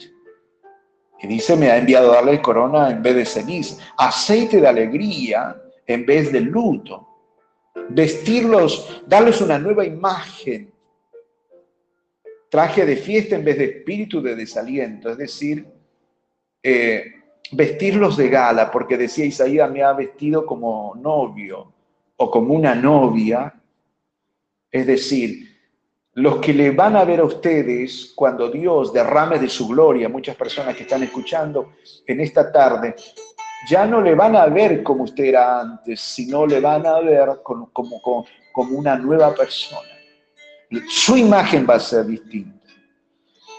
Y 1.22 1.28
dice, 1.28 1.56
me 1.56 1.72
ha 1.72 1.78
enviado 1.78 2.12
a 2.12 2.16
darle 2.16 2.42
corona 2.42 2.90
en 2.92 3.02
vez 3.02 3.16
de 3.16 3.26
ceniza, 3.26 3.84
aceite 3.98 4.60
de 4.60 4.68
alegría 4.68 5.62
en 5.88 6.06
vez 6.06 6.32
de 6.32 6.42
luto, 6.42 7.08
vestirlos, 7.90 9.04
darles 9.06 9.40
una 9.42 9.60
nueva 9.60 9.86
imagen, 9.86 10.72
traje 12.50 12.86
de 12.86 12.98
fiesta 12.98 13.36
en 13.36 13.46
vez 13.46 13.58
de 13.58 13.66
espíritu 13.66 14.22
de 14.22 14.36
desaliento, 14.36 15.10
es 15.12 15.18
decir, 15.18 15.66
eh, 16.64 17.06
vestirlos 17.52 18.18
de 18.18 18.30
gala, 18.30 18.72
porque 18.72 18.98
decía 18.98 19.26
Isaías, 19.26 19.70
me 19.70 19.84
ha 19.84 19.94
vestido 19.94 20.46
como 20.46 20.96
novio 20.96 21.75
o 22.18 22.32
como 22.32 22.54
una 22.54 22.76
novia, 22.76 23.54
es 24.72 24.88
decir, 24.88 25.56
los 26.14 26.38
que 26.38 26.54
le 26.54 26.72
van 26.72 26.96
a 26.96 27.04
ver 27.04 27.20
a 27.20 27.26
ustedes 27.26 28.14
cuando 28.16 28.50
Dios 28.50 28.94
derrame 28.94 29.38
de 29.38 29.50
su 29.50 29.68
gloria, 29.68 30.08
muchas 30.08 30.36
personas 30.36 30.76
que 30.76 30.84
están 30.84 31.04
escuchando 31.04 31.74
en 32.08 32.22
esta 32.22 32.52
tarde, 32.52 32.96
ya 33.70 33.86
no 33.86 34.02
le 34.02 34.16
van 34.16 34.36
a 34.36 34.46
ver 34.46 34.82
como 34.82 35.04
usted 35.04 35.26
era 35.26 35.60
antes, 35.60 36.00
sino 36.00 36.46
le 36.46 36.62
van 36.62 36.86
a 36.86 37.00
ver 37.00 37.42
como, 37.44 37.70
como, 37.72 38.26
como 38.54 38.78
una 38.78 38.96
nueva 38.96 39.34
persona. 39.34 39.90
Su 40.88 41.18
imagen 41.18 41.68
va 41.70 41.76
a 41.76 41.80
ser 41.80 42.06
distinta. 42.06 42.56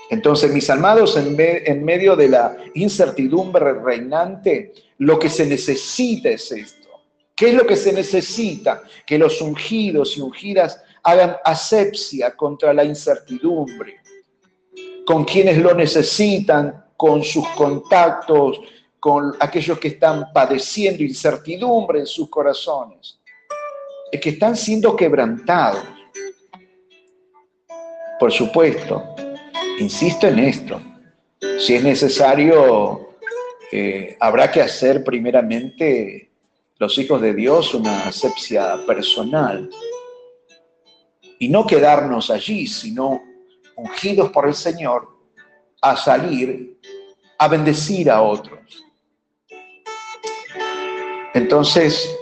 Entonces, 0.09 0.53
mis 0.53 0.71
amados, 0.71 1.17
en, 1.17 1.37
en 1.39 1.85
medio 1.85 2.15
de 2.15 2.29
la 2.29 2.57
incertidumbre 2.75 3.75
reinante, 3.75 4.73
lo 4.99 5.19
que 5.19 5.29
se 5.29 5.45
necesita 5.47 6.31
es 6.31 6.53
esto. 6.53 6.76
¿Qué 7.37 7.51
es 7.51 7.55
lo 7.55 7.67
que 7.67 7.77
se 7.77 7.93
necesita? 7.93 8.83
Que 9.07 9.19
los 9.19 9.43
ungidos 9.43 10.17
y 10.17 10.23
ungidas 10.23 10.83
hagan 11.03 11.37
asepsia 11.45 12.35
contra 12.35 12.73
la 12.73 12.83
incertidumbre, 12.83 14.01
con 15.07 15.25
quienes 15.25 15.59
lo 15.59 15.75
necesitan, 15.75 16.87
con 16.97 17.23
sus 17.23 17.47
contactos, 17.51 18.59
con 18.99 19.35
aquellos 19.39 19.79
que 19.79 19.89
están 19.89 20.33
padeciendo 20.33 21.03
incertidumbre 21.03 22.01
en 22.01 22.07
sus 22.07 22.31
corazones, 22.31 23.21
es 24.11 24.19
que 24.19 24.31
están 24.31 24.57
siendo 24.57 24.97
quebrantados. 24.97 25.85
Por 28.19 28.33
supuesto, 28.33 29.15
insisto 29.79 30.27
en 30.27 30.39
esto, 30.39 30.81
si 31.59 31.75
es 31.75 31.85
necesario, 31.85 33.11
eh, 33.71 34.17
habrá 34.21 34.51
que 34.51 34.63
hacer 34.63 35.05
primeramente 35.05 36.31
los 36.79 36.99
hijos 36.99 37.21
de 37.23 37.35
Dios 37.35 37.75
una 37.75 38.07
asepsia 38.07 38.79
personal 38.87 39.69
y 41.39 41.49
no 41.49 41.67
quedarnos 41.67 42.31
allí, 42.31 42.67
sino 42.67 43.23
ungidos 43.77 44.31
por 44.31 44.47
el 44.47 44.55
Señor 44.55 45.09
a 45.83 45.97
salir 45.97 46.79
a 47.39 47.49
bendecir 47.49 48.11
a 48.11 48.23
otros. 48.23 48.83
Entonces, 51.35 52.17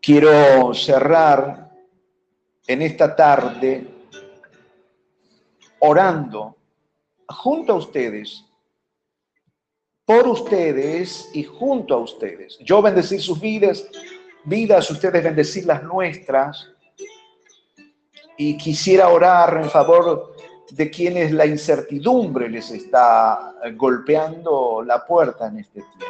quiero 0.00 0.72
cerrar 0.72 1.70
en 2.66 2.82
esta 2.82 3.14
tarde 3.14 3.86
orando 5.80 6.56
junto 7.28 7.72
a 7.72 7.76
ustedes, 7.76 8.44
por 10.10 10.26
ustedes 10.26 11.30
y 11.32 11.44
junto 11.44 11.94
a 11.94 11.98
ustedes. 11.98 12.58
Yo 12.58 12.82
bendecir 12.82 13.22
sus 13.22 13.40
vidas, 13.40 13.86
vidas, 14.42 14.90
ustedes 14.90 15.22
bendecir 15.22 15.66
las 15.66 15.84
nuestras. 15.84 16.68
Y 18.36 18.56
quisiera 18.56 19.08
orar 19.08 19.60
en 19.62 19.70
favor 19.70 20.34
de 20.72 20.90
quienes 20.90 21.30
la 21.30 21.46
incertidumbre 21.46 22.50
les 22.50 22.72
está 22.72 23.54
golpeando 23.76 24.82
la 24.84 25.06
puerta 25.06 25.46
en 25.46 25.58
este 25.58 25.80
tiempo. 25.80 26.06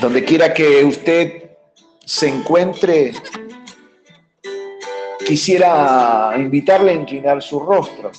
Donde 0.00 0.24
quiera 0.24 0.54
que 0.54 0.82
usted 0.82 1.58
se 2.06 2.28
encuentre, 2.28 3.12
quisiera 5.26 6.32
invitarle 6.38 6.92
a 6.92 6.94
inclinar 6.94 7.42
su 7.42 7.60
rostro. 7.60 8.10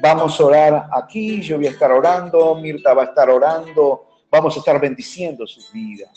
Vamos 0.00 0.40
a 0.40 0.44
orar 0.44 0.88
aquí, 0.92 1.40
yo 1.40 1.56
voy 1.56 1.66
a 1.66 1.70
estar 1.70 1.90
orando, 1.90 2.54
Mirta 2.54 2.94
va 2.94 3.02
a 3.02 3.06
estar 3.06 3.28
orando, 3.28 4.06
vamos 4.30 4.54
a 4.56 4.60
estar 4.60 4.80
bendiciendo 4.80 5.46
sus 5.46 5.72
vidas. 5.72 6.10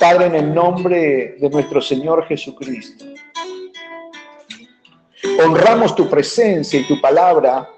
Padre, 0.00 0.26
en 0.26 0.34
el 0.34 0.54
nombre 0.54 1.36
de 1.38 1.48
nuestro 1.48 1.80
Señor 1.80 2.26
Jesucristo, 2.26 3.04
honramos 5.44 5.94
tu 5.94 6.10
presencia 6.10 6.80
y 6.80 6.86
tu 6.86 7.00
palabra 7.00 7.68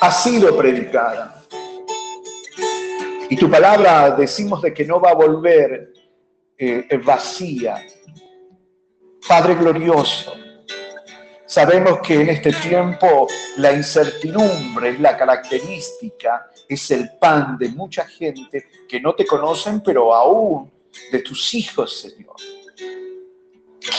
ha 0.00 0.10
sido 0.12 0.56
predicada. 0.56 1.42
Y 3.28 3.36
tu 3.36 3.50
palabra 3.50 4.12
decimos 4.12 4.62
de 4.62 4.72
que 4.72 4.84
no 4.84 5.00
va 5.00 5.10
a 5.10 5.14
volver 5.14 5.92
eh, 6.56 6.86
vacía. 7.04 7.84
Padre 9.26 9.54
glorioso, 9.54 10.34
sabemos 11.54 12.00
que 12.00 12.14
en 12.14 12.30
este 12.30 12.50
tiempo 12.50 13.28
la 13.58 13.72
incertidumbre 13.72 14.88
es 14.90 14.98
la 14.98 15.16
característica, 15.16 16.50
es 16.68 16.90
el 16.90 17.08
pan 17.20 17.56
de 17.56 17.68
mucha 17.68 18.04
gente 18.06 18.66
que 18.88 19.00
no 19.00 19.14
te 19.14 19.24
conocen, 19.24 19.80
pero 19.80 20.12
aún 20.12 20.68
de 21.12 21.20
tus 21.20 21.54
hijos, 21.54 22.00
Señor. 22.00 22.34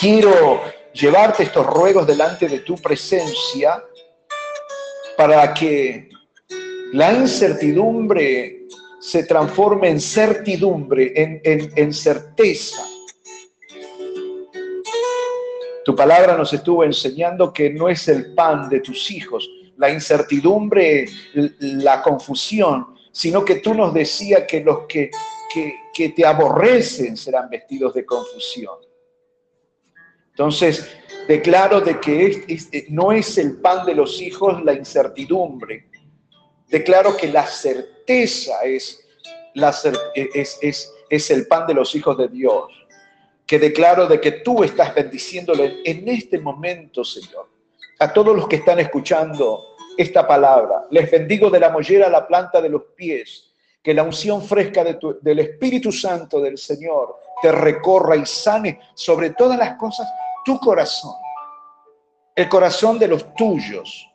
Quiero 0.01 0.63
llevarte 0.91 1.43
estos 1.43 1.65
ruegos 1.65 2.05
delante 2.05 2.49
de 2.49 2.59
tu 2.59 2.75
presencia 2.75 3.81
para 5.15 5.53
que 5.53 6.09
la 6.91 7.13
incertidumbre 7.13 8.65
se 8.99 9.23
transforme 9.23 9.91
en 9.91 10.01
certidumbre, 10.01 11.13
en, 11.15 11.93
certeza. 11.93 12.83
Tu 15.85 15.95
palabra 15.95 16.35
nos 16.35 16.51
estuvo 16.51 16.83
enseñando 16.83 17.53
que 17.53 17.69
no 17.69 17.87
es 17.87 18.07
el 18.07 18.33
pan 18.33 18.67
de 18.69 18.79
tus 18.79 19.11
hijos, 19.11 19.47
la 19.77 19.91
incertidumbre, 19.91 21.05
la 21.59 22.01
confusión, 22.01 22.87
sino 23.11 23.45
que 23.45 23.57
tú 23.57 23.75
nos 23.75 23.93
decías 23.93 24.45
que 24.47 24.61
los 24.61 24.87
que, 24.87 25.11
que 25.93 26.09
te 26.09 26.25
aborrecen 26.25 27.15
serán 27.15 27.51
vestidos 27.51 27.93
de 27.93 28.03
confusión. 28.03 28.79
Entonces, 30.31 30.89
declaro 31.27 31.79
de 31.79 31.99
que 31.99 32.57
no 32.89 33.11
es 33.11 33.37
el 33.37 33.57
pan 33.61 33.85
de 33.85 33.93
los 33.93 34.19
hijos 34.19 34.63
la 34.63 34.73
incertidumbre. 34.73 35.87
Declaro 36.67 37.15
que 37.15 37.27
la 37.27 37.45
certeza 37.45 38.63
es, 38.63 39.07
la, 39.53 39.73
es, 40.15 40.59
es 41.09 41.31
el 41.31 41.45
pan 41.45 41.67
de 41.67 41.75
los 41.75 41.93
hijos 41.93 42.17
de 42.17 42.27
Dios. 42.27 42.65
Que 43.45 43.59
declaro 43.59 44.07
de 44.07 44.19
que 44.19 44.31
tú 44.31 44.63
estás 44.63 44.93
bendiciéndole 44.95 45.81
en 45.85 46.07
este 46.07 46.39
momento, 46.39 47.03
Señor. 47.03 47.49
A 47.99 48.11
todos 48.11 48.35
los 48.35 48.47
que 48.47 48.57
están 48.57 48.79
escuchando 48.79 49.75
esta 49.97 50.27
palabra, 50.27 50.85
les 50.91 51.09
bendigo 51.09 51.49
de 51.49 51.59
la 51.59 51.69
mollera 51.69 52.07
a 52.07 52.09
la 52.09 52.27
planta 52.27 52.61
de 52.61 52.69
los 52.69 52.83
pies. 52.95 53.51
Que 53.81 53.93
la 53.93 54.03
unción 54.03 54.41
fresca 54.41 54.83
del 54.83 55.39
Espíritu 55.39 55.91
Santo 55.91 56.41
del 56.41 56.57
Señor 56.57 57.17
te 57.41 57.51
recorra 57.51 58.15
y 58.15 58.25
sane 58.25 58.79
sobre 58.95 59.29
todas 59.31 59.59
las 59.59 59.77
cosas 59.77 60.07
tu 60.45 60.59
corazón, 60.59 61.13
el 62.35 62.47
corazón 62.47 62.99
de 62.99 63.07
los 63.07 63.33
tuyos. 63.35 64.07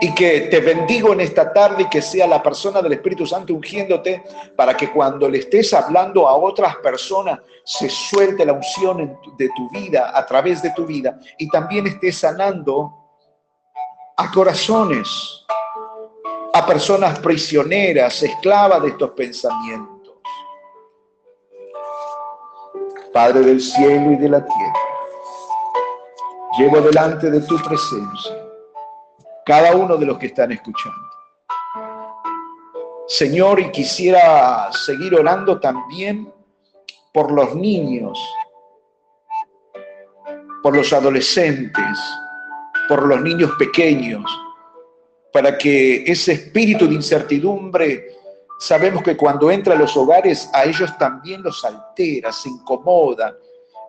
Y 0.00 0.14
que 0.14 0.42
te 0.42 0.60
bendigo 0.60 1.12
en 1.12 1.20
esta 1.20 1.52
tarde 1.52 1.82
y 1.82 1.88
que 1.88 2.00
sea 2.00 2.28
la 2.28 2.40
persona 2.40 2.80
del 2.80 2.92
Espíritu 2.92 3.26
Santo 3.26 3.54
ungiéndote 3.54 4.22
para 4.56 4.76
que 4.76 4.92
cuando 4.92 5.28
le 5.28 5.38
estés 5.38 5.74
hablando 5.74 6.28
a 6.28 6.36
otras 6.36 6.76
personas 6.76 7.40
se 7.64 7.88
suelte 7.88 8.44
la 8.44 8.52
unción 8.52 9.18
de 9.36 9.48
tu 9.56 9.68
vida, 9.70 10.12
a 10.14 10.24
través 10.26 10.62
de 10.62 10.70
tu 10.70 10.86
vida, 10.86 11.18
y 11.38 11.48
también 11.48 11.86
estés 11.88 12.18
sanando 12.18 12.92
a 14.16 14.30
corazones, 14.30 15.08
a 16.52 16.64
personas 16.64 17.18
prisioneras, 17.18 18.22
esclavas 18.22 18.82
de 18.82 18.88
estos 18.90 19.10
pensamientos. 19.10 20.14
Padre 23.12 23.40
del 23.40 23.60
cielo 23.60 24.12
y 24.12 24.16
de 24.16 24.28
la 24.28 24.44
tierra, 24.44 24.72
llevo 26.58 26.80
delante 26.80 27.30
de 27.30 27.40
tu 27.40 27.56
presencia 27.56 28.43
cada 29.44 29.74
uno 29.76 29.96
de 29.96 30.06
los 30.06 30.18
que 30.18 30.26
están 30.26 30.52
escuchando. 30.52 30.98
Señor, 33.06 33.60
y 33.60 33.70
quisiera 33.70 34.70
seguir 34.72 35.14
orando 35.14 35.60
también 35.60 36.32
por 37.12 37.30
los 37.30 37.54
niños, 37.54 38.18
por 40.62 40.74
los 40.76 40.92
adolescentes, 40.92 41.98
por 42.88 43.06
los 43.06 43.20
niños 43.20 43.50
pequeños, 43.58 44.24
para 45.32 45.58
que 45.58 46.04
ese 46.04 46.32
espíritu 46.32 46.88
de 46.88 46.94
incertidumbre 46.94 48.14
Sabemos 48.58 49.02
que 49.02 49.16
cuando 49.16 49.50
entra 49.50 49.74
a 49.74 49.78
los 49.78 49.96
hogares 49.96 50.48
a 50.52 50.64
ellos 50.64 50.96
también 50.96 51.42
los 51.42 51.64
altera, 51.64 52.32
se 52.32 52.48
incomoda, 52.48 53.36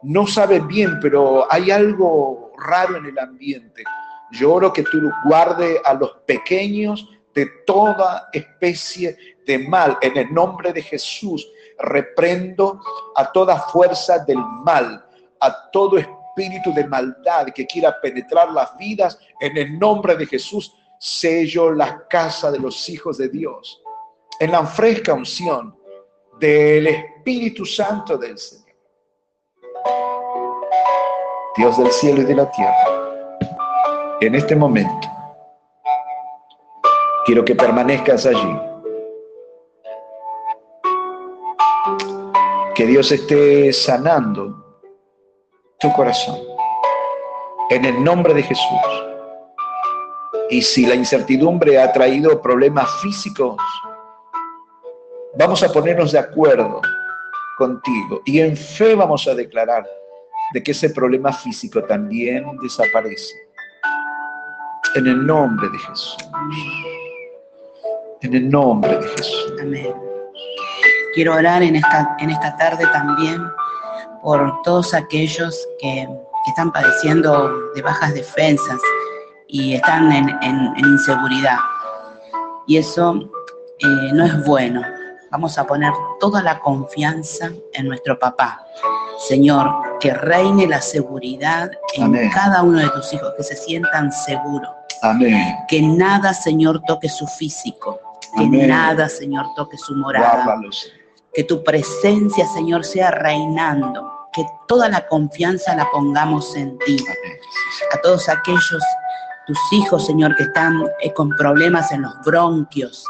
no 0.03 0.28
saben 0.28 0.68
bien, 0.68 0.99
pero 1.01 1.51
hay 1.51 1.72
algo 1.72 2.51
raro 2.58 2.97
en 2.97 3.06
el 3.06 3.18
ambiente. 3.18 3.84
Yo 4.39 4.73
que 4.73 4.83
tú 4.83 5.11
guarde 5.25 5.81
a 5.83 5.93
los 5.93 6.11
pequeños 6.25 7.09
de 7.33 7.47
toda 7.65 8.29
especie 8.33 9.17
de 9.45 9.59
mal. 9.59 9.97
En 10.01 10.17
el 10.17 10.33
nombre 10.33 10.71
de 10.73 10.81
Jesús 10.81 11.47
reprendo 11.79 12.79
a 13.15 13.31
toda 13.31 13.59
fuerza 13.59 14.19
del 14.19 14.39
mal, 14.63 15.05
a 15.41 15.69
todo 15.71 15.97
espíritu 15.97 16.73
de 16.73 16.88
maldad 16.88 17.47
que 17.47 17.65
quiera 17.65 17.99
penetrar 18.01 18.51
las 18.51 18.75
vidas. 18.77 19.19
En 19.39 19.57
el 19.57 19.77
nombre 19.77 20.15
de 20.15 20.25
Jesús 20.25 20.73
sello 20.99 21.71
la 21.71 22.07
casa 22.07 22.51
de 22.51 22.59
los 22.59 22.89
hijos 22.89 23.17
de 23.17 23.29
Dios 23.29 23.81
en 24.39 24.51
la 24.51 24.65
fresca 24.65 25.13
unción 25.13 25.75
del 26.39 26.88
Espíritu 26.88 27.65
Santo 27.65 28.17
del 28.17 28.38
Señor. 28.38 28.65
Dios 31.55 31.77
del 31.77 31.91
cielo 31.91 32.21
y 32.21 32.25
de 32.25 32.36
la 32.36 32.51
tierra, 32.51 32.94
en 34.22 34.36
este 34.36 34.55
momento, 34.55 35.07
quiero 37.26 37.43
que 37.43 37.55
permanezcas 37.55 38.26
allí. 38.26 38.59
Que 42.76 42.86
Dios 42.86 43.11
esté 43.11 43.72
sanando 43.72 44.82
tu 45.80 45.91
corazón. 45.93 46.39
En 47.70 47.86
el 47.86 48.03
nombre 48.03 48.34
de 48.34 48.43
Jesús. 48.43 49.05
Y 50.49 50.61
si 50.61 50.86
la 50.86 50.95
incertidumbre 50.95 51.82
ha 51.82 51.91
traído 51.91 52.41
problemas 52.41 52.89
físicos, 53.01 53.57
Vamos 55.38 55.61
a 55.63 55.70
ponernos 55.70 56.13
de 56.13 56.20
acuerdo 56.20 56.82
contigo 57.57 58.22
y 58.24 58.39
en 58.39 58.55
fe 58.55 58.95
vamos 58.95 59.28
a 59.28 59.36
declarar 59.36 59.86
de 60.53 60.63
que 60.63 60.72
ese 60.72 60.91
problema 60.91 61.34
físico 61.34 61.84
también 61.84 62.45
desaparece. 62.61 63.44
En 64.95 65.07
el 65.07 65.27
nombre 65.27 65.67
de 65.69 65.77
Jesús. 65.77 66.17
En 68.21 68.33
el 68.33 68.49
nombre 68.49 68.97
de 68.97 69.07
Jesús. 69.09 69.53
Amén. 69.61 69.93
Quiero 71.13 71.35
orar 71.35 71.61
en 71.63 71.75
esta, 71.75 72.15
en 72.19 72.29
esta 72.29 72.55
tarde 72.55 72.85
también 72.93 73.41
por 74.23 74.61
todos 74.63 74.93
aquellos 74.93 75.55
que, 75.79 76.07
están 76.47 76.71
padeciendo 76.71 77.51
de 77.73 77.81
bajas 77.81 78.13
defensas 78.13 78.79
y 79.47 79.73
están 79.73 80.11
en, 80.11 80.73
inseguridad. 80.77 81.57
Y 82.67 82.77
eso 82.77 83.15
eh, 83.79 84.11
no 84.13 84.25
es 84.25 84.45
bueno. 84.45 84.81
Vamos 85.31 85.57
a 85.57 85.65
poner 85.65 85.91
toda 86.19 86.43
la 86.43 86.59
confianza 86.59 87.51
en 87.73 87.87
nuestro 87.87 88.19
papá. 88.19 88.63
Señor, 89.27 89.71
que 89.99 90.13
reine 90.13 90.67
la 90.67 90.81
seguridad 90.81 91.71
en 91.95 92.29
cada 92.31 92.63
uno 92.63 92.79
de 92.79 92.89
tus 92.89 93.13
hijos, 93.13 93.33
que 93.37 93.43
se 93.43 93.55
sientan 93.55 94.11
seguros. 94.11 94.69
Amén. 95.01 95.55
Que 95.67 95.81
nada, 95.81 96.33
Señor, 96.33 96.81
toque 96.87 97.09
su 97.09 97.27
físico. 97.27 97.99
Que 98.37 98.45
nada, 98.45 99.07
Señor, 99.07 99.45
toque 99.55 99.77
su 99.77 99.95
morada. 99.95 100.59
Que 101.33 101.43
tu 101.43 101.63
presencia, 101.63 102.45
Señor, 102.47 102.83
sea 102.83 103.11
reinando. 103.11 104.11
Que 104.33 104.45
toda 104.67 104.89
la 104.89 105.07
confianza 105.07 105.75
la 105.75 105.89
pongamos 105.91 106.55
en 106.55 106.77
ti. 106.79 106.97
A 107.93 108.01
todos 108.01 108.27
aquellos, 108.27 108.83
tus 109.47 109.59
hijos, 109.71 110.05
Señor, 110.05 110.35
que 110.35 110.43
están 110.43 110.83
eh, 111.01 111.13
con 111.13 111.29
problemas 111.29 111.91
en 111.91 112.01
los 112.01 112.13
bronquios, 112.25 113.05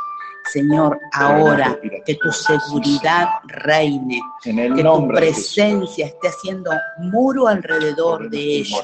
Señor, 0.51 0.99
ahora 1.13 1.77
que 2.05 2.15
tu 2.15 2.31
seguridad 2.31 3.27
reine, 3.45 4.19
que 4.43 4.83
tu 4.83 5.07
presencia 5.07 6.05
esté 6.05 6.27
haciendo 6.27 6.71
muro 6.99 7.47
alrededor 7.47 8.29
de 8.29 8.57
ellos. 8.57 8.83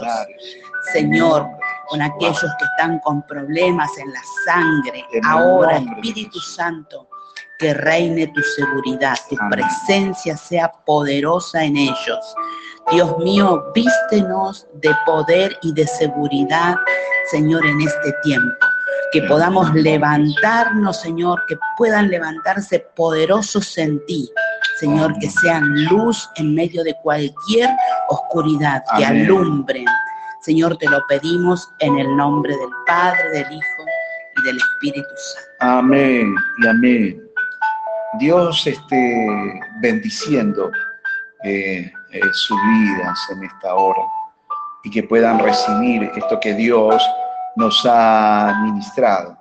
Señor, 0.92 1.48
con 1.88 2.02
aquellos 2.02 2.40
que 2.40 2.66
están 2.66 3.00
con 3.00 3.22
problemas 3.28 3.90
en 3.98 4.12
la 4.12 4.22
sangre, 4.46 5.06
ahora 5.24 5.78
Espíritu 5.78 6.40
Santo, 6.40 7.08
que 7.60 7.74
reine 7.76 8.28
tu 8.28 8.42
seguridad, 8.42 9.16
tu 9.30 9.38
presencia 9.52 10.36
sea 10.36 10.72
poderosa 10.86 11.64
en 11.64 11.78
ellos. 11.78 12.36
Dios 12.92 13.16
mío, 13.20 13.64
vístenos 13.76 14.68
de 14.82 14.96
poder 15.06 15.56
y 15.62 15.72
de 15.74 15.86
seguridad, 15.86 16.76
Señor, 17.30 17.64
en 17.66 17.82
este 17.82 18.12
tiempo 18.24 18.71
que 19.12 19.22
podamos 19.24 19.74
levantarnos, 19.74 21.02
Señor, 21.02 21.44
que 21.48 21.58
puedan 21.78 22.10
levantarse 22.10 22.86
poderosos 22.96 23.78
en 23.78 24.04
ti, 24.06 24.30
Señor, 24.80 25.14
que 25.20 25.30
sean 25.30 25.86
luz 25.86 26.30
en 26.38 26.56
medio 26.56 26.84
de 26.84 26.96
cualquier 27.04 27.70
oscuridad, 28.10 28.82
que 28.98 29.06
alumbren. 29.06 29.86
Señor, 30.42 30.78
te 30.78 30.90
lo 30.90 31.06
pedimos 31.08 31.70
en 31.80 32.00
el 32.00 32.16
nombre 32.16 32.56
del 32.56 32.70
Padre, 32.88 33.30
del 33.32 33.52
Hijo 33.52 33.86
y 34.38 34.44
del 34.44 34.58
Espíritu 34.58 35.10
Santo. 35.16 35.78
Amén 35.78 36.36
y 36.64 36.68
amén. 36.68 37.22
Dios 38.20 38.66
esté 38.66 39.60
bendiciendo 39.82 40.72
eh, 41.44 41.92
eh, 42.12 42.20
sus 42.34 42.58
vidas 42.64 43.20
en 43.32 43.44
esta 43.44 43.74
hora 43.76 44.02
y 44.84 44.90
que 44.90 45.04
puedan 45.04 45.40
recibir 45.40 46.04
esto 46.16 46.40
que 46.40 46.54
Dios 46.54 47.02
nos 47.56 47.82
ha 47.86 48.62
ministrado. 48.64 49.38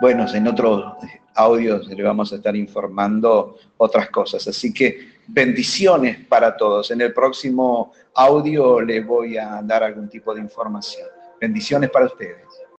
Bueno, 0.00 0.26
en 0.32 0.48
otros 0.48 0.94
audios 1.34 1.86
le 1.86 2.02
vamos 2.02 2.32
a 2.32 2.36
estar 2.36 2.54
informando 2.56 3.56
otras 3.76 4.10
cosas. 4.10 4.46
Así 4.46 4.72
que 4.72 5.12
bendiciones 5.28 6.26
para 6.26 6.56
todos. 6.56 6.90
En 6.90 7.00
el 7.00 7.12
próximo 7.12 7.92
audio 8.14 8.80
les 8.80 9.06
voy 9.06 9.38
a 9.38 9.60
dar 9.62 9.82
algún 9.82 10.08
tipo 10.08 10.34
de 10.34 10.40
información. 10.40 11.06
Bendiciones 11.40 11.90
para 11.90 12.06
ustedes. 12.06 12.51